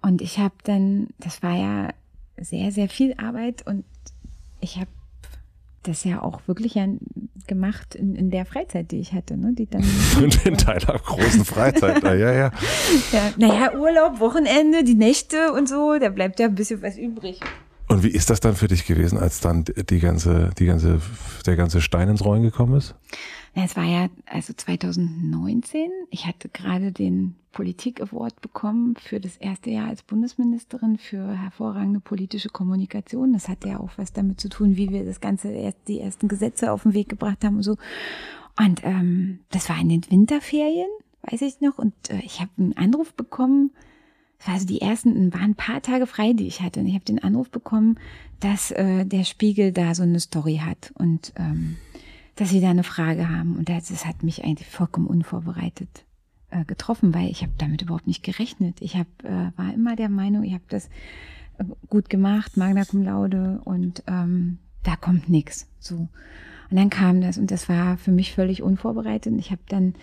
[0.00, 1.90] Und ich habe dann, das war ja
[2.38, 3.84] sehr, sehr viel Arbeit und
[4.60, 4.90] ich habe
[5.82, 6.78] das ja auch wirklich
[7.46, 9.52] gemacht in, in der Freizeit, die ich hatte, ne?
[9.52, 9.84] Die dann
[10.44, 12.32] in deiner großen Freizeit, ja, ja.
[12.32, 12.52] ja.
[13.12, 17.40] ja naja, Urlaub, Wochenende, die Nächte und so, da bleibt ja ein bisschen was übrig.
[17.88, 21.00] Und wie ist das dann für dich gewesen, als dann die ganze, die ganze,
[21.44, 22.94] der ganze Stein ins Rollen gekommen ist?
[23.54, 25.90] Es war ja also 2019.
[26.10, 32.00] Ich hatte gerade den Politik Award bekommen für das erste Jahr als Bundesministerin für hervorragende
[32.00, 33.32] politische Kommunikation.
[33.32, 36.70] Das hatte ja auch was damit zu tun, wie wir das ganze die ersten Gesetze
[36.70, 37.76] auf den Weg gebracht haben und so.
[38.58, 40.88] Und ähm, das war in den Winterferien,
[41.22, 41.78] weiß ich noch.
[41.78, 43.70] Und äh, ich habe einen Anruf bekommen
[44.44, 46.80] also die ersten, waren ein paar Tage frei, die ich hatte.
[46.80, 47.98] Und ich habe den Anruf bekommen,
[48.40, 51.76] dass äh, der Spiegel da so eine Story hat und ähm,
[52.36, 53.56] dass sie da eine Frage haben.
[53.56, 56.04] Und das, das hat mich eigentlich vollkommen unvorbereitet
[56.50, 58.80] äh, getroffen, weil ich habe damit überhaupt nicht gerechnet.
[58.80, 60.86] Ich hab, äh, war immer der Meinung, ich habe das
[61.58, 65.66] äh, gut gemacht, Magna Cum Laude und ähm, da kommt nix.
[65.80, 66.08] So.
[66.70, 69.32] Und dann kam das und das war für mich völlig unvorbereitet.
[69.32, 69.94] Und ich habe dann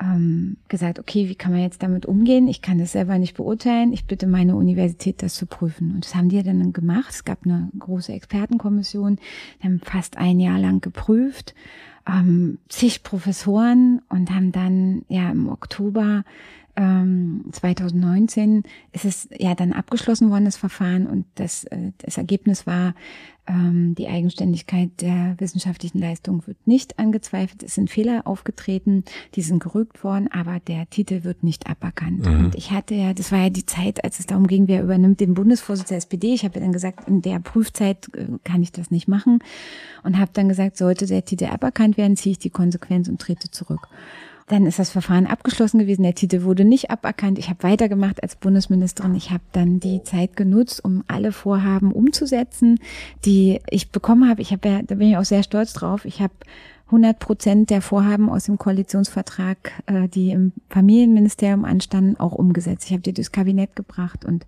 [0.00, 2.48] ähm, gesagt, okay, wie kann man jetzt damit umgehen?
[2.48, 3.92] Ich kann das selber nicht beurteilen.
[3.92, 5.92] Ich bitte meine Universität, das zu prüfen.
[5.94, 7.10] Und das haben die dann gemacht.
[7.10, 9.18] Es gab eine große Expertenkommission,
[9.62, 11.54] haben fast ein Jahr lang geprüft,
[12.06, 16.24] ähm, zig Professoren und haben dann ja im Oktober
[16.78, 22.66] 2019 ähm, ist es ja dann abgeschlossen worden, das Verfahren, und das, äh, das Ergebnis
[22.66, 22.94] war,
[23.48, 27.62] ähm, die Eigenständigkeit der wissenschaftlichen Leistung wird nicht angezweifelt.
[27.62, 32.26] Es sind Fehler aufgetreten, die sind gerügt worden, aber der Titel wird nicht aberkannt.
[32.26, 32.44] Mhm.
[32.44, 35.20] Und ich hatte ja, das war ja die Zeit, als es darum ging, wer übernimmt
[35.20, 36.34] den Bundesvorsitz der SPD.
[36.34, 39.40] Ich habe ja dann gesagt, in der Prüfzeit äh, kann ich das nicht machen
[40.04, 43.50] und habe dann gesagt, sollte der Titel aberkannt werden, ziehe ich die Konsequenz und trete
[43.50, 43.88] zurück.
[44.48, 46.02] Dann ist das Verfahren abgeschlossen gewesen.
[46.02, 47.38] Der Titel wurde nicht aberkannt.
[47.38, 49.14] Ich habe weitergemacht als Bundesministerin.
[49.14, 52.80] Ich habe dann die Zeit genutzt, um alle Vorhaben umzusetzen,
[53.26, 54.40] die ich bekommen habe.
[54.40, 56.06] Ich habe ja, da bin ich auch sehr stolz drauf.
[56.06, 56.32] Ich habe
[56.86, 62.86] 100 Prozent der Vorhaben aus dem Koalitionsvertrag, äh, die im Familienministerium anstanden, auch umgesetzt.
[62.86, 64.46] Ich habe die durchs Kabinett gebracht und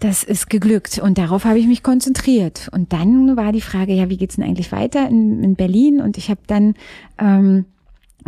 [0.00, 2.68] das ist geglückt und darauf habe ich mich konzentriert.
[2.72, 6.00] Und dann war die Frage, ja, wie geht's denn eigentlich weiter in, in Berlin?
[6.00, 6.74] Und ich habe dann
[7.18, 7.66] ähm,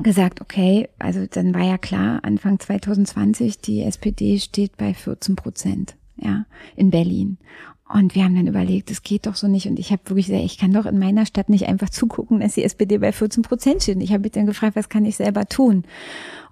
[0.02, 5.96] gesagt, okay, also dann war ja klar, Anfang 2020, die SPD steht bei 14 Prozent,
[6.16, 6.46] ja,
[6.76, 7.38] in Berlin.
[7.88, 9.66] Und wir haben dann überlegt, es geht doch so nicht.
[9.66, 12.54] Und ich habe wirklich gesagt, ich kann doch in meiner Stadt nicht einfach zugucken, dass
[12.54, 14.02] die SPD bei 14 Prozent steht.
[14.02, 15.84] Ich habe mich dann gefragt, was kann ich selber tun?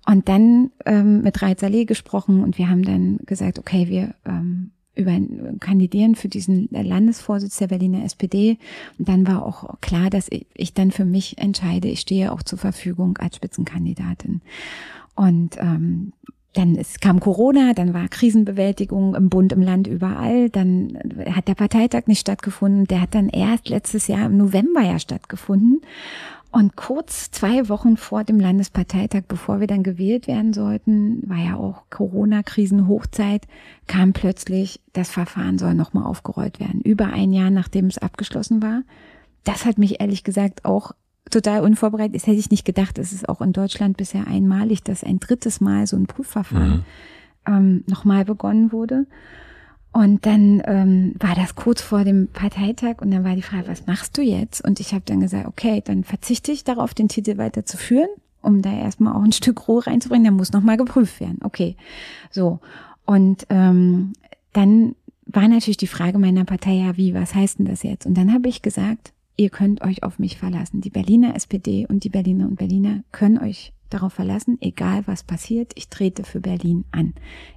[0.06, 4.72] Und dann ähm, mit Reit Saleh gesprochen und wir haben dann gesagt, okay, wir ähm,
[4.94, 5.18] über
[5.60, 8.58] kandidieren für diesen Landesvorsitz der Berliner SPD.
[8.98, 12.42] Und dann war auch klar, dass ich, ich dann für mich entscheide, ich stehe auch
[12.42, 14.42] zur Verfügung als Spitzenkandidatin.
[15.14, 16.12] Und ähm,
[16.52, 20.50] dann es kam Corona, dann war Krisenbewältigung im Bund, im Land, überall.
[20.50, 20.98] Dann
[21.30, 22.86] hat der Parteitag nicht stattgefunden.
[22.86, 25.80] Der hat dann erst letztes Jahr im November ja stattgefunden.
[26.52, 31.56] Und kurz zwei Wochen vor dem Landesparteitag, bevor wir dann gewählt werden sollten, war ja
[31.56, 33.46] auch Corona-Krisen-Hochzeit,
[33.86, 36.82] kam plötzlich, das Verfahren soll nochmal aufgerollt werden.
[36.82, 38.82] Über ein Jahr, nachdem es abgeschlossen war.
[39.44, 40.92] Das hat mich ehrlich gesagt auch
[41.30, 42.16] total unvorbereitet.
[42.16, 42.98] Das hätte ich nicht gedacht.
[42.98, 46.84] Es ist auch in Deutschland bisher einmalig, dass ein drittes Mal so ein Prüfverfahren
[47.46, 47.54] mhm.
[47.54, 49.06] ähm, nochmal begonnen wurde.
[49.92, 53.86] Und dann ähm, war das kurz vor dem Parteitag und dann war die Frage, was
[53.86, 54.64] machst du jetzt?
[54.64, 58.08] Und ich habe dann gesagt, okay, dann verzichte ich darauf, den Titel weiterzuführen,
[58.40, 60.24] um da erstmal auch ein Stück Ruhe reinzubringen.
[60.24, 61.40] Der muss nochmal geprüft werden.
[61.42, 61.76] Okay,
[62.30, 62.60] so.
[63.04, 64.14] Und ähm,
[64.54, 64.94] dann
[65.26, 68.06] war natürlich die Frage meiner Partei, ja, wie, was heißt denn das jetzt?
[68.06, 70.80] Und dann habe ich gesagt, ihr könnt euch auf mich verlassen.
[70.80, 75.72] Die Berliner SPD und die Berliner und Berliner können euch darauf verlassen, egal was passiert,
[75.74, 77.12] ich trete für Berlin an.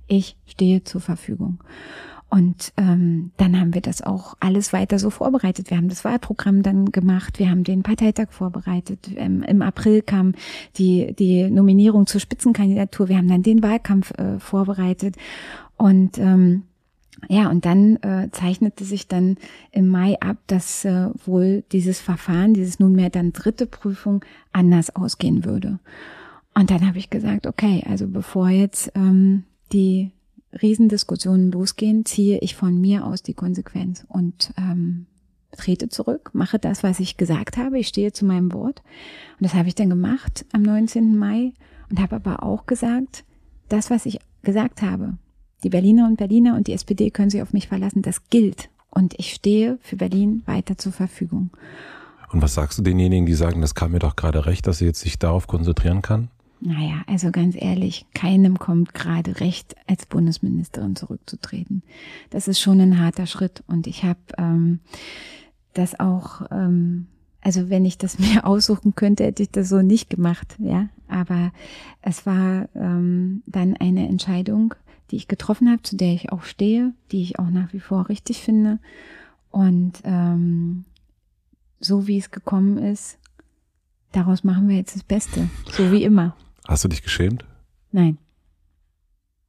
[0.07, 1.59] Ich stehe zur Verfügung.
[2.30, 5.69] Und ähm, dann haben wir das auch alles weiter so vorbereitet.
[5.69, 9.10] Wir haben das Wahlprogramm dann gemacht, wir haben den Parteitag vorbereitet.
[9.15, 10.34] Ähm, Im April kam
[10.77, 13.10] die, die Nominierung zur Spitzenkandidatur.
[13.10, 15.15] Wir haben dann den Wahlkampf äh, vorbereitet.
[15.77, 16.64] Und ähm,
[17.30, 19.38] ja, und dann äh, zeichnete sich dann
[19.72, 25.45] im Mai ab, dass äh, wohl dieses Verfahren, dieses nunmehr dann dritte Prüfung anders ausgehen
[25.45, 25.80] würde.
[26.53, 30.11] Und dann habe ich gesagt, okay, also bevor jetzt ähm, die
[30.61, 35.06] Riesendiskussionen losgehen, ziehe ich von mir aus die Konsequenz und ähm,
[35.57, 37.80] trete zurück, mache das, was ich gesagt habe.
[37.80, 38.82] Ich stehe zu meinem Wort.
[39.40, 41.18] Und das habe ich dann gemacht am 19.
[41.18, 41.53] Mai
[41.90, 43.23] und habe aber auch gesagt,
[43.69, 45.18] das, was ich gesagt habe,
[45.64, 48.69] die Berliner und Berliner und die SPD können sich auf mich verlassen, das gilt.
[48.90, 51.49] Und ich stehe für Berlin weiter zur Verfügung.
[52.32, 54.86] Und was sagst du denjenigen, die sagen, das kam mir doch gerade recht, dass sie
[54.86, 56.30] jetzt sich darauf konzentrieren kann?
[56.61, 61.84] Naja, also ganz ehrlich, keinem kommt gerade recht, als Bundesministerin zurückzutreten.
[62.30, 64.80] Das ist schon ein harter Schritt und ich habe ähm,
[65.73, 67.07] das auch, ähm,
[67.41, 70.90] also wenn ich das mir aussuchen könnte, hätte ich das so nicht gemacht, ja.
[71.07, 71.52] Aber
[72.02, 74.73] es war ähm, dann eine Entscheidung,
[75.11, 78.10] die ich getroffen habe, zu der ich auch stehe, die ich auch nach wie vor
[78.10, 78.80] richtig finde.
[79.52, 80.86] Und ähm,
[81.80, 83.19] so wie es gekommen ist,
[84.11, 86.36] daraus machen wir jetzt das Beste, so wie immer.
[86.67, 87.45] Hast du dich geschämt?
[87.91, 88.17] Nein.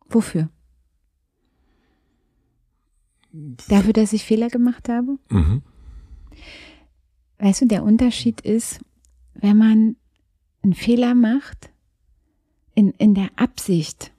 [0.09, 0.49] Wofür?
[3.69, 5.19] Dafür, dass ich Fehler gemacht habe?
[5.29, 5.63] Mhm.
[7.39, 8.81] Weißt du, der Unterschied ist,
[9.35, 9.97] wenn man
[10.63, 11.71] einen Fehler macht,
[12.75, 14.13] in, in der Absicht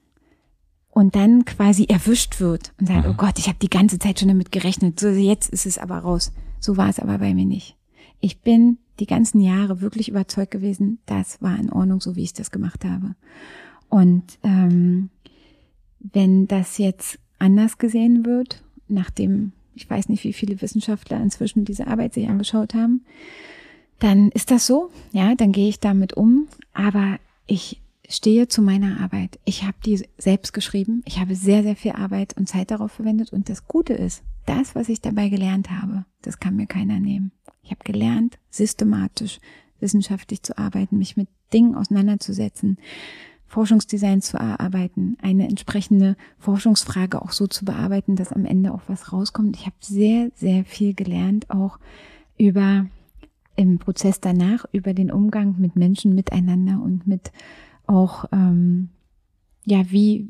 [0.90, 3.11] und dann quasi erwischt wird und sagt, mhm.
[3.11, 5.99] oh Gott, ich habe die ganze Zeit schon damit gerechnet, so jetzt ist es aber
[5.99, 6.34] raus.
[6.60, 7.77] So war es aber bei mir nicht.
[8.19, 12.34] Ich bin die ganzen Jahre wirklich überzeugt gewesen, das war in Ordnung, so wie ich
[12.34, 13.15] das gemacht habe.
[13.89, 15.10] Und ähm,
[15.99, 21.88] wenn das jetzt anders gesehen wird, nachdem ich weiß nicht, wie viele Wissenschaftler inzwischen diese
[21.88, 23.06] Arbeit sich angeschaut haben,
[23.99, 27.80] dann ist das so, ja, dann gehe ich damit um, aber ich
[28.10, 29.39] stehe zu meiner Arbeit.
[29.45, 33.31] Ich habe die selbst geschrieben, ich habe sehr, sehr viel Arbeit und Zeit darauf verwendet
[33.34, 37.32] und das Gute ist, das, was ich dabei gelernt habe, das kann mir keiner nehmen.
[37.64, 39.40] Ich habe gelernt, systematisch,
[39.80, 42.78] wissenschaftlich zu arbeiten, mich mit Dingen auseinanderzusetzen,
[43.45, 49.14] Forschungsdesign zu erarbeiten, eine entsprechende Forschungsfrage auch so zu bearbeiten, dass am Ende auch was
[49.14, 49.56] rauskommt.
[49.56, 51.80] Ich habe sehr, sehr viel gelernt, auch
[52.38, 52.88] über
[53.56, 57.32] im Prozess danach, über den Umgang mit Menschen miteinander und mit
[57.88, 58.90] auch ähm,
[59.65, 60.30] ja, wie,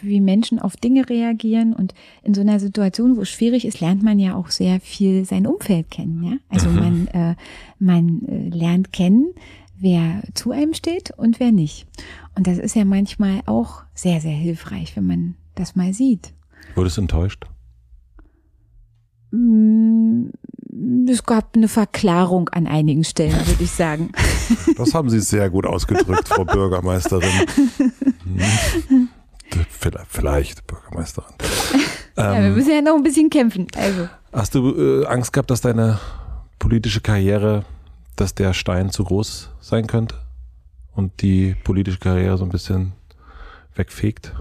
[0.00, 1.72] wie Menschen auf Dinge reagieren.
[1.72, 5.24] Und in so einer Situation, wo es schwierig ist, lernt man ja auch sehr viel
[5.24, 6.22] sein Umfeld kennen.
[6.22, 6.36] Ja?
[6.48, 6.76] Also mhm.
[6.76, 7.34] man, äh,
[7.78, 9.34] man äh, lernt kennen,
[9.78, 11.86] wer zu einem steht und wer nicht.
[12.34, 16.32] Und das ist ja manchmal auch sehr, sehr hilfreich, wenn man das mal sieht.
[16.74, 17.44] Wurdest du enttäuscht?
[19.30, 20.26] Mm,
[21.08, 24.10] es gab eine Verklarung an einigen Stellen, würde ich sagen.
[24.76, 27.30] Das haben Sie sehr gut ausgedrückt, Frau Bürgermeisterin.
[27.78, 29.05] Hm.
[30.08, 31.34] Vielleicht Bürgermeisterin.
[32.18, 33.66] Ja, wir ähm, müssen ja noch ein bisschen kämpfen.
[33.76, 34.08] Also.
[34.32, 36.00] Hast du äh, Angst gehabt, dass deine
[36.58, 37.66] politische Karriere,
[38.16, 40.14] dass der Stein zu groß sein könnte?
[40.96, 42.92] und die politische Karriere so ein bisschen
[43.74, 44.32] wegfegt?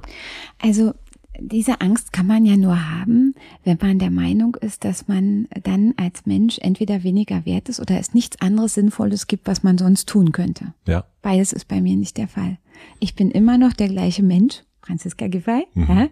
[0.59, 0.93] Also
[1.37, 5.93] diese Angst kann man ja nur haben, wenn man der Meinung ist, dass man dann
[5.97, 10.07] als Mensch entweder weniger wert ist oder es nichts anderes Sinnvolles gibt, was man sonst
[10.07, 10.73] tun könnte.
[10.87, 11.03] Ja.
[11.21, 12.57] Beides ist bei mir nicht der Fall.
[12.99, 15.67] Ich bin immer noch der gleiche Mensch, Franziska Giffey.
[15.73, 15.87] Mhm.
[15.87, 16.07] Ja.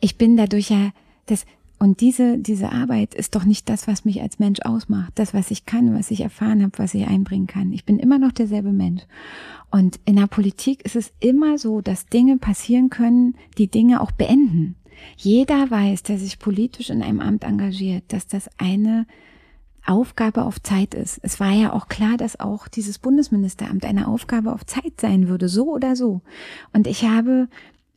[0.00, 0.90] Ich bin dadurch ja
[1.26, 1.46] das,
[1.78, 5.12] und diese, diese Arbeit ist doch nicht das, was mich als Mensch ausmacht.
[5.16, 7.72] Das, was ich kann, was ich erfahren habe, was ich einbringen kann.
[7.72, 9.02] Ich bin immer noch derselbe Mensch.
[9.70, 14.10] Und in der Politik ist es immer so, dass Dinge passieren können, die Dinge auch
[14.10, 14.76] beenden.
[15.16, 19.06] Jeder weiß, der sich politisch in einem Amt engagiert, dass das eine
[19.84, 21.20] Aufgabe auf Zeit ist.
[21.22, 25.48] Es war ja auch klar, dass auch dieses Bundesministeramt eine Aufgabe auf Zeit sein würde,
[25.48, 26.22] so oder so.
[26.72, 27.48] Und ich habe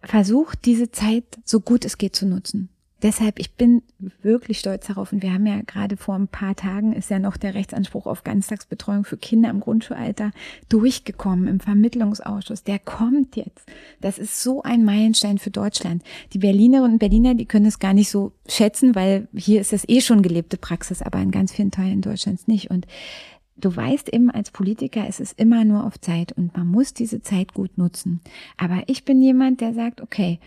[0.01, 2.69] versucht, diese Zeit so gut es geht zu nutzen
[3.01, 3.81] deshalb, ich bin
[4.21, 7.37] wirklich stolz darauf und wir haben ja gerade vor ein paar Tagen ist ja noch
[7.37, 10.31] der Rechtsanspruch auf Ganztagsbetreuung für Kinder im Grundschulalter
[10.67, 12.63] durchgekommen im Vermittlungsausschuss.
[12.63, 13.65] Der kommt jetzt.
[14.01, 16.03] Das ist so ein Meilenstein für Deutschland.
[16.33, 19.87] Die Berlinerinnen und Berliner, die können es gar nicht so schätzen, weil hier ist das
[19.87, 22.69] eh schon gelebte Praxis, aber in ganz vielen Teilen Deutschlands nicht.
[22.69, 22.85] Und
[23.59, 27.21] du weißt eben als Politiker, es ist immer nur auf Zeit und man muss diese
[27.21, 28.21] Zeit gut nutzen.
[28.57, 30.39] Aber ich bin jemand, der sagt, okay,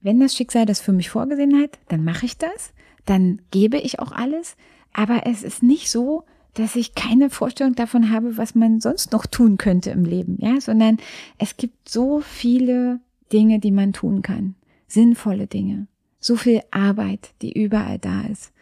[0.00, 2.72] wenn das Schicksal das für mich vorgesehen hat, dann mache ich das,
[3.04, 4.56] dann gebe ich auch alles,
[4.92, 6.24] aber es ist nicht so,
[6.54, 10.60] dass ich keine Vorstellung davon habe, was man sonst noch tun könnte im Leben, ja,
[10.60, 10.98] sondern
[11.38, 13.00] es gibt so viele
[13.32, 14.56] Dinge, die man tun kann,
[14.88, 15.86] sinnvolle Dinge,
[16.18, 18.52] so viel Arbeit, die überall da ist.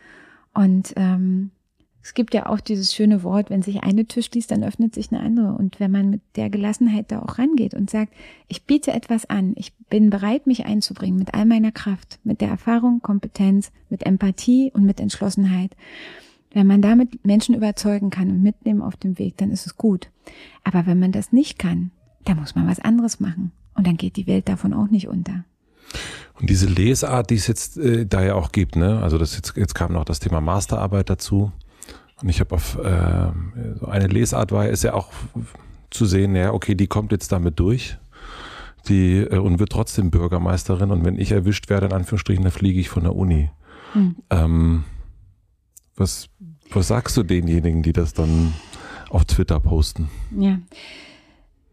[0.52, 1.50] Und ähm,
[2.08, 5.12] es gibt ja auch dieses schöne Wort, wenn sich eine Tür schließt, dann öffnet sich
[5.12, 5.52] eine andere.
[5.52, 8.14] Und wenn man mit der Gelassenheit da auch rangeht und sagt,
[8.48, 12.48] ich biete etwas an, ich bin bereit, mich einzubringen mit all meiner Kraft, mit der
[12.48, 15.76] Erfahrung, Kompetenz, mit Empathie und mit Entschlossenheit.
[16.54, 20.08] Wenn man damit Menschen überzeugen kann und mitnehmen auf dem Weg, dann ist es gut.
[20.64, 21.90] Aber wenn man das nicht kann,
[22.24, 23.52] dann muss man was anderes machen.
[23.74, 25.44] Und dann geht die Welt davon auch nicht unter.
[26.40, 29.02] Und diese Lesart, die es jetzt äh, da ja auch gibt, ne?
[29.02, 31.52] Also das jetzt, jetzt kam noch das Thema Masterarbeit dazu.
[32.22, 33.32] Und ich habe auf äh,
[33.78, 35.08] so eine Lesart war, ist ja auch
[35.90, 37.96] zu sehen, ja, okay, die kommt jetzt damit durch.
[38.88, 40.90] Die äh, und wird trotzdem Bürgermeisterin.
[40.90, 43.50] Und wenn ich erwischt werde, in Anführungsstrichen, dann fliege ich von der Uni.
[43.92, 44.16] Hm.
[44.30, 44.84] Ähm,
[45.96, 46.28] was,
[46.70, 48.52] was sagst du denjenigen, die das dann
[49.10, 50.08] auf Twitter posten?
[50.36, 50.58] Ja,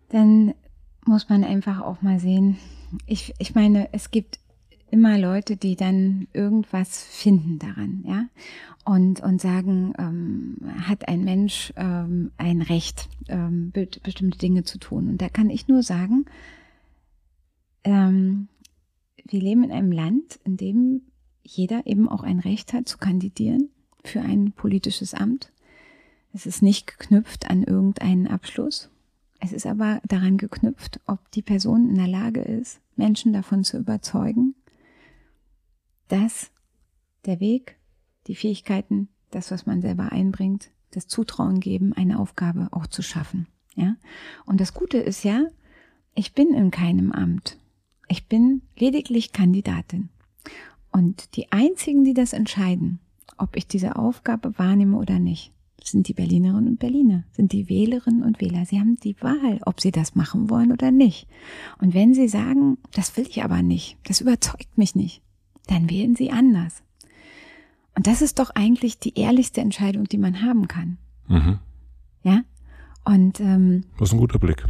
[0.09, 0.53] dann
[1.05, 2.57] muss man einfach auch mal sehen.
[3.05, 4.39] Ich, ich meine, es gibt
[4.89, 8.25] immer Leute, die dann irgendwas finden daran, ja,
[8.85, 10.57] und, und sagen, ähm,
[10.87, 15.09] hat ein Mensch ähm, ein Recht, ähm, be bestimmte Dinge zu tun.
[15.09, 16.25] Und da kann ich nur sagen,
[17.83, 18.47] ähm,
[19.27, 21.01] wir leben in einem Land, in dem
[21.43, 23.69] jeder eben auch ein Recht hat zu kandidieren
[24.03, 25.51] für ein politisches Amt.
[26.33, 28.89] Es ist nicht geknüpft an irgendeinen Abschluss.
[29.39, 33.77] Es ist aber daran geknüpft, ob die Person in der Lage ist, Menschen davon zu
[33.77, 34.55] überzeugen,
[36.07, 36.51] dass
[37.25, 37.77] der Weg,
[38.27, 43.47] die Fähigkeiten, das, was man selber einbringt, das Zutrauen geben, eine Aufgabe auch zu schaffen.
[43.75, 43.95] Ja?
[44.45, 45.47] Und das Gute ist ja,
[46.15, 47.57] ich bin in keinem Amt.
[48.07, 50.09] Ich bin lediglich Kandidatin.
[50.91, 52.99] Und die einzigen, die das entscheiden,
[53.37, 55.51] ob ich diese Aufgabe wahrnehme oder nicht,
[55.83, 58.65] sind die Berlinerinnen und Berliner, sind die Wählerinnen und Wähler.
[58.65, 61.27] Sie haben die Wahl, ob sie das machen wollen oder nicht.
[61.79, 65.21] Und wenn sie sagen, das will ich aber nicht, das überzeugt mich nicht,
[65.67, 66.81] dann wählen sie anders.
[67.95, 70.97] Und das ist doch eigentlich die ehrlichste Entscheidung, die man haben kann.
[71.27, 71.59] Mhm.
[72.23, 72.41] Ja.
[73.05, 74.65] Und ähm, das ist ein guter Blick.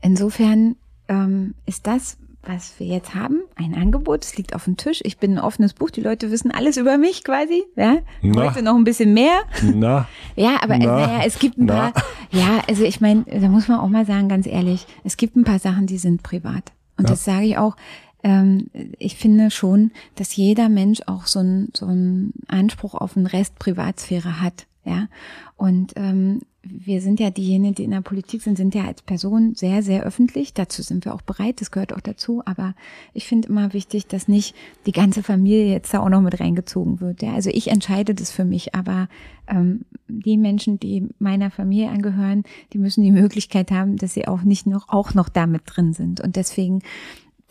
[0.00, 0.76] Insofern
[1.08, 4.24] ähm, ist das, was wir jetzt haben, ein Angebot.
[4.24, 5.00] Es liegt auf dem Tisch.
[5.04, 5.90] Ich bin ein offenes Buch.
[5.90, 7.64] Die Leute wissen alles über mich quasi.
[7.76, 7.98] Ja?
[8.22, 8.48] Na.
[8.48, 9.42] Heute noch ein bisschen mehr.
[9.62, 10.08] Na.
[10.36, 10.86] ja, aber Na.
[10.86, 11.90] naja, es gibt ein Na.
[11.90, 12.02] paar.
[12.30, 15.44] Ja, also ich meine, da muss man auch mal sagen, ganz ehrlich, es gibt ein
[15.44, 16.72] paar Sachen, die sind privat.
[16.96, 17.10] Und ja.
[17.10, 17.76] das sage ich auch
[18.22, 23.26] ähm, ich finde schon, dass jeder Mensch auch so einen so einen Anspruch auf einen
[23.26, 24.66] Rest Privatsphäre hat.
[24.84, 25.08] Ja,
[25.56, 29.54] und ähm, wir sind ja diejenigen, die in der Politik sind, sind ja als Person
[29.54, 30.52] sehr, sehr öffentlich.
[30.52, 32.42] Dazu sind wir auch bereit, das gehört auch dazu.
[32.44, 32.74] Aber
[33.14, 37.00] ich finde immer wichtig, dass nicht die ganze Familie jetzt da auch noch mit reingezogen
[37.00, 37.22] wird.
[37.22, 39.08] Ja, also ich entscheide das für mich, aber
[39.48, 44.42] ähm, die Menschen, die meiner Familie angehören, die müssen die Möglichkeit haben, dass sie auch
[44.42, 46.20] nicht noch auch noch damit drin sind.
[46.20, 46.82] Und deswegen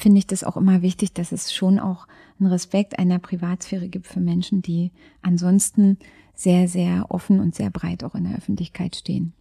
[0.02, 2.08] finde ich das auch immer wichtig, dass es schon auch
[2.40, 5.98] einen Respekt einer Privatsphäre gibt für Menschen, die ansonsten
[6.34, 9.34] sehr, sehr offen und sehr breit auch in der Öffentlichkeit stehen.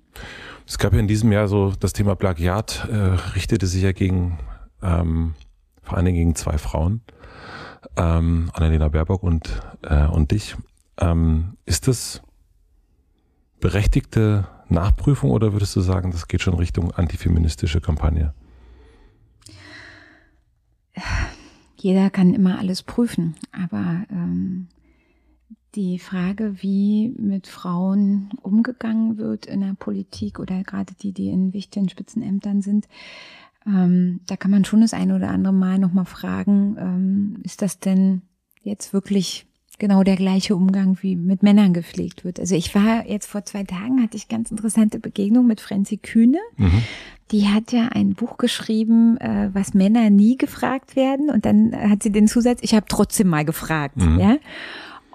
[0.67, 2.97] Es gab ja in diesem Jahr so das Thema Plagiat, äh,
[3.35, 4.39] richtete sich ja gegen,
[4.83, 5.35] ähm,
[5.83, 7.03] vor allen Dingen gegen zwei Frauen,
[7.97, 10.57] ähm, Annalena Baerbock und, äh, und dich.
[11.01, 12.23] Ähm, ist das
[13.61, 18.35] berechtigte Nachprüfung oder würdest du sagen, das geht schon Richtung antifeministische Kampagne?
[21.77, 24.69] Jeder kann immer alles prüfen, aber ähm,
[25.75, 31.53] die Frage, wie mit Frauen umgegangen wird in der Politik oder gerade die, die in
[31.53, 32.89] wichtigen Spitzenämtern sind,
[33.67, 37.79] ähm, da kann man schon das eine oder andere Mal nochmal fragen, ähm, ist das
[37.79, 38.23] denn
[38.63, 39.48] jetzt wirklich
[39.79, 42.41] genau der gleiche Umgang wie mit Männern gepflegt wird.
[42.41, 46.39] Also ich war jetzt vor zwei Tagen, hatte ich ganz interessante Begegnung mit Franzi Kühne.
[46.57, 46.83] Mhm.
[47.31, 51.31] Die hat ja ein Buch geschrieben, äh, was Männer nie gefragt werden.
[51.31, 53.97] Und dann hat sie den Zusatz, ich habe trotzdem mal gefragt.
[53.97, 54.19] Mhm.
[54.19, 54.37] Ja.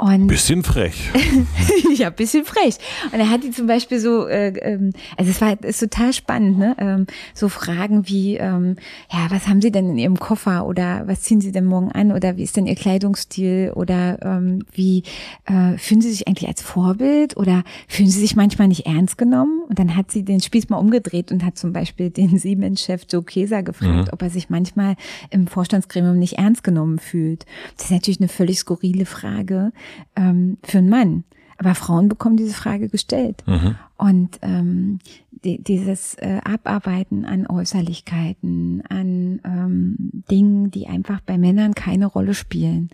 [0.04, 1.12] Und bisschen frech.
[1.96, 2.76] ja, bisschen frech.
[3.14, 6.58] Und er hat die zum Beispiel so, äh, ähm, also es war ist total spannend,
[6.58, 6.76] ne?
[6.78, 8.76] Ähm, so Fragen wie, ähm,
[9.10, 12.12] ja, was haben Sie denn in Ihrem Koffer oder was ziehen Sie denn morgen an
[12.12, 15.04] oder wie ist denn Ihr Kleidungsstil oder ähm, wie
[15.46, 19.62] äh, fühlen Sie sich eigentlich als Vorbild oder fühlen Sie sich manchmal nicht ernst genommen?
[19.70, 23.24] Und dann hat sie den Spieß mal umgedreht und hat zum Beispiel den Siemens-Chef Joe
[23.24, 24.12] Keser gefragt, mhm.
[24.12, 24.98] ob er sich manchmal
[25.30, 27.46] im Vorstandsgremium nicht ernst genommen fühlt.
[27.78, 29.72] Das ist natürlich eine völlig skurrile Frage
[30.16, 31.24] ähm, für einen Mann.
[31.58, 33.44] Aber Frauen bekommen diese Frage gestellt.
[33.46, 33.76] Mhm.
[33.96, 35.00] Und ähm,
[35.44, 42.34] die, dieses äh, Abarbeiten an Äußerlichkeiten, an ähm, Dingen, die einfach bei Männern keine Rolle
[42.34, 42.90] spielen,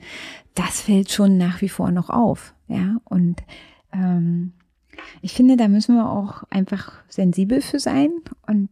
[0.56, 2.54] das fällt schon nach wie vor noch auf.
[2.68, 3.42] Ja, und
[3.94, 4.54] ähm,
[5.22, 8.10] ich finde, da müssen wir auch einfach sensibel für sein
[8.46, 8.70] und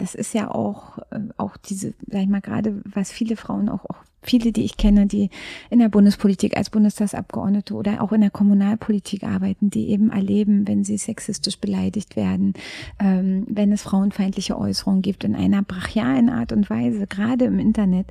[0.00, 3.84] das ist ja auch, äh, auch diese, sag ich mal, gerade, was viele Frauen auch,
[3.84, 5.30] auch viele, die ich kenne, die
[5.70, 10.84] in der Bundespolitik als Bundestagsabgeordnete oder auch in der Kommunalpolitik arbeiten, die eben erleben, wenn
[10.84, 12.54] sie sexistisch beleidigt werden,
[12.98, 18.08] ähm, wenn es frauenfeindliche Äußerungen gibt in einer brachialen Art und Weise, gerade im Internet.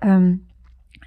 [0.00, 0.46] Ähm,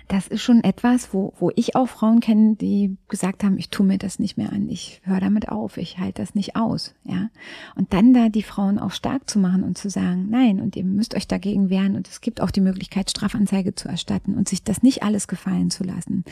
[0.08, 3.86] das ist schon etwas, wo, wo ich auch Frauen kenne, die gesagt haben, ich tue
[3.86, 7.30] mir das nicht mehr an, ich höre damit auf, ich halte das nicht aus, ja.
[7.76, 10.84] Und dann da die Frauen auch stark zu machen und zu sagen, nein, und ihr
[10.84, 14.64] müsst euch dagegen wehren und es gibt auch die Möglichkeit, Strafanzeige zu erstatten und sich
[14.64, 16.24] das nicht alles gefallen zu lassen.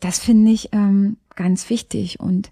[0.00, 2.50] Das finde ich ähm, ganz wichtig und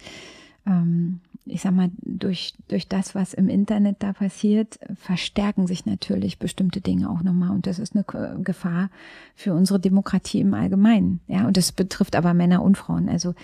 [0.66, 6.38] ähm, ich sag mal, durch, durch das, was im Internet da passiert, verstärken sich natürlich
[6.38, 7.50] bestimmte Dinge auch nochmal.
[7.50, 8.04] Und das ist eine
[8.42, 8.90] Gefahr
[9.34, 11.20] für unsere Demokratie im Allgemeinen.
[11.26, 13.08] Ja, und das betrifft aber Männer und Frauen.
[13.08, 13.34] Also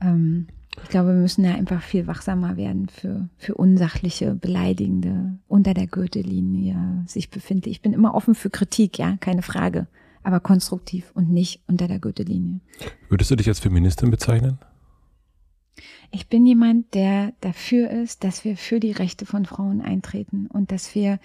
[0.00, 0.48] ähm,
[0.82, 5.86] ich glaube, wir müssen ja einfach viel wachsamer werden für, für unsachliche, beleidigende, unter der
[5.86, 7.70] Gürtellinie sich befinde.
[7.70, 9.86] Ich bin immer offen für Kritik, ja, keine Frage.
[10.24, 12.60] Aber konstruktiv und nicht unter der Gürtellinie.
[13.08, 14.58] Würdest du dich als Feministin bezeichnen?
[16.14, 20.70] Ich bin jemand, der dafür ist, dass wir für die Rechte von Frauen eintreten und
[20.70, 21.18] dass wir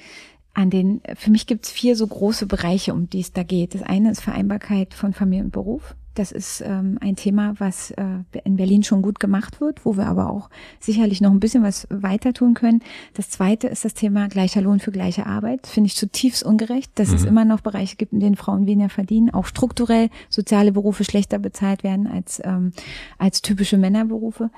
[0.56, 3.76] an den, für mich gibt es vier so große Bereiche, um die es da geht.
[3.76, 5.96] Das eine ist Vereinbarkeit von Familie und Beruf.
[6.20, 8.04] Das ist ähm, ein Thema, was äh,
[8.44, 10.50] in Berlin schon gut gemacht wird, wo wir aber auch
[10.82, 12.82] sicherlich noch ein bisschen was weiter tun können.
[13.14, 15.66] Das zweite ist das Thema gleicher Lohn für gleiche Arbeit.
[15.66, 17.16] Finde ich zutiefst ungerecht, dass mhm.
[17.16, 21.40] es immer noch Bereiche gibt, in denen Frauen weniger verdienen, auch strukturell soziale Berufe schlechter
[21.40, 22.74] bezahlt werden als, ähm,
[23.18, 24.50] als typische Männerberufe.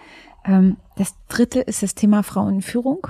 [0.43, 3.05] Ähm, das dritte ist das Thema Frauenführung.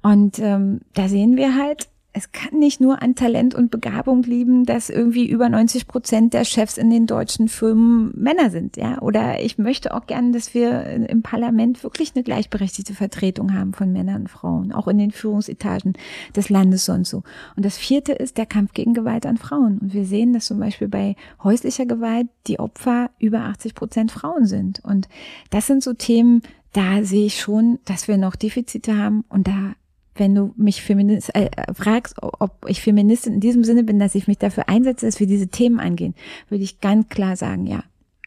[0.00, 4.64] Und ähm, da sehen wir halt, es kann nicht nur an Talent und Begabung lieben,
[4.66, 9.00] dass irgendwie über 90 Prozent der Chefs in den deutschen Firmen Männer sind, ja.
[9.00, 13.92] Oder ich möchte auch gerne, dass wir im Parlament wirklich eine gleichberechtigte Vertretung haben von
[13.92, 15.94] Männern und Frauen, auch in den Führungsetagen
[16.36, 17.22] des Landes und so.
[17.56, 19.78] Und das vierte ist der Kampf gegen Gewalt an Frauen.
[19.78, 24.44] Und wir sehen, dass zum Beispiel bei häuslicher Gewalt die Opfer über 80 Prozent Frauen
[24.44, 24.80] sind.
[24.84, 25.08] Und
[25.48, 26.42] das sind so Themen,
[26.74, 29.74] da sehe ich schon, dass wir noch Defizite haben und da
[30.14, 34.26] wenn du mich Feminist, äh, fragst, ob ich Feministin in diesem Sinne bin, dass ich
[34.26, 36.14] mich dafür einsetze, dass wir diese Themen angehen,
[36.48, 37.84] würde ich ganz klar sagen, ja.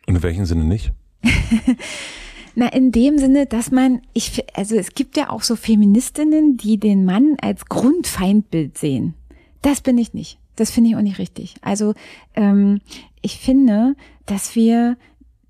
[0.08, 0.94] Und in welchem Sinne nicht?
[2.56, 6.80] Na, in dem Sinne, dass man, ich, also es gibt ja auch so Feministinnen, die
[6.80, 9.14] den Mann als Grundfeindbild sehen.
[9.62, 10.40] Das bin ich nicht.
[10.56, 11.56] Das finde ich auch nicht richtig.
[11.62, 11.94] Also
[12.36, 12.80] ähm,
[13.22, 13.96] ich finde,
[14.26, 14.96] dass wir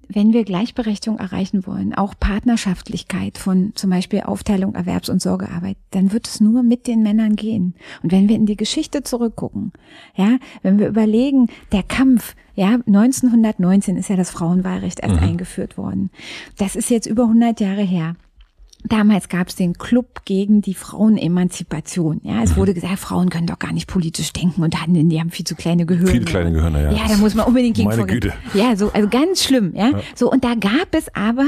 [0.08, 6.12] wenn wir Gleichberechtigung erreichen wollen, auch Partnerschaftlichkeit von zum Beispiel Aufteilung Erwerbs- und Sorgearbeit, dann
[6.12, 7.76] wird es nur mit den Männern gehen.
[8.04, 9.72] Und wenn wir in die Geschichte zurückgucken,
[10.16, 15.28] ja, wenn wir überlegen, der Kampf, ja, 1919 ist ja das Frauenwahlrecht erst mhm.
[15.28, 16.10] eingeführt worden.
[16.58, 18.16] Das ist jetzt über 100 Jahre her.
[18.88, 22.22] Damals gab es den Club gegen die Frauenemanzipation.
[22.24, 25.32] Ja, es wurde gesagt, Frauen können doch gar nicht politisch denken und handeln, die haben
[25.32, 26.12] viel zu kleine Gehirne.
[26.12, 26.92] Viel kleine Gehirne, ja.
[26.92, 28.20] Ja, da muss man unbedingt gegen Meine vorgehen.
[28.20, 28.34] Güte.
[28.54, 29.90] Ja, so, also ganz schlimm, ja?
[29.90, 30.02] ja.
[30.14, 31.48] So, und da gab es aber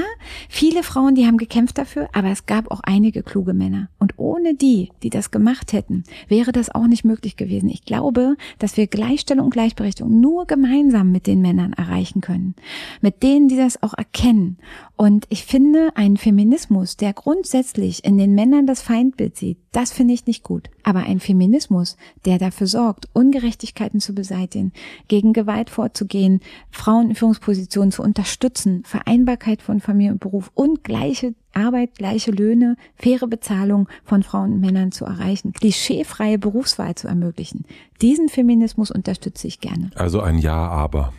[0.50, 3.90] viele Frauen, die haben gekämpft dafür, aber es gab auch einige kluge Männer.
[4.00, 7.70] Und ohne die, die das gemacht hätten, wäre das auch nicht möglich gewesen.
[7.70, 12.56] Ich glaube, dass wir Gleichstellung und Gleichberechtigung nur gemeinsam mit den Männern erreichen können.
[13.02, 14.58] Mit denen, die das auch erkennen.
[14.96, 20.14] Und ich finde, ein Feminismus, der grundsätzlich in den Männern das Feindbild sieht, das finde
[20.14, 20.70] ich nicht gut.
[20.84, 24.72] Aber ein Feminismus, der dafür sorgt, Ungerechtigkeiten zu beseitigen,
[25.10, 26.40] gegen Gewalt vorzugehen,
[26.72, 32.78] Frauen in Führungspositionen zu unterstützen, Vereinbarkeit von Familie und Beruf und gleiche Arbeit, gleiche Löhne,
[32.96, 37.66] faire Bezahlung von Frauen und Männern zu erreichen, klischeefreie Berufswahl zu ermöglichen.
[38.02, 39.92] Diesen Feminismus unterstütze ich gerne.
[39.96, 41.12] Also ein Ja, aber.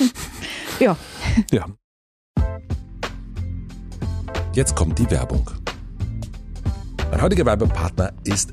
[0.80, 0.98] ja.
[1.50, 1.64] Ja.
[4.54, 5.50] Jetzt kommt die Werbung.
[7.10, 8.52] Mein heutiger Werbepartner ist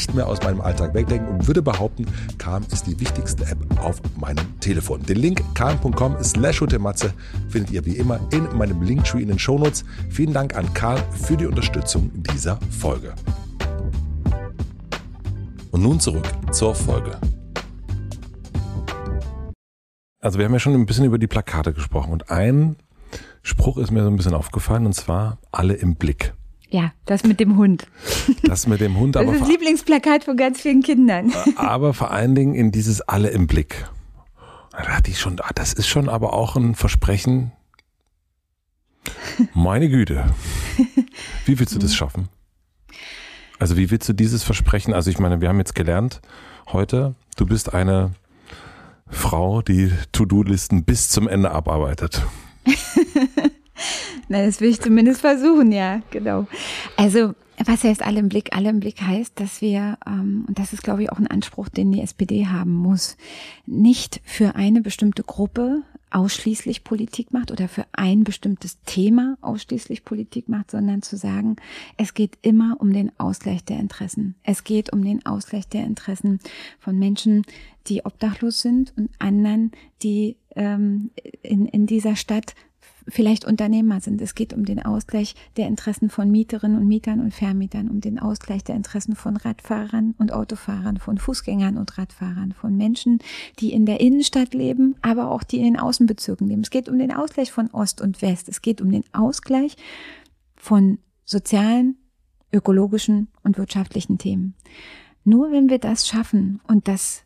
[0.13, 2.05] mehr aus meinem Alltag wegdenken und würde behaupten,
[2.37, 5.01] Calm ist die wichtigste App auf meinem Telefon.
[5.03, 7.13] Den Link calm.com slash Matze
[7.49, 9.83] findet ihr wie immer in meinem Linktree in den Shownotes.
[10.09, 13.13] Vielen Dank an Calm für die Unterstützung dieser Folge.
[15.71, 17.17] Und nun zurück zur Folge.
[20.19, 22.75] Also wir haben ja schon ein bisschen über die Plakate gesprochen und ein
[23.41, 26.33] Spruch ist mir so ein bisschen aufgefallen und zwar alle im Blick.
[26.71, 27.85] Ja, das mit dem Hund.
[28.43, 29.15] Das mit dem Hund.
[29.15, 31.33] Das ist das Lieblingsplakat von ganz vielen Kindern.
[31.57, 33.85] Aber vor allen Dingen in dieses alle im Blick.
[34.71, 37.51] Da dachte ich schon, ah, das ist schon aber auch ein Versprechen.
[39.53, 40.33] Meine Güte.
[41.45, 42.29] Wie willst du das schaffen?
[43.59, 44.93] Also wie willst du dieses Versprechen?
[44.93, 46.21] Also ich meine, wir haben jetzt gelernt
[46.71, 48.11] heute, du bist eine
[49.07, 52.25] Frau, die To-Do-Listen bis zum Ende abarbeitet.
[54.31, 56.47] Na, das will ich zumindest versuchen, ja, genau.
[56.95, 57.35] Also,
[57.65, 58.55] was heißt alle im Blick?
[58.55, 61.67] Alle im Blick heißt, dass wir, ähm, und das ist, glaube ich, auch ein Anspruch,
[61.67, 63.17] den die SPD haben muss,
[63.65, 65.81] nicht für eine bestimmte Gruppe
[66.11, 71.57] ausschließlich Politik macht oder für ein bestimmtes Thema ausschließlich Politik macht, sondern zu sagen,
[71.97, 74.35] es geht immer um den Ausgleich der Interessen.
[74.43, 76.39] Es geht um den Ausgleich der Interessen
[76.79, 77.43] von Menschen,
[77.87, 79.71] die obdachlos sind und anderen,
[80.03, 82.55] die ähm, in, in dieser Stadt
[83.11, 84.21] vielleicht Unternehmer sind.
[84.21, 88.17] Es geht um den Ausgleich der Interessen von Mieterinnen und Mietern und Vermietern, um den
[88.19, 93.19] Ausgleich der Interessen von Radfahrern und Autofahrern, von Fußgängern und Radfahrern, von Menschen,
[93.59, 96.61] die in der Innenstadt leben, aber auch die in den Außenbezirken leben.
[96.61, 98.49] Es geht um den Ausgleich von Ost und West.
[98.49, 99.75] Es geht um den Ausgleich
[100.55, 101.97] von sozialen,
[102.53, 104.55] ökologischen und wirtschaftlichen Themen.
[105.23, 107.23] Nur wenn wir das schaffen und das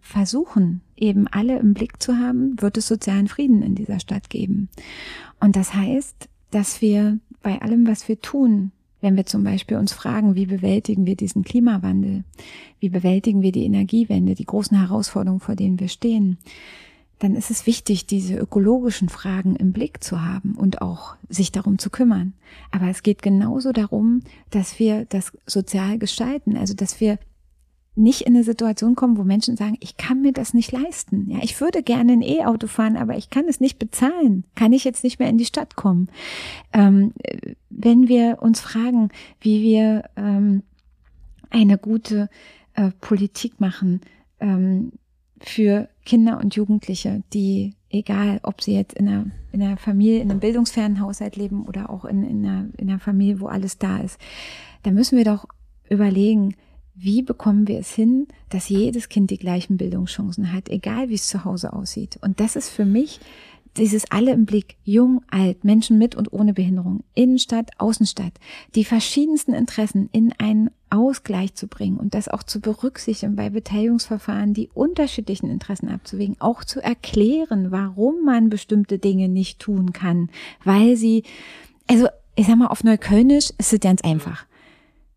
[0.00, 4.68] versuchen, eben alle im Blick zu haben, wird es sozialen Frieden in dieser Stadt geben.
[5.40, 9.92] Und das heißt, dass wir bei allem, was wir tun, wenn wir zum Beispiel uns
[9.92, 12.24] fragen, wie bewältigen wir diesen Klimawandel,
[12.80, 16.38] wie bewältigen wir die Energiewende, die großen Herausforderungen, vor denen wir stehen,
[17.18, 21.78] dann ist es wichtig, diese ökologischen Fragen im Blick zu haben und auch sich darum
[21.78, 22.32] zu kümmern.
[22.70, 27.18] Aber es geht genauso darum, dass wir das sozial gestalten, also dass wir
[28.00, 31.30] nicht in eine Situation kommen, wo Menschen sagen, ich kann mir das nicht leisten.
[31.30, 34.44] Ja, ich würde gerne ein E-Auto fahren, aber ich kann es nicht bezahlen.
[34.54, 36.08] Kann ich jetzt nicht mehr in die Stadt kommen?
[36.72, 37.12] Ähm,
[37.68, 39.10] wenn wir uns fragen,
[39.40, 40.62] wie wir ähm,
[41.50, 42.28] eine gute
[42.74, 44.00] äh, Politik machen
[44.40, 44.92] ähm,
[45.40, 50.30] für Kinder und Jugendliche, die egal, ob sie jetzt in einer, in einer Familie, in
[50.30, 53.98] einem bildungsfernen Haushalt leben oder auch in, in, einer, in einer Familie, wo alles da
[53.98, 54.18] ist,
[54.82, 55.46] da müssen wir doch
[55.88, 56.54] überlegen,
[56.94, 61.28] wie bekommen wir es hin, dass jedes Kind die gleichen Bildungschancen hat, egal wie es
[61.28, 62.18] zu Hause aussieht.
[62.20, 63.20] Und das ist für mich
[63.76, 68.32] dieses alle im Blick, jung, alt, Menschen mit und ohne Behinderung, Innenstadt, Außenstadt,
[68.74, 74.54] die verschiedensten Interessen in einen Ausgleich zu bringen und das auch zu berücksichtigen bei Beteiligungsverfahren,
[74.54, 80.30] die unterschiedlichen Interessen abzuwägen, auch zu erklären, warum man bestimmte Dinge nicht tun kann,
[80.64, 81.22] weil sie,
[81.86, 84.46] also ich sag mal auf Neuköllnisch ist es ganz einfach.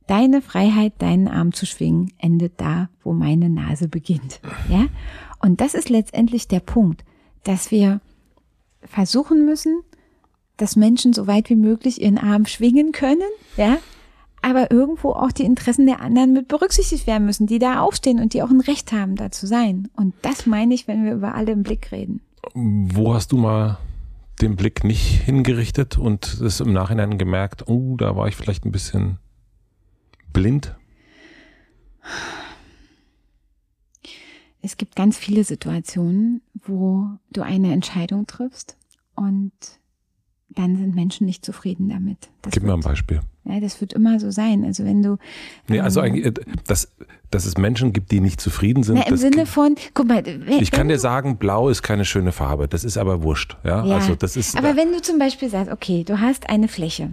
[0.08, 4.42] Deine Freiheit, deinen Arm zu schwingen, endet da, wo meine Nase beginnt.
[4.70, 4.88] Ja?
[5.40, 7.04] Und das ist letztendlich der Punkt,
[7.44, 8.02] dass wir
[8.84, 9.82] versuchen müssen,
[10.58, 13.22] dass Menschen so weit wie möglich ihren Arm schwingen können,
[13.58, 13.78] ja,
[14.42, 18.34] aber irgendwo auch die Interessen der anderen mit berücksichtigt werden müssen, die da aufstehen und
[18.34, 19.88] die auch ein Recht haben, da zu sein.
[19.96, 22.22] Und das meine ich, wenn wir über alle im Blick reden.
[22.54, 23.78] Wo hast du mal
[24.42, 28.72] den Blick nicht hingerichtet und es im Nachhinein gemerkt, oh, da war ich vielleicht ein
[28.74, 29.18] bisschen
[30.34, 30.76] blind?
[34.62, 38.78] Es gibt ganz viele Situationen, wo du eine Entscheidung triffst
[39.16, 39.52] und
[40.50, 42.30] dann sind Menschen nicht zufrieden damit.
[42.42, 43.22] Das Gib mir ein Beispiel.
[43.46, 44.64] Ja, das wird immer so sein.
[44.64, 45.18] Also wenn du.
[45.68, 46.34] Nee, also ähm, eigentlich,
[46.66, 46.90] das,
[47.34, 48.96] dass es Menschen gibt, die nicht zufrieden sind.
[48.96, 50.24] Na, Im Sinne von, guck mal.
[50.26, 52.68] Wenn, ich kann dir sagen, blau ist keine schöne Farbe.
[52.68, 53.58] Das ist aber wurscht.
[53.64, 54.58] Ja, ja also das ist.
[54.58, 57.12] Aber wenn du zum Beispiel sagst, okay, du hast eine Fläche.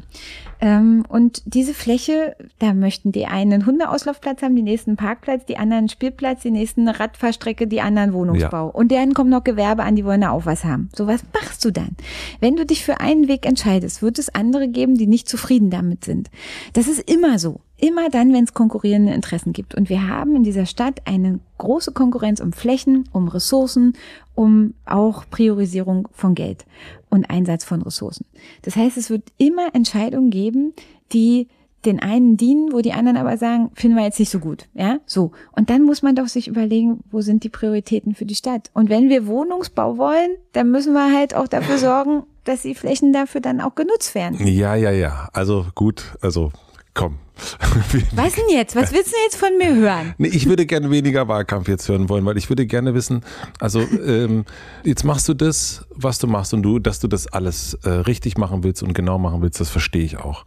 [0.62, 5.44] Ähm, und diese Fläche, da möchten die einen einen Hundeauslaufplatz haben, die nächsten einen Parkplatz,
[5.46, 8.66] die anderen einen Spielplatz, die nächsten eine Radfahrstrecke, die anderen Wohnungsbau.
[8.66, 8.72] Ja.
[8.72, 10.90] Und deren kommen noch Gewerbe an, die wollen da auch was haben.
[10.94, 11.96] So was machst du dann?
[12.40, 16.04] Wenn du dich für einen Weg entscheidest, wird es andere geben, die nicht zufrieden damit
[16.04, 16.30] sind.
[16.72, 17.60] Das ist immer so.
[17.80, 19.74] Immer dann, wenn es konkurrierende Interessen gibt.
[19.74, 23.94] Und wir haben in dieser Stadt eine große Konkurrenz um Flächen, um Ressourcen,
[24.34, 26.66] um auch Priorisierung von Geld
[27.08, 28.26] und Einsatz von Ressourcen.
[28.62, 30.74] Das heißt, es wird immer Entscheidungen geben,
[31.12, 31.48] die
[31.84, 34.98] den einen dienen, wo die anderen aber sagen, finden wir jetzt nicht so gut, ja,
[35.06, 35.32] so.
[35.52, 38.70] Und dann muss man doch sich überlegen, wo sind die Prioritäten für die Stadt?
[38.74, 43.12] Und wenn wir Wohnungsbau wollen, dann müssen wir halt auch dafür sorgen, dass die Flächen
[43.12, 44.46] dafür dann auch genutzt werden.
[44.46, 45.28] Ja, ja, ja.
[45.32, 46.52] Also gut, also
[46.94, 47.18] komm.
[48.12, 48.76] Was denn jetzt?
[48.76, 50.14] Was willst du jetzt von mir hören?
[50.18, 53.22] Nee, ich würde gerne weniger Wahlkampf jetzt hören wollen, weil ich würde gerne wissen,
[53.58, 54.44] also ähm,
[54.84, 58.36] jetzt machst du das, was du machst und du, dass du das alles äh, richtig
[58.36, 60.44] machen willst und genau machen willst, das verstehe ich auch.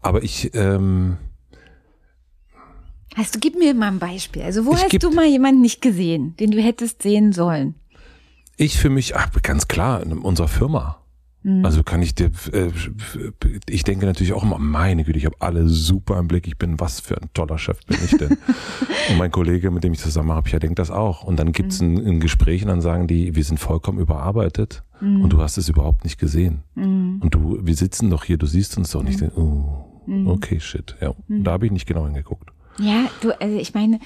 [0.00, 1.18] Aber ich, ähm,
[3.14, 4.42] Hast du, gib mir mal ein Beispiel.
[4.42, 7.74] Also wo hast geb, du mal jemanden nicht gesehen, den du hättest sehen sollen?
[8.56, 11.01] Ich für mich, ach, ganz klar, in unserer Firma.
[11.42, 11.64] Mhm.
[11.64, 12.70] Also kann ich dir, äh,
[13.68, 16.46] ich denke natürlich auch immer, meine Güte, ich habe alle super im Blick.
[16.46, 18.30] Ich bin, was für ein toller Chef bin ich denn?
[19.10, 21.24] und mein Kollege, mit dem ich zusammen habe, ja, denkt das auch.
[21.24, 21.96] Und dann gibt's mhm.
[21.96, 25.22] ein, ein Gespräch und dann sagen die, wir sind vollkommen überarbeitet mhm.
[25.22, 26.62] und du hast es überhaupt nicht gesehen.
[26.74, 27.20] Mhm.
[27.20, 29.20] Und du, wir sitzen doch hier, du siehst uns doch nicht.
[29.36, 30.28] Oh, mhm.
[30.28, 30.96] okay, shit.
[31.00, 32.50] Ja, da habe ich nicht genau hingeguckt.
[32.78, 33.98] Ja, du, also ich meine,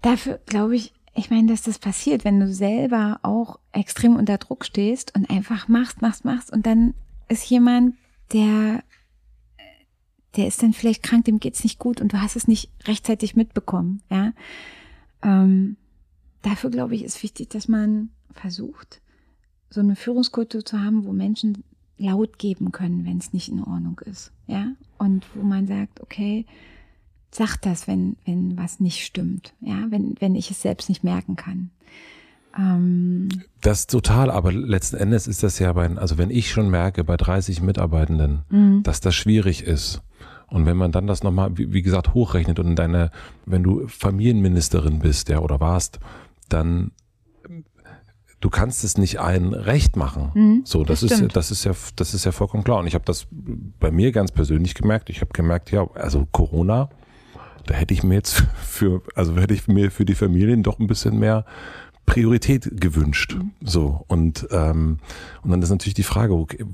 [0.00, 4.64] dafür glaube ich, ich meine, dass das passiert, wenn du selber auch extrem unter Druck
[4.64, 6.94] stehst und einfach machst, machst, machst und dann
[7.28, 7.96] ist jemand,
[8.32, 8.82] der,
[10.36, 13.36] der ist dann vielleicht krank, dem geht's nicht gut und du hast es nicht rechtzeitig
[13.36, 14.32] mitbekommen, ja.
[15.22, 15.76] Ähm,
[16.42, 19.00] dafür glaube ich, ist wichtig, dass man versucht,
[19.70, 21.62] so eine Führungskultur zu haben, wo Menschen
[21.96, 24.72] laut geben können, wenn es nicht in Ordnung ist, ja.
[24.98, 26.44] Und wo man sagt, okay,
[27.34, 31.36] sag das, wenn, wenn was nicht stimmt, ja, wenn, wenn ich es selbst nicht merken
[31.36, 31.70] kann.
[32.56, 33.28] Ähm
[33.60, 37.16] das total, aber letzten Endes ist das ja bei, also wenn ich schon merke bei
[37.16, 38.82] 30 Mitarbeitenden, mhm.
[38.84, 40.02] dass das schwierig ist.
[40.46, 43.10] Und wenn man dann das nochmal, wie, wie gesagt, hochrechnet und deine,
[43.46, 45.98] wenn du Familienministerin bist, ja, oder warst,
[46.48, 46.92] dann
[48.40, 50.30] du kannst es nicht allen recht machen.
[50.34, 52.78] Mhm, so, das, das ist das ist ja das ist ja vollkommen klar.
[52.78, 53.26] Und ich habe das
[53.80, 55.08] bei mir ganz persönlich gemerkt.
[55.08, 56.90] Ich habe gemerkt, ja, also Corona,
[57.66, 60.86] da hätte ich mir jetzt für, also hätte ich mir für die Familien doch ein
[60.86, 61.44] bisschen mehr
[62.06, 63.36] Priorität gewünscht.
[63.62, 64.98] So und ähm,
[65.42, 66.64] und dann ist natürlich die Frage, okay,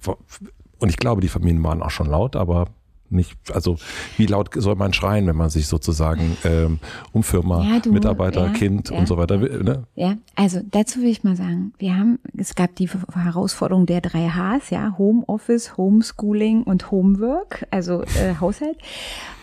[0.79, 2.69] und ich glaube, die Familien waren auch schon laut, aber
[3.11, 3.77] nicht, also
[4.17, 6.79] wie laut soll man schreien, wenn man sich sozusagen ähm,
[7.13, 9.37] um Firma, ja, du, Mitarbeiter, ja, Kind ja, und so weiter.
[9.37, 9.85] Ne?
[9.97, 14.29] Ja, also dazu will ich mal sagen, wir haben, es gab die Herausforderung der drei
[14.29, 18.79] Hs, ja, Homeoffice, Homeschooling und Homework, also äh, Haushalt.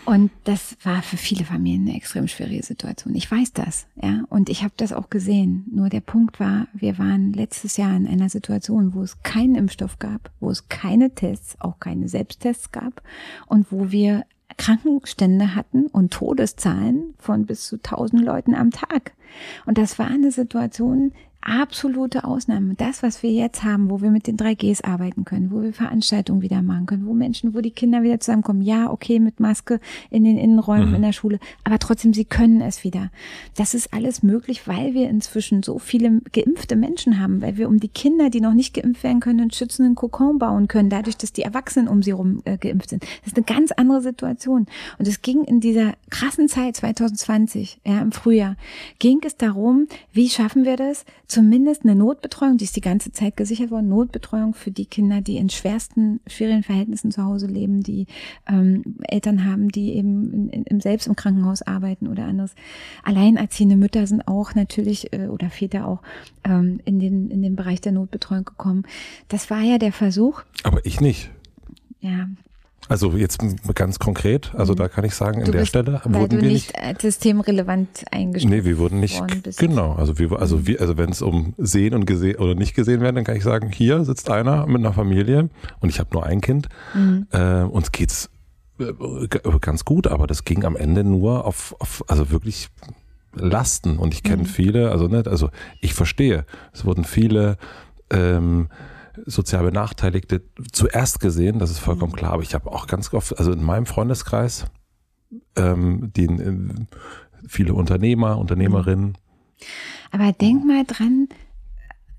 [0.08, 3.14] Und das war für viele Familien eine extrem schwierige Situation.
[3.14, 4.22] Ich weiß das, ja.
[4.30, 5.66] Und ich habe das auch gesehen.
[5.70, 9.98] Nur der Punkt war, wir waren letztes Jahr in einer Situation, wo es keinen Impfstoff
[9.98, 13.02] gab, wo es keine Tests, auch keine Selbsttests gab
[13.48, 14.24] und wo wir
[14.56, 19.12] Krankenstände hatten und Todeszahlen von bis zu 1000 Leuten am Tag.
[19.66, 22.74] Und das war eine Situation, absolute Ausnahme.
[22.74, 26.42] Das, was wir jetzt haben, wo wir mit den 3Gs arbeiten können, wo wir Veranstaltungen
[26.42, 30.24] wieder machen können, wo Menschen, wo die Kinder wieder zusammenkommen, ja, okay, mit Maske in
[30.24, 30.94] den Innenräumen mhm.
[30.96, 33.10] in der Schule, aber trotzdem, sie können es wieder.
[33.56, 37.80] Das ist alles möglich, weil wir inzwischen so viele geimpfte Menschen haben, weil wir um
[37.80, 41.32] die Kinder, die noch nicht geimpft werden können, einen schützenden Kokon bauen können, dadurch, dass
[41.32, 43.02] die Erwachsenen um sie herum äh, geimpft sind.
[43.02, 44.66] Das ist eine ganz andere Situation.
[44.98, 48.56] Und es ging in dieser krassen Zeit 2020, ja, im Frühjahr,
[48.98, 53.36] ging es darum, wie schaffen wir das, zumindest eine Notbetreuung, die ist die ganze Zeit
[53.36, 58.06] gesichert worden, Notbetreuung für die Kinder, die in schwersten, schwierigen Verhältnissen zu Hause leben, die
[58.48, 62.54] ähm, Eltern haben, die eben in, in, selbst im Krankenhaus arbeiten oder anderes.
[63.04, 66.00] Alleinerziehende Mütter sind auch natürlich äh, oder Väter auch
[66.44, 68.84] ähm, in, den, in den Bereich der Notbetreuung gekommen.
[69.28, 70.42] Das war ja der Versuch.
[70.64, 71.30] Aber ich nicht.
[72.00, 72.28] Ja,
[72.88, 73.38] Also jetzt
[73.74, 74.78] ganz konkret, also mhm.
[74.78, 78.50] da kann ich sagen, an der Stelle wurden wir nicht systemrelevant eingestuft.
[78.50, 79.22] Nee, wir wurden nicht
[79.58, 80.66] genau, also wir also mhm.
[80.66, 83.44] wir also wenn es um sehen und gesehen oder nicht gesehen werden, dann kann ich
[83.44, 85.50] sagen, hier sitzt einer mit einer Familie
[85.80, 86.68] und ich habe nur ein Kind.
[86.94, 87.26] Mhm.
[87.30, 88.30] Äh, uns geht's
[88.80, 88.92] äh,
[89.60, 92.70] ganz gut, aber das ging am Ende nur auf, auf also wirklich
[93.34, 94.46] Lasten und ich kenne mhm.
[94.46, 95.50] viele, also nicht, also
[95.82, 97.58] ich verstehe, es wurden viele
[98.10, 98.68] ähm,
[99.26, 100.42] sozial Benachteiligte
[100.72, 102.16] zuerst gesehen, das ist vollkommen mhm.
[102.16, 102.32] klar.
[102.32, 104.66] Aber ich habe auch ganz oft, also in meinem Freundeskreis,
[105.56, 106.74] ähm, die, äh,
[107.46, 109.16] viele Unternehmer, Unternehmerinnen.
[110.10, 111.28] Aber denk mal dran,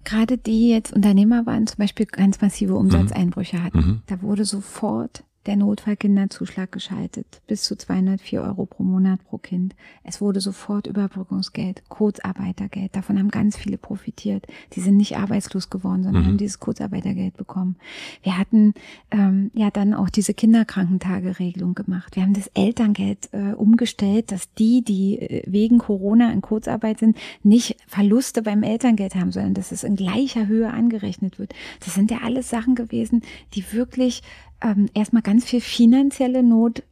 [0.03, 3.77] gerade die jetzt Unternehmer waren, zum Beispiel ganz massive Umsatzeinbrüche hatten.
[3.77, 4.01] Mhm.
[4.07, 9.75] Da wurde sofort der Notfallkinderzuschlag geschaltet, bis zu 204 Euro pro Monat pro Kind.
[10.03, 12.95] Es wurde sofort Überbrückungsgeld, Kurzarbeitergeld.
[12.95, 14.45] Davon haben ganz viele profitiert.
[14.73, 16.27] Die sind nicht arbeitslos geworden, sondern mhm.
[16.27, 17.77] haben dieses Kurzarbeitergeld bekommen.
[18.21, 18.73] Wir hatten
[19.11, 22.15] ähm, ja dann auch diese Kinderkrankentageregelung gemacht.
[22.15, 27.17] Wir haben das Elterngeld äh, umgestellt, dass die, die äh, wegen Corona in Kurzarbeit sind,
[27.43, 31.53] nicht Verluste beim Elterngeld haben, sondern dass es in gleicher Höhe angerechnet wird.
[31.79, 33.21] Das sind ja alles Sachen gewesen,
[33.53, 34.21] die wirklich
[34.61, 36.83] ähm, erstmal ganz viel finanzielle Not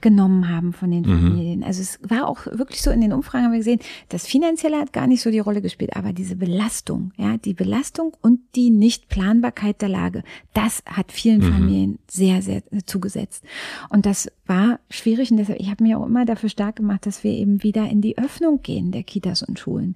[0.00, 1.28] genommen haben von den mhm.
[1.28, 1.64] Familien.
[1.64, 4.92] Also es war auch wirklich so in den Umfragen haben wir gesehen, das Finanzielle hat
[4.92, 9.80] gar nicht so die Rolle gespielt, aber diese Belastung, ja, die Belastung und die Nichtplanbarkeit
[9.80, 10.22] der Lage,
[10.54, 11.52] das hat vielen mhm.
[11.52, 13.44] Familien sehr, sehr zugesetzt.
[13.88, 17.24] Und das war schwierig und deshalb, ich habe mir auch immer dafür stark gemacht, dass
[17.24, 19.94] wir eben wieder in die Öffnung gehen der Kitas und Schulen.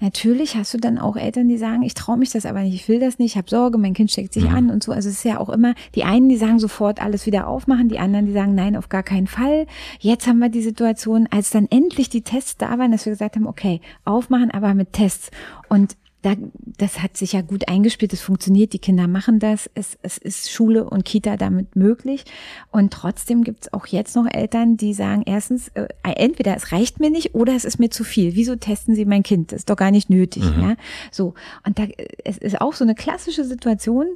[0.00, 2.88] Natürlich hast du dann auch Eltern, die sagen, ich traue mich das aber nicht, ich
[2.88, 4.54] will das nicht, ich habe Sorge, mein Kind steckt sich mhm.
[4.54, 4.92] an und so.
[4.92, 7.98] Also es ist ja auch immer die einen, die sagen sofort alles wieder aufmachen, die
[7.98, 9.66] anderen, die sagen nein, auf gar keinen Fall.
[10.00, 13.36] Jetzt haben wir die Situation, als dann endlich die Tests da waren, dass wir gesagt
[13.36, 15.30] haben, okay, aufmachen, aber mit Tests.
[15.68, 16.36] Und da,
[16.78, 20.50] das hat sich ja gut eingespielt, es funktioniert, die Kinder machen das, es, es ist
[20.50, 22.24] Schule und Kita damit möglich.
[22.70, 26.98] Und trotzdem gibt es auch jetzt noch Eltern, die sagen, erstens, äh, entweder es reicht
[26.98, 28.34] mir nicht oder es ist mir zu viel.
[28.36, 29.52] Wieso testen sie mein Kind?
[29.52, 30.44] Das ist doch gar nicht nötig.
[30.44, 30.62] Mhm.
[30.62, 30.76] Ja?
[31.10, 31.34] So.
[31.66, 31.84] Und da
[32.24, 34.06] es ist auch so eine klassische Situation,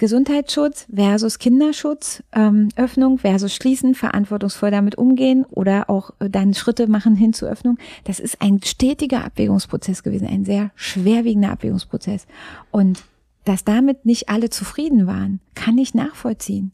[0.00, 6.88] Gesundheitsschutz versus Kinderschutz, ähm, Öffnung versus Schließen, verantwortungsvoll damit umgehen oder auch äh, dann Schritte
[6.88, 7.78] machen hin zur Öffnung.
[8.02, 12.26] Das ist ein stetiger Abwägungsprozess gewesen, ein sehr schwerwiegender Abwägungsprozess.
[12.70, 13.04] Und
[13.44, 16.72] dass damit nicht alle zufrieden waren, kann ich nachvollziehen.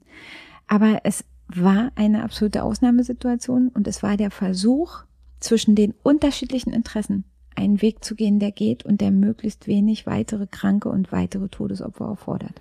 [0.66, 5.04] Aber es war eine absolute Ausnahmesituation und es war der Versuch,
[5.40, 7.24] zwischen den unterschiedlichen Interessen
[7.54, 12.06] einen Weg zu gehen, der geht und der möglichst wenig weitere Kranke und weitere Todesopfer
[12.06, 12.60] erfordert.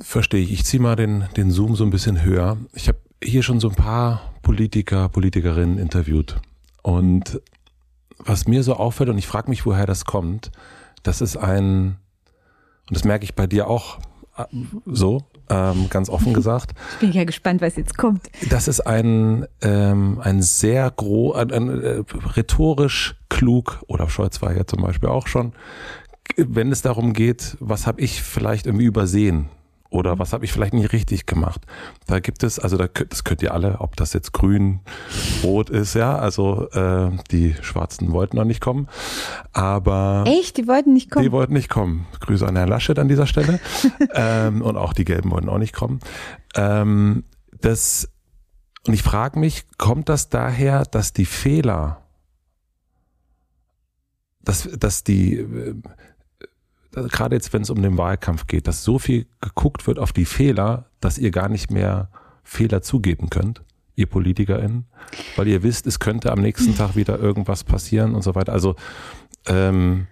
[0.00, 0.52] Verstehe ich.
[0.52, 2.58] Ich ziehe mal den, den Zoom so ein bisschen höher.
[2.74, 6.40] Ich habe hier schon so ein paar Politiker, Politikerinnen interviewt.
[6.82, 7.40] Und
[8.24, 10.50] was mir so auffällt, und ich frage mich, woher das kommt,
[11.02, 11.96] das ist ein,
[12.88, 13.98] und das merke ich bei dir auch
[14.36, 14.44] äh,
[14.86, 16.72] so, ähm, ganz offen gesagt.
[16.92, 18.28] Ich bin ja gespannt, was jetzt kommt.
[18.48, 22.02] Das ist ein, ähm, ein sehr groß, ein, ein, äh,
[22.36, 25.52] rhetorisch klug, Olaf Scholz war ja zum Beispiel auch schon,
[26.36, 29.48] wenn es darum geht, was habe ich vielleicht irgendwie übersehen
[29.90, 31.66] oder was habe ich vielleicht nicht richtig gemacht?
[32.06, 34.80] Da gibt es, also da, das könnt ihr alle, ob das jetzt grün,
[35.42, 38.88] rot ist, ja, also äh, die Schwarzen wollten noch nicht kommen,
[39.52, 40.24] aber...
[40.26, 40.56] Echt?
[40.56, 41.24] Die wollten nicht kommen?
[41.24, 42.06] Die wollten nicht kommen.
[42.20, 43.60] Grüße an Herrn Laschet an dieser Stelle
[44.14, 45.98] ähm, und auch die Gelben wollten auch nicht kommen.
[46.54, 47.24] Ähm,
[47.60, 48.08] das,
[48.86, 52.02] und ich frage mich, kommt das daher, dass die Fehler,
[54.42, 55.74] dass, dass die äh,
[56.92, 60.24] gerade jetzt, wenn es um den Wahlkampf geht, dass so viel geguckt wird auf die
[60.24, 62.10] Fehler, dass ihr gar nicht mehr
[62.42, 63.62] Fehler zugeben könnt,
[63.94, 64.86] ihr PolitikerInnen,
[65.36, 68.52] weil ihr wisst, es könnte am nächsten Tag wieder irgendwas passieren und so weiter.
[68.52, 68.74] Also
[69.46, 70.06] ähm,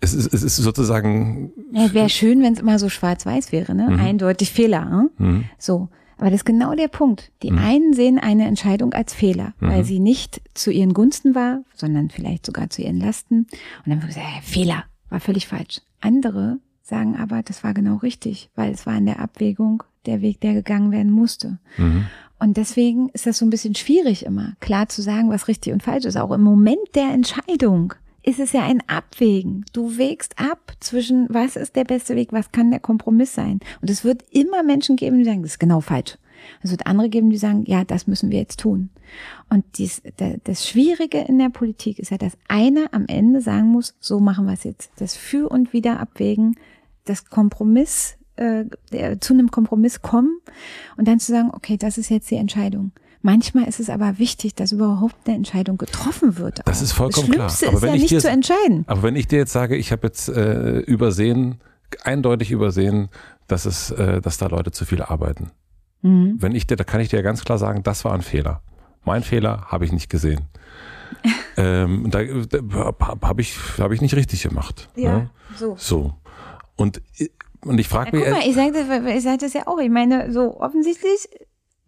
[0.00, 1.52] es ist, es ist sozusagen.
[1.72, 3.90] Ja, wäre schön, wenn es immer so schwarz-weiß wäre, ne?
[3.90, 4.00] Mhm.
[4.00, 4.84] Eindeutig Fehler.
[4.86, 5.10] Ne?
[5.18, 5.44] Mhm.
[5.58, 5.88] So.
[6.16, 7.32] Aber das ist genau der Punkt.
[7.42, 7.58] Die mhm.
[7.58, 9.84] einen sehen eine Entscheidung als Fehler, weil mhm.
[9.84, 13.46] sie nicht zu ihren Gunsten war, sondern vielleicht sogar zu ihren Lasten.
[13.84, 15.80] Und dann würde ich sagen, Fehler, war völlig falsch.
[16.00, 20.40] Andere sagen aber, das war genau richtig, weil es war in der Abwägung der Weg,
[20.40, 21.58] der gegangen werden musste.
[21.76, 22.06] Mhm.
[22.38, 25.82] Und deswegen ist das so ein bisschen schwierig immer, klar zu sagen, was richtig und
[25.82, 26.16] falsch ist.
[26.16, 29.64] Auch im Moment der Entscheidung ist es ja ein Abwägen.
[29.72, 33.60] Du wägst ab zwischen, was ist der beste Weg, was kann der Kompromiss sein.
[33.80, 36.18] Und es wird immer Menschen geben, die sagen, das ist genau falsch.
[36.62, 38.88] Es wird andere geben, die sagen, ja, das müssen wir jetzt tun.
[39.48, 40.02] Und dies,
[40.44, 44.46] das Schwierige in der Politik ist ja, dass einer am Ende sagen muss, so machen
[44.46, 44.90] wir es jetzt.
[44.98, 46.56] Das Für und Wider abwägen,
[47.04, 48.64] das Kompromiss, äh,
[49.20, 50.40] zu einem Kompromiss kommen
[50.96, 52.92] und dann zu sagen, okay, das ist jetzt die Entscheidung.
[53.22, 56.60] Manchmal ist es aber wichtig, dass überhaupt eine Entscheidung getroffen wird.
[56.64, 57.76] Das ist vollkommen das Schlimmste klar.
[57.76, 58.84] Aber ist ja nicht dir, zu entscheiden.
[58.86, 61.60] Aber wenn ich dir jetzt sage, ich habe jetzt äh, übersehen,
[62.02, 63.08] eindeutig übersehen,
[63.46, 65.50] dass es, äh, dass da Leute zu viel arbeiten
[66.02, 66.36] Mhm.
[66.38, 68.62] Wenn ich dir, da kann ich dir ganz klar sagen, das war ein Fehler.
[69.04, 70.46] Mein Fehler habe ich nicht gesehen.
[71.56, 74.88] ähm, da, da habe ich, hab ich nicht richtig gemacht.
[74.96, 75.30] Ja, ne?
[75.56, 75.74] so.
[75.76, 76.14] So.
[76.76, 77.02] Und,
[77.64, 78.24] und ich frage mich.
[78.24, 79.78] Guck mal, ich sage das, ich sag das ja auch.
[79.78, 81.28] Ich meine, so offensichtlich,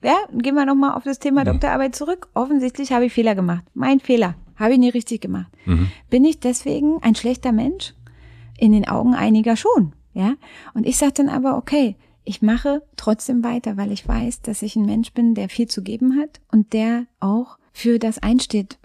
[0.02, 1.46] ja, gehen wir nochmal auf das Thema mhm.
[1.46, 2.28] Doktorarbeit zurück.
[2.34, 3.64] Offensichtlich habe ich Fehler gemacht.
[3.74, 4.34] Mein Fehler.
[4.56, 5.50] Habe ich nicht richtig gemacht.
[5.64, 5.90] Mhm.
[6.10, 7.94] Bin ich deswegen ein schlechter Mensch?
[8.58, 9.92] In den Augen einiger schon.
[10.12, 10.34] Ja.
[10.74, 14.76] Und ich sage dann aber, okay, ich mache trotzdem weiter, weil ich weiß, dass ich
[14.76, 18.78] ein Mensch bin, der viel zu geben hat und der auch für das einsteht,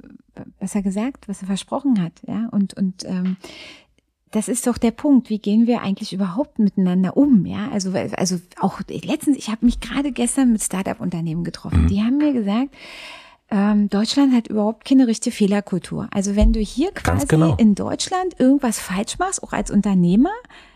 [0.60, 2.48] was er gesagt, was er versprochen hat, ja.
[2.52, 3.38] Und und ähm,
[4.32, 5.30] das ist doch der Punkt.
[5.30, 7.46] Wie gehen wir eigentlich überhaupt miteinander um?
[7.46, 11.84] Ja, also also auch letztens, ich habe mich gerade gestern mit Startup-Unternehmen getroffen.
[11.84, 11.88] Mhm.
[11.88, 12.70] Die haben mir gesagt,
[13.50, 16.10] ähm, Deutschland hat überhaupt keine richtige Fehlerkultur.
[16.12, 17.56] Also wenn du hier quasi genau.
[17.56, 20.32] in Deutschland irgendwas falsch machst, auch als Unternehmer,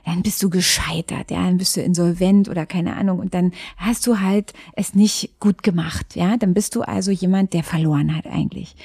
[0.05, 4.07] dann bist du gescheitert, ja, dann bist du insolvent oder keine Ahnung und dann hast
[4.07, 8.25] du halt es nicht gut gemacht, ja, dann bist du also jemand, der verloren hat
[8.25, 8.75] eigentlich.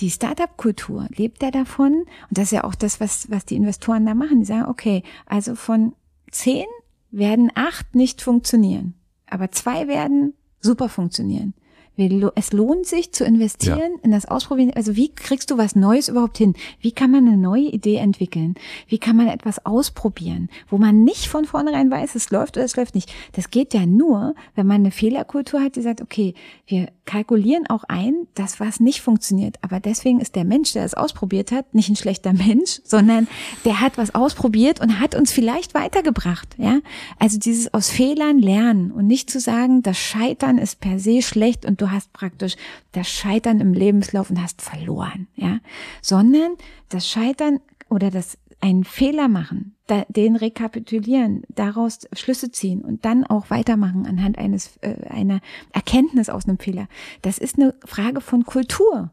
[0.00, 4.04] Die Startup-Kultur lebt ja davon und das ist ja auch das, was, was die Investoren
[4.04, 4.40] da machen.
[4.40, 5.94] Die sagen, okay, also von
[6.32, 6.66] zehn
[7.12, 8.94] werden acht nicht funktionieren,
[9.26, 11.54] aber zwei werden super funktionieren
[11.98, 14.02] es lohnt sich zu investieren ja.
[14.02, 14.72] in das Ausprobieren.
[14.74, 16.54] Also wie kriegst du was Neues überhaupt hin?
[16.80, 18.54] Wie kann man eine neue Idee entwickeln?
[18.86, 22.76] Wie kann man etwas ausprobieren, wo man nicht von vornherein weiß, es läuft oder es
[22.76, 23.12] läuft nicht?
[23.32, 26.34] Das geht ja nur, wenn man eine Fehlerkultur hat, die sagt, okay,
[26.66, 29.56] wir kalkulieren auch ein, dass was nicht funktioniert.
[29.62, 33.26] Aber deswegen ist der Mensch, der es ausprobiert hat, nicht ein schlechter Mensch, sondern
[33.64, 36.54] der hat was ausprobiert und hat uns vielleicht weitergebracht.
[36.58, 36.78] Ja,
[37.18, 41.64] also dieses aus Fehlern lernen und nicht zu sagen, das Scheitern ist per se schlecht
[41.64, 42.56] und du hast praktisch
[42.92, 45.28] das Scheitern im Lebenslauf und hast verloren.
[45.36, 45.58] Ja,
[46.02, 46.56] sondern
[46.88, 53.24] das Scheitern oder das einen Fehler machen, da, den rekapitulieren, daraus Schlüsse ziehen und dann
[53.24, 55.40] auch weitermachen anhand eines äh, einer
[55.72, 56.88] Erkenntnis aus einem Fehler.
[57.22, 59.10] Das ist eine Frage von Kultur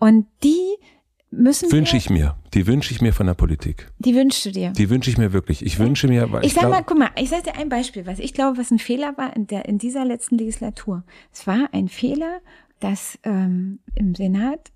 [0.00, 0.76] und die
[1.30, 2.36] müssen wünsche ich mir.
[2.54, 3.90] Die wünsche ich mir von der Politik.
[3.98, 4.70] Die wünschst du dir.
[4.70, 5.64] Die wünsche ich mir wirklich.
[5.64, 6.28] Ich wünsche mir.
[6.40, 8.58] Ich, ich sag glaub, mal, guck mal, ich sage dir ein Beispiel, was ich glaube,
[8.58, 11.04] was ein Fehler war in der in dieser letzten Legislatur.
[11.32, 12.40] Es war ein Fehler,
[12.80, 14.70] dass ähm, im Senat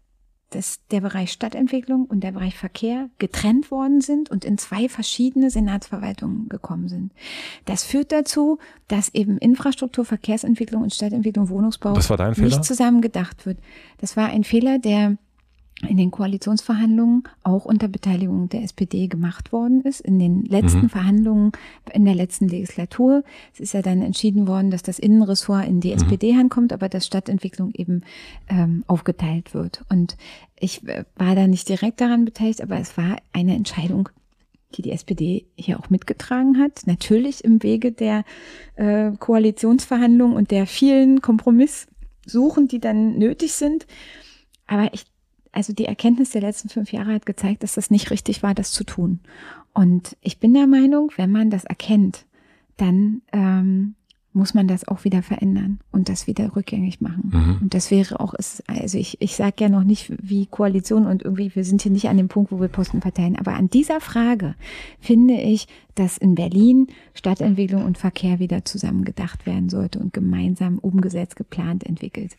[0.54, 5.50] dass der Bereich Stadtentwicklung und der Bereich Verkehr getrennt worden sind und in zwei verschiedene
[5.50, 7.12] Senatsverwaltungen gekommen sind.
[7.64, 8.58] Das führt dazu,
[8.88, 13.58] dass eben Infrastruktur, Verkehrsentwicklung und Stadtentwicklung, Wohnungsbau nicht zusammen gedacht wird.
[13.98, 15.16] Das war ein Fehler, der
[15.88, 20.00] in den Koalitionsverhandlungen auch unter Beteiligung der SPD gemacht worden ist.
[20.00, 20.88] In den letzten mhm.
[20.88, 21.52] Verhandlungen
[21.92, 23.24] in der letzten Legislatur.
[23.52, 25.96] Es ist ja dann entschieden worden, dass das Innenressort in die mhm.
[25.96, 28.02] SPD kommt, aber dass Stadtentwicklung eben
[28.48, 29.84] ähm, aufgeteilt wird.
[29.88, 30.16] Und
[30.59, 34.09] ich äh, war da nicht direkt daran beteiligt, aber es war eine Entscheidung,
[34.74, 36.86] die die SPD hier auch mitgetragen hat.
[36.86, 38.24] Natürlich im Wege der
[38.76, 43.86] äh, Koalitionsverhandlungen und der vielen Kompromisssuchen, die dann nötig sind.
[44.66, 45.04] Aber ich
[45.52, 48.72] also die Erkenntnis der letzten fünf Jahre hat gezeigt, dass das nicht richtig war, das
[48.72, 49.20] zu tun.
[49.74, 52.24] Und ich bin der Meinung, wenn man das erkennt,
[52.76, 53.94] dann ähm,
[54.34, 57.30] muss man das auch wieder verändern und das wieder rückgängig machen.
[57.32, 57.58] Mhm.
[57.62, 58.34] Und das wäre auch,
[58.66, 62.08] also ich, ich sage ja noch nicht wie Koalition und irgendwie, wir sind hier nicht
[62.08, 64.54] an dem Punkt, wo wir Posten verteilen, aber an dieser Frage
[65.00, 70.78] finde ich, dass in Berlin Stadtentwicklung und Verkehr wieder zusammen gedacht werden sollte und gemeinsam
[70.78, 72.36] umgesetzt, geplant, entwickelt.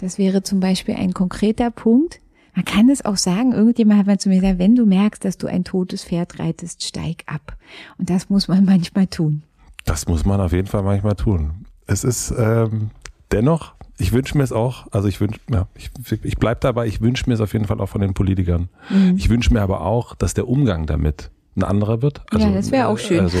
[0.00, 2.20] Das wäre zum Beispiel ein konkreter Punkt,
[2.54, 5.38] man kann es auch sagen, irgendjemand hat mal zu mir gesagt, wenn du merkst, dass
[5.38, 7.56] du ein totes Pferd reitest, steig ab.
[7.98, 9.42] Und das muss man manchmal tun.
[9.84, 11.66] Das muss man auf jeden Fall manchmal tun.
[11.86, 12.90] Es ist ähm,
[13.32, 15.90] dennoch, ich wünsche mir es auch, also ich wünsche, ja, ich,
[16.24, 18.68] ich bleibe dabei, ich wünsche mir es auf jeden Fall auch von den Politikern.
[18.90, 19.16] Mhm.
[19.16, 22.22] Ich wünsche mir aber auch, dass der Umgang damit ein anderer wird.
[22.30, 23.20] Also, ja, das wäre auch schön.
[23.20, 23.38] Also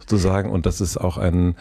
[0.00, 1.54] sozusagen, und dass es auch ein,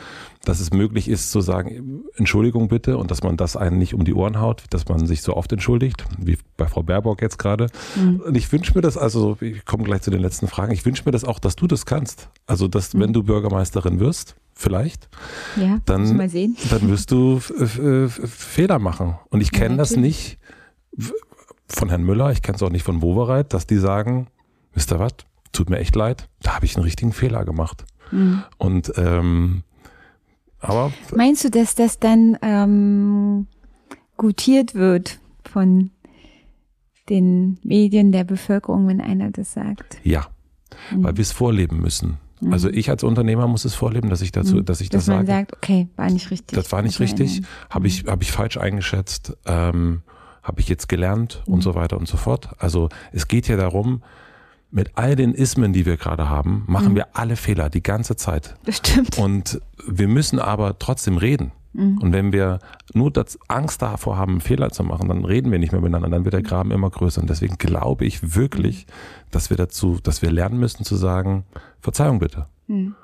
[0.44, 4.04] dass es möglich ist zu sagen, Entschuldigung bitte, und dass man das einen nicht um
[4.04, 7.68] die Ohren haut, dass man sich so oft entschuldigt, wie bei Frau Baerbock jetzt gerade.
[7.96, 8.22] Mhm.
[8.22, 11.04] Und ich wünsche mir das, also ich komme gleich zu den letzten Fragen, ich wünsche
[11.06, 12.30] mir das auch, dass du das kannst.
[12.48, 13.02] Also, dass mhm.
[13.02, 15.08] wenn du Bürgermeisterin wirst, vielleicht,
[15.56, 19.16] ja, dann, dann wirst du Fehler machen.
[19.30, 20.40] Und ich kenne ja, das nicht
[21.68, 24.28] von Herrn Müller, ich kenne es auch nicht von Wowereit, dass die sagen,
[24.76, 25.14] ihr was,
[25.52, 27.86] tut mir echt leid, da habe ich einen richtigen Fehler gemacht.
[28.12, 28.44] Mhm.
[28.58, 29.64] Und ähm,
[30.60, 33.48] aber meinst du, dass das dann ähm,
[34.18, 35.90] gutiert wird von
[37.10, 40.00] den Medien der Bevölkerung, wenn einer das sagt?
[40.04, 40.28] Ja,
[40.92, 41.04] mhm.
[41.04, 42.18] weil wir es vorleben müssen.
[42.42, 42.54] Mhm.
[42.54, 44.66] Also ich als Unternehmer muss es vorleben, dass ich dazu, mhm.
[44.66, 45.40] dass ich dass das man sage.
[45.40, 46.56] sagt, okay, war nicht richtig.
[46.56, 50.04] Das war nicht richtig, habe ich, habe ich falsch eingeschätzt, ähm,
[50.44, 51.62] habe ich jetzt gelernt und mhm.
[51.62, 52.50] so weiter und so fort.
[52.60, 54.04] Also es geht ja darum,
[54.72, 56.96] mit all den Ismen, die wir gerade haben, machen mhm.
[56.96, 58.56] wir alle Fehler die ganze Zeit.
[58.66, 59.18] Das stimmt.
[59.18, 61.52] Und wir müssen aber trotzdem reden.
[61.74, 61.98] Mhm.
[62.00, 62.60] Und wenn wir
[62.94, 66.26] nur das Angst davor haben, Fehler zu machen, dann reden wir nicht mehr miteinander, dann
[66.26, 67.22] wird der Graben immer größer.
[67.22, 68.88] Und deswegen glaube ich wirklich,
[69.30, 71.44] dass wir dazu, dass wir lernen müssen zu sagen,
[71.82, 72.48] Verzeihung bitte.
[72.68, 72.96] Mhm.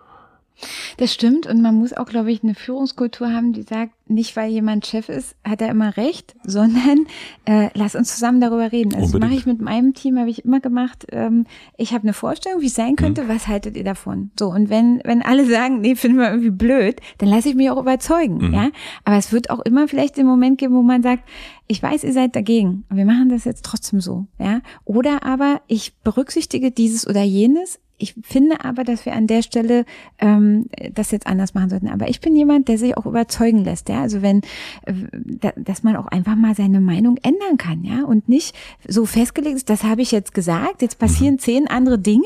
[0.97, 4.49] Das stimmt und man muss auch, glaube ich, eine Führungskultur haben, die sagt, nicht weil
[4.49, 7.05] jemand Chef ist, hat er immer recht, sondern
[7.45, 8.95] äh, lass uns zusammen darüber reden.
[8.95, 11.05] Also das mache ich mit meinem Team, habe ich immer gemacht.
[11.11, 11.45] Ähm,
[11.77, 13.29] ich habe eine Vorstellung, wie es sein könnte, mhm.
[13.29, 14.31] was haltet ihr davon?
[14.37, 17.69] So, und wenn, wenn alle sagen, nee, finden wir irgendwie blöd, dann lasse ich mich
[17.69, 18.53] auch überzeugen, mhm.
[18.53, 18.69] ja.
[19.03, 21.23] Aber es wird auch immer vielleicht den Moment geben, wo man sagt,
[21.67, 24.61] ich weiß, ihr seid dagegen, wir machen das jetzt trotzdem so, ja.
[24.85, 29.85] Oder aber ich berücksichtige dieses oder jenes, ich finde aber, dass wir an der Stelle
[30.19, 31.87] ähm, das jetzt anders machen sollten.
[31.87, 34.01] Aber ich bin jemand, der sich auch überzeugen lässt, ja.
[34.01, 34.41] Also wenn,
[34.85, 38.55] äh, dass man auch einfach mal seine Meinung ändern kann, ja, und nicht
[38.87, 41.39] so festgelegt ist, das habe ich jetzt gesagt, jetzt passieren mhm.
[41.39, 42.23] zehn andere Dinge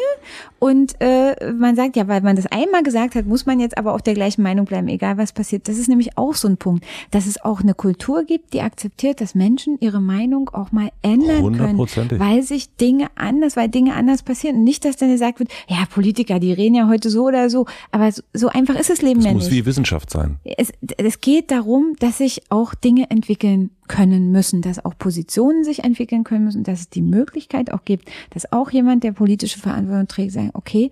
[0.60, 3.95] und äh, man sagt, ja, weil man das einmal gesagt hat, muss man jetzt aber
[3.95, 5.68] auch der gleichen Meinung bleiben, egal was passiert.
[5.68, 9.22] Das ist nämlich auch so ein Punkt, dass es auch eine Kultur gibt, die akzeptiert,
[9.22, 11.80] dass Menschen ihre Meinung auch mal ändern können,
[12.19, 14.57] weil sich Dinge anders, weil Dinge anders passieren.
[14.57, 17.66] Und nicht, dass dann gesagt wird, ja, Politiker, die reden ja heute so oder so,
[17.92, 19.44] aber so, so einfach ist das Leben das ja nicht.
[19.44, 20.40] Es muss wie Wissenschaft sein.
[20.44, 25.84] Es, es geht darum, dass sich auch Dinge entwickeln können müssen, dass auch Positionen sich
[25.84, 30.08] entwickeln können müssen, dass es die Möglichkeit auch gibt, dass auch jemand, der politische Verantwortung
[30.08, 30.92] trägt, sagen, okay,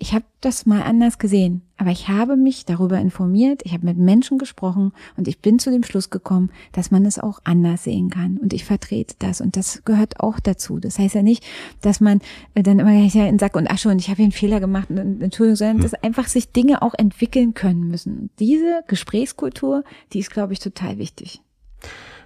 [0.00, 3.98] ich habe das mal anders gesehen, aber ich habe mich darüber informiert, ich habe mit
[3.98, 8.08] Menschen gesprochen und ich bin zu dem Schluss gekommen, dass man es auch anders sehen
[8.08, 10.80] kann und ich vertrete das und das gehört auch dazu.
[10.80, 11.44] Das heißt ja nicht,
[11.82, 12.20] dass man
[12.54, 15.20] dann immer ja in Sack und Asche und ich habe hier einen Fehler gemacht und
[15.20, 15.82] Entschuldigung, sondern hm.
[15.82, 18.30] dass einfach sich Dinge auch entwickeln können müssen.
[18.38, 21.42] Diese Gesprächskultur, die ist, glaube ich, total wichtig.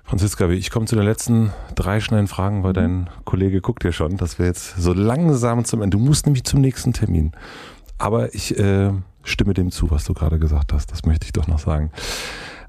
[0.04, 2.74] Franziska, ich komme zu den letzten drei schnellen Fragen, weil mhm.
[2.74, 5.96] dein Kollege guckt ja schon, dass wir jetzt so langsam zum Ende.
[5.96, 7.32] Du musst nämlich zum nächsten Termin.
[7.96, 10.92] Aber ich äh, stimme dem zu, was du gerade gesagt hast.
[10.92, 11.90] Das möchte ich doch noch sagen.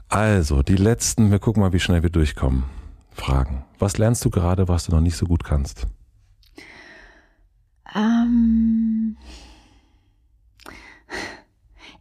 [0.07, 2.63] Also, die letzten, wir gucken mal, wie schnell wir durchkommen.
[3.11, 3.65] Fragen.
[3.79, 5.87] Was lernst du gerade, was du noch nicht so gut kannst?
[7.93, 9.17] Ähm,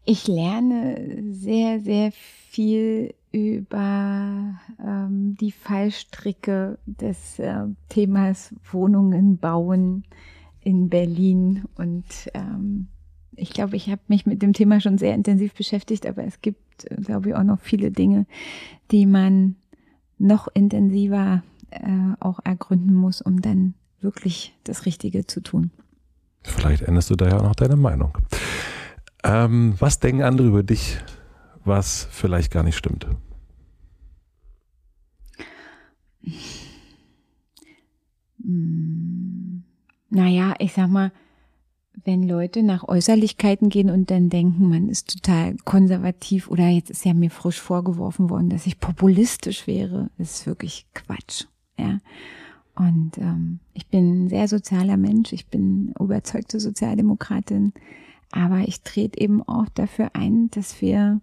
[0.05, 10.05] ich lerne sehr, sehr viel über ähm, die Fallstricke des äh, Themas Wohnungen bauen
[10.61, 11.65] in Berlin.
[11.75, 12.87] Und ähm,
[13.35, 16.87] ich glaube, ich habe mich mit dem Thema schon sehr intensiv beschäftigt, aber es gibt,
[17.05, 18.27] glaube ich, auch noch viele Dinge,
[18.93, 19.57] die man
[20.17, 21.81] noch intensiver äh,
[22.21, 25.73] auch ergründen muss, um dann wirklich das Richtige zu tun.
[26.45, 28.17] Vielleicht änderst du da ja auch noch deine Meinung.
[29.25, 31.01] Ähm, was denken andere über dich,
[31.65, 33.07] was vielleicht gar nicht stimmt?
[38.43, 39.65] Hm.
[40.11, 41.13] Naja, ich sag mal,
[42.05, 47.05] wenn Leute nach Äußerlichkeiten gehen und dann denken, man ist total konservativ oder jetzt ist
[47.05, 51.45] ja mir frisch vorgeworfen worden, dass ich populistisch wäre, das ist wirklich Quatsch.
[51.79, 52.01] Ja.
[52.77, 57.73] Und ähm, ich bin ein sehr sozialer Mensch, ich bin überzeugte Sozialdemokratin,
[58.31, 61.21] aber ich trete eben auch dafür ein, dass wir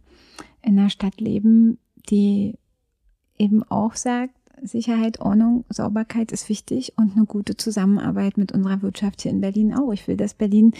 [0.61, 1.79] in einer Stadt leben,
[2.09, 2.57] die
[3.37, 9.21] eben auch sagt, Sicherheit, Ordnung, Sauberkeit ist wichtig und eine gute Zusammenarbeit mit unserer Wirtschaft
[9.21, 9.91] hier in Berlin auch.
[9.91, 10.73] Ich will, dass Berlin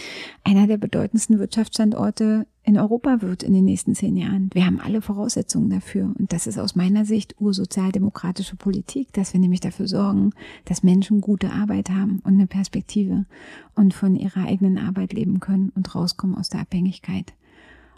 [0.44, 4.48] einer der bedeutendsten Wirtschaftsstandorte in Europa wird in den nächsten zehn Jahren.
[4.52, 6.12] Wir haben alle Voraussetzungen dafür.
[6.16, 10.30] Und das ist aus meiner Sicht ursozialdemokratische Politik, dass wir nämlich dafür sorgen,
[10.64, 13.26] dass Menschen gute Arbeit haben und eine Perspektive
[13.74, 17.32] und von ihrer eigenen Arbeit leben können und rauskommen aus der Abhängigkeit.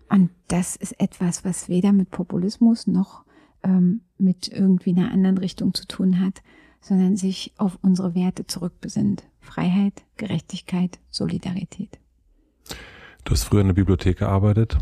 [0.08, 3.24] Und das ist etwas, was weder mit Populismus noch
[3.62, 6.42] ähm, mit irgendwie einer anderen Richtung zu tun hat,
[6.80, 9.24] sondern sich auf unsere Werte zurückbesinnt.
[9.40, 11.98] Freiheit, Gerechtigkeit, Solidarität.
[13.24, 14.76] Du hast früher in der Bibliothek gearbeitet.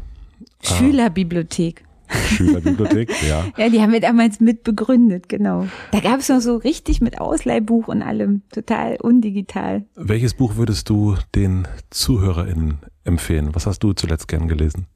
[0.63, 1.85] Schülerbibliothek.
[2.29, 3.47] Schülerbibliothek, ja.
[3.57, 5.67] Ja, die haben wir damals mit begründet, genau.
[5.93, 9.85] Da gab es noch so richtig mit Ausleihbuch und allem, total undigital.
[9.95, 13.55] Welches Buch würdest du den ZuhörerInnen empfehlen?
[13.55, 14.87] Was hast du zuletzt gern gelesen?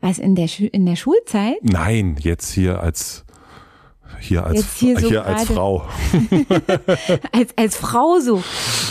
[0.00, 1.56] Was in der, Schu in der Schulzeit?
[1.62, 3.23] Nein, jetzt hier als
[4.20, 5.86] hier als, hier, so hier als Frau.
[7.32, 8.42] als, als Frau so.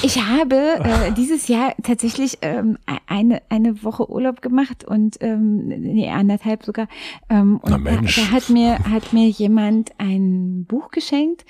[0.02, 2.78] Ich habe äh, dieses Jahr tatsächlich ähm,
[3.08, 6.88] eine, eine Woche Urlaub gemacht und ähm, nee, anderthalb sogar.
[7.30, 8.16] Ähm, und Na Mensch.
[8.16, 11.46] Da, da hat mir, hat mir jemand ein Buch geschenkt.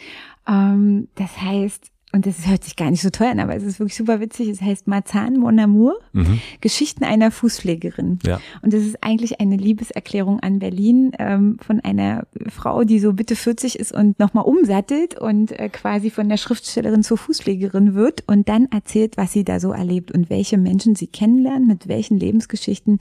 [0.47, 3.79] Ähm, das heißt und das hört sich gar nicht so toll an, aber es ist
[3.79, 4.47] wirklich super witzig.
[4.47, 6.39] Es heißt Marzahn Mon Amour, mhm.
[6.61, 8.19] Geschichten einer Fußpflegerin.
[8.23, 8.39] Ja.
[8.61, 13.35] Und das ist eigentlich eine Liebeserklärung an Berlin ähm, von einer Frau, die so bitte
[13.35, 18.47] 40 ist und nochmal umsattelt und äh, quasi von der Schriftstellerin zur Fußpflegerin wird und
[18.47, 22.99] dann erzählt, was sie da so erlebt und welche Menschen sie kennenlernt, mit welchen Lebensgeschichten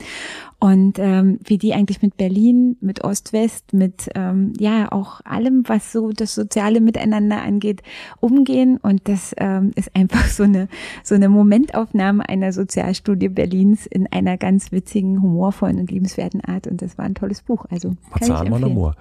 [0.59, 5.91] und ähm, wie die eigentlich mit Berlin, mit Ost-West, mit ähm, ja auch allem, was
[5.91, 7.83] so das soziale Miteinander angeht,
[8.19, 10.67] umgehen und das ähm, ist einfach so eine,
[11.03, 16.67] so eine Momentaufnahme einer Sozialstudie Berlins in einer ganz witzigen, humorvollen und liebenswerten Art.
[16.67, 17.65] Und das war ein tolles Buch.
[17.69, 18.95] Also kann mon amour.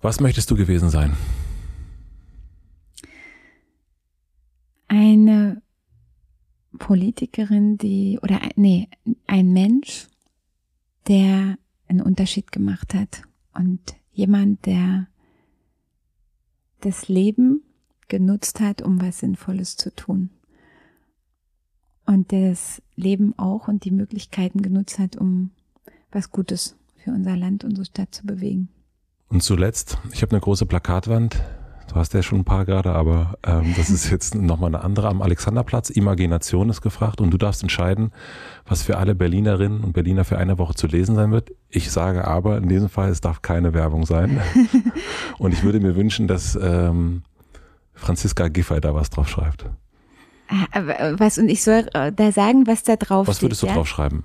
[0.00, 1.14] Was möchtest du gewesen sein?
[4.88, 5.62] Eine
[6.78, 8.88] Politikerin, die, oder nee,
[9.26, 10.06] ein Mensch,
[11.08, 13.22] der einen Unterschied gemacht hat
[13.54, 13.80] und
[14.12, 15.08] jemand, der
[16.80, 17.62] das Leben
[18.08, 20.30] genutzt hat, um was Sinnvolles zu tun.
[22.06, 25.50] Und das Leben auch und die Möglichkeiten genutzt hat, um
[26.12, 28.68] was Gutes für unser Land, unsere Stadt zu bewegen.
[29.28, 31.42] Und zuletzt, ich habe eine große Plakatwand.
[31.88, 35.08] Du hast ja schon ein paar gerade, aber ähm, das ist jetzt nochmal eine andere.
[35.08, 38.12] Am Alexanderplatz, Imagination ist gefragt und du darfst entscheiden,
[38.66, 41.52] was für alle Berlinerinnen und Berliner für eine Woche zu lesen sein wird.
[41.68, 44.40] Ich sage aber, in diesem Fall, es darf keine Werbung sein.
[45.38, 47.22] und ich würde mir wünschen, dass ähm,
[47.96, 49.66] Franziska Giffey da was drauf schreibt.
[50.48, 53.72] Ah, was, und ich soll äh, da sagen, was da drauf Was würdest steht, du
[53.72, 53.76] ja?
[53.78, 54.24] drauf schreiben?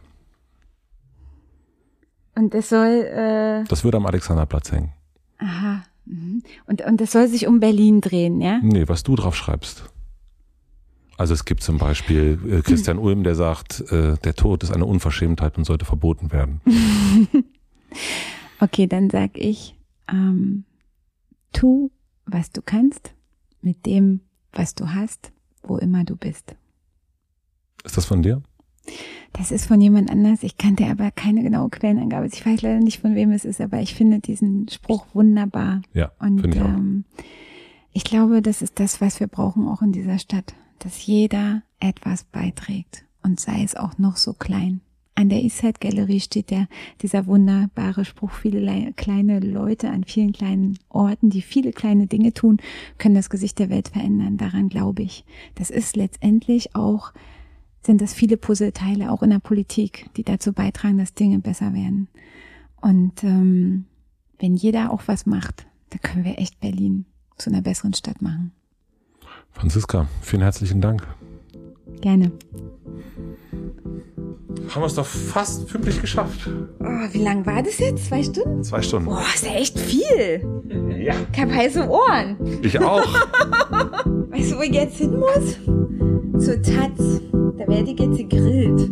[2.36, 2.88] Und das soll.
[2.88, 4.94] Äh das würde am Alexanderplatz hängen.
[5.40, 5.84] Aha.
[6.06, 6.44] Mhm.
[6.68, 8.60] Und, und das soll sich um Berlin drehen, ja?
[8.62, 9.86] Nee, was du drauf schreibst.
[11.18, 14.86] Also es gibt zum Beispiel äh, Christian Ulm, der sagt, äh, der Tod ist eine
[14.86, 16.62] Unverschämtheit und sollte verboten werden.
[18.60, 19.76] okay, dann sag ich,
[20.12, 20.66] ähm,
[21.54, 21.92] tu,
[22.26, 23.14] was du kannst,
[23.62, 24.22] mit dem,
[24.52, 25.32] was du hast,
[25.64, 26.56] wo immer du bist.
[27.84, 28.42] Ist das von dir?
[29.34, 30.44] Das ist von jemand anders.
[30.44, 32.28] Ich kannte aber keine genaue Quellenangabe.
[32.28, 35.82] Ich weiß leider nicht, von wem es ist, aber ich finde diesen Spruch wunderbar.
[35.94, 37.06] Ja, und ich, ähm,
[37.94, 42.24] ich glaube, das ist das, was wir brauchen auch in dieser Stadt, dass jeder etwas
[42.24, 44.82] beiträgt und sei es auch noch so klein.
[45.22, 46.68] An der Eastside Gallery steht der,
[47.04, 52.58] dieser wunderbare Spruch, viele kleine Leute an vielen kleinen Orten, die viele kleine Dinge tun,
[52.98, 54.38] können das Gesicht der Welt verändern.
[54.38, 55.24] Daran glaube ich.
[55.54, 57.14] Das ist letztendlich auch,
[57.84, 62.08] sind das viele Puzzleteile, auch in der Politik, die dazu beitragen, dass Dinge besser werden.
[62.82, 63.86] Und ähm,
[64.40, 67.06] wenn jeder auch was macht, dann können wir echt Berlin
[67.38, 68.54] zu einer besseren Stadt machen.
[69.52, 71.08] Franziska, vielen herzlichen Dank.
[72.02, 72.32] Gerne.
[74.70, 76.50] Haben wir es doch fast pünktlich geschafft.
[76.80, 78.08] Oh, wie lang war das jetzt?
[78.08, 78.64] Zwei Stunden?
[78.64, 79.06] Zwei Stunden.
[79.06, 80.46] Boah, ist ja echt viel.
[80.98, 81.14] Ja.
[81.32, 82.38] Ich hab heiße Ohren.
[82.62, 83.04] Ich auch.
[84.30, 85.58] weißt du, wo ich jetzt hin muss?
[86.44, 87.22] Zur Taz.
[87.58, 88.92] Da werde ich jetzt gegrillt.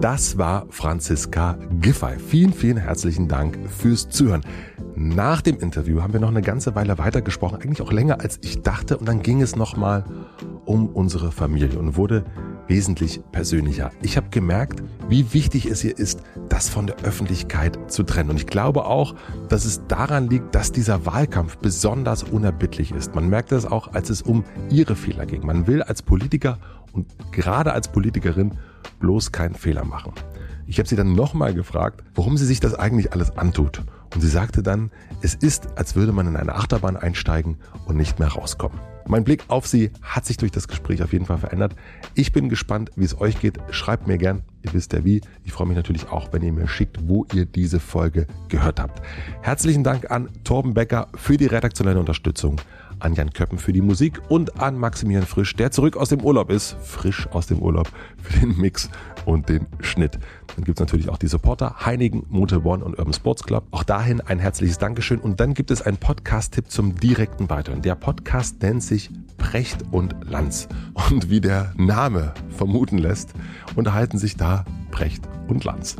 [0.00, 2.18] Das war Franziska Giffey.
[2.18, 4.42] Vielen, vielen herzlichen Dank fürs Zuhören.
[5.02, 8.62] Nach dem Interview haben wir noch eine ganze Weile weitergesprochen, eigentlich auch länger als ich
[8.62, 8.96] dachte.
[8.96, 10.04] Und dann ging es nochmal
[10.64, 12.24] um unsere Familie und wurde
[12.68, 13.90] wesentlich persönlicher.
[14.02, 18.30] Ich habe gemerkt, wie wichtig es hier ist, das von der Öffentlichkeit zu trennen.
[18.30, 19.16] Und ich glaube auch,
[19.48, 23.12] dass es daran liegt, dass dieser Wahlkampf besonders unerbittlich ist.
[23.12, 25.44] Man merkt das auch, als es um ihre Fehler ging.
[25.44, 26.58] Man will als Politiker
[26.92, 28.52] und gerade als Politikerin
[29.00, 30.12] bloß keinen Fehler machen.
[30.68, 33.82] Ich habe sie dann nochmal gefragt, warum sie sich das eigentlich alles antut.
[34.14, 34.90] Und sie sagte dann,
[35.22, 37.56] es ist, als würde man in eine Achterbahn einsteigen
[37.86, 38.78] und nicht mehr rauskommen.
[39.06, 41.74] Mein Blick auf sie hat sich durch das Gespräch auf jeden Fall verändert.
[42.14, 43.58] Ich bin gespannt, wie es euch geht.
[43.70, 45.20] Schreibt mir gern, ihr wisst ja wie.
[45.44, 49.02] Ich freue mich natürlich auch, wenn ihr mir schickt, wo ihr diese Folge gehört habt.
[49.40, 52.60] Herzlichen Dank an Torben Becker für die redaktionelle Unterstützung
[53.00, 56.50] an Jan Köppen für die Musik und an Maximilian Frisch, der zurück aus dem Urlaub
[56.50, 57.90] ist, frisch aus dem Urlaub,
[58.22, 58.88] für den Mix
[59.24, 60.18] und den Schnitt.
[60.54, 63.64] Dann gibt es natürlich auch die Supporter Heinigen, Motor One und Urban Sports Club.
[63.70, 65.18] Auch dahin ein herzliches Dankeschön.
[65.18, 67.82] Und dann gibt es einen Podcast-Tipp zum direkten Weiteren.
[67.82, 70.68] Der Podcast nennt sich Precht und Lanz.
[71.10, 73.32] Und wie der Name vermuten lässt,
[73.76, 75.96] unterhalten sich da Precht und Lanz.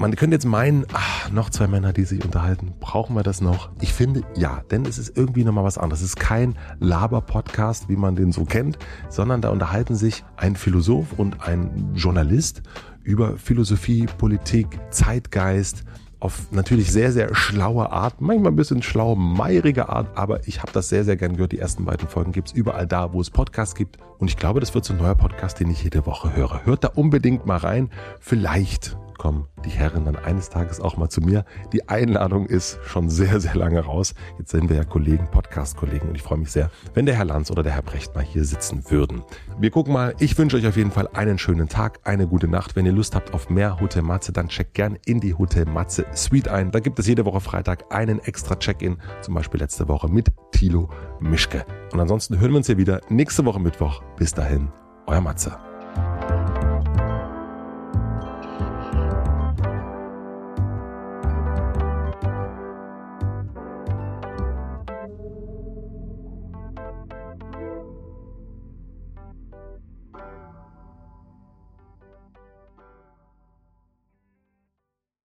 [0.00, 3.70] Man könnte jetzt meinen, ach, noch zwei Männer, die sich unterhalten, brauchen wir das noch?
[3.80, 6.02] Ich finde ja, denn es ist irgendwie nochmal was anderes.
[6.02, 11.14] Es ist kein Laber-Podcast, wie man den so kennt, sondern da unterhalten sich ein Philosoph
[11.16, 12.62] und ein Journalist
[13.02, 15.82] über Philosophie, Politik, Zeitgeist,
[16.20, 20.70] auf natürlich sehr, sehr schlaue Art, manchmal ein bisschen schlau, meierige Art, aber ich habe
[20.70, 21.50] das sehr, sehr gern gehört.
[21.50, 23.98] Die ersten beiden Folgen gibt's überall da, wo es Podcasts gibt.
[24.18, 26.64] Und ich glaube, das wird so ein neuer Podcast, den ich jede Woche höre.
[26.64, 27.90] Hört da unbedingt mal rein.
[28.20, 31.44] Vielleicht kommen die Herren dann eines Tages auch mal zu mir.
[31.72, 34.14] Die Einladung ist schon sehr, sehr lange raus.
[34.38, 37.50] Jetzt sind wir ja Kollegen, Podcast-Kollegen und ich freue mich sehr, wenn der Herr Lanz
[37.50, 39.22] oder der Herr Brecht mal hier sitzen würden.
[39.58, 40.14] Wir gucken mal.
[40.18, 42.76] Ich wünsche euch auf jeden Fall einen schönen Tag, eine gute Nacht.
[42.76, 46.06] Wenn ihr Lust habt auf mehr Hotel Matze, dann checkt gern in die Hotel Matze
[46.14, 46.70] Suite ein.
[46.70, 50.88] Da gibt es jede Woche Freitag einen extra Check-in, zum Beispiel letzte Woche mit Thilo
[51.20, 51.64] Mischke.
[51.92, 54.02] Und ansonsten hören wir uns hier wieder nächste Woche Mittwoch.
[54.16, 54.68] Bis dahin,
[55.06, 55.67] euer Matze.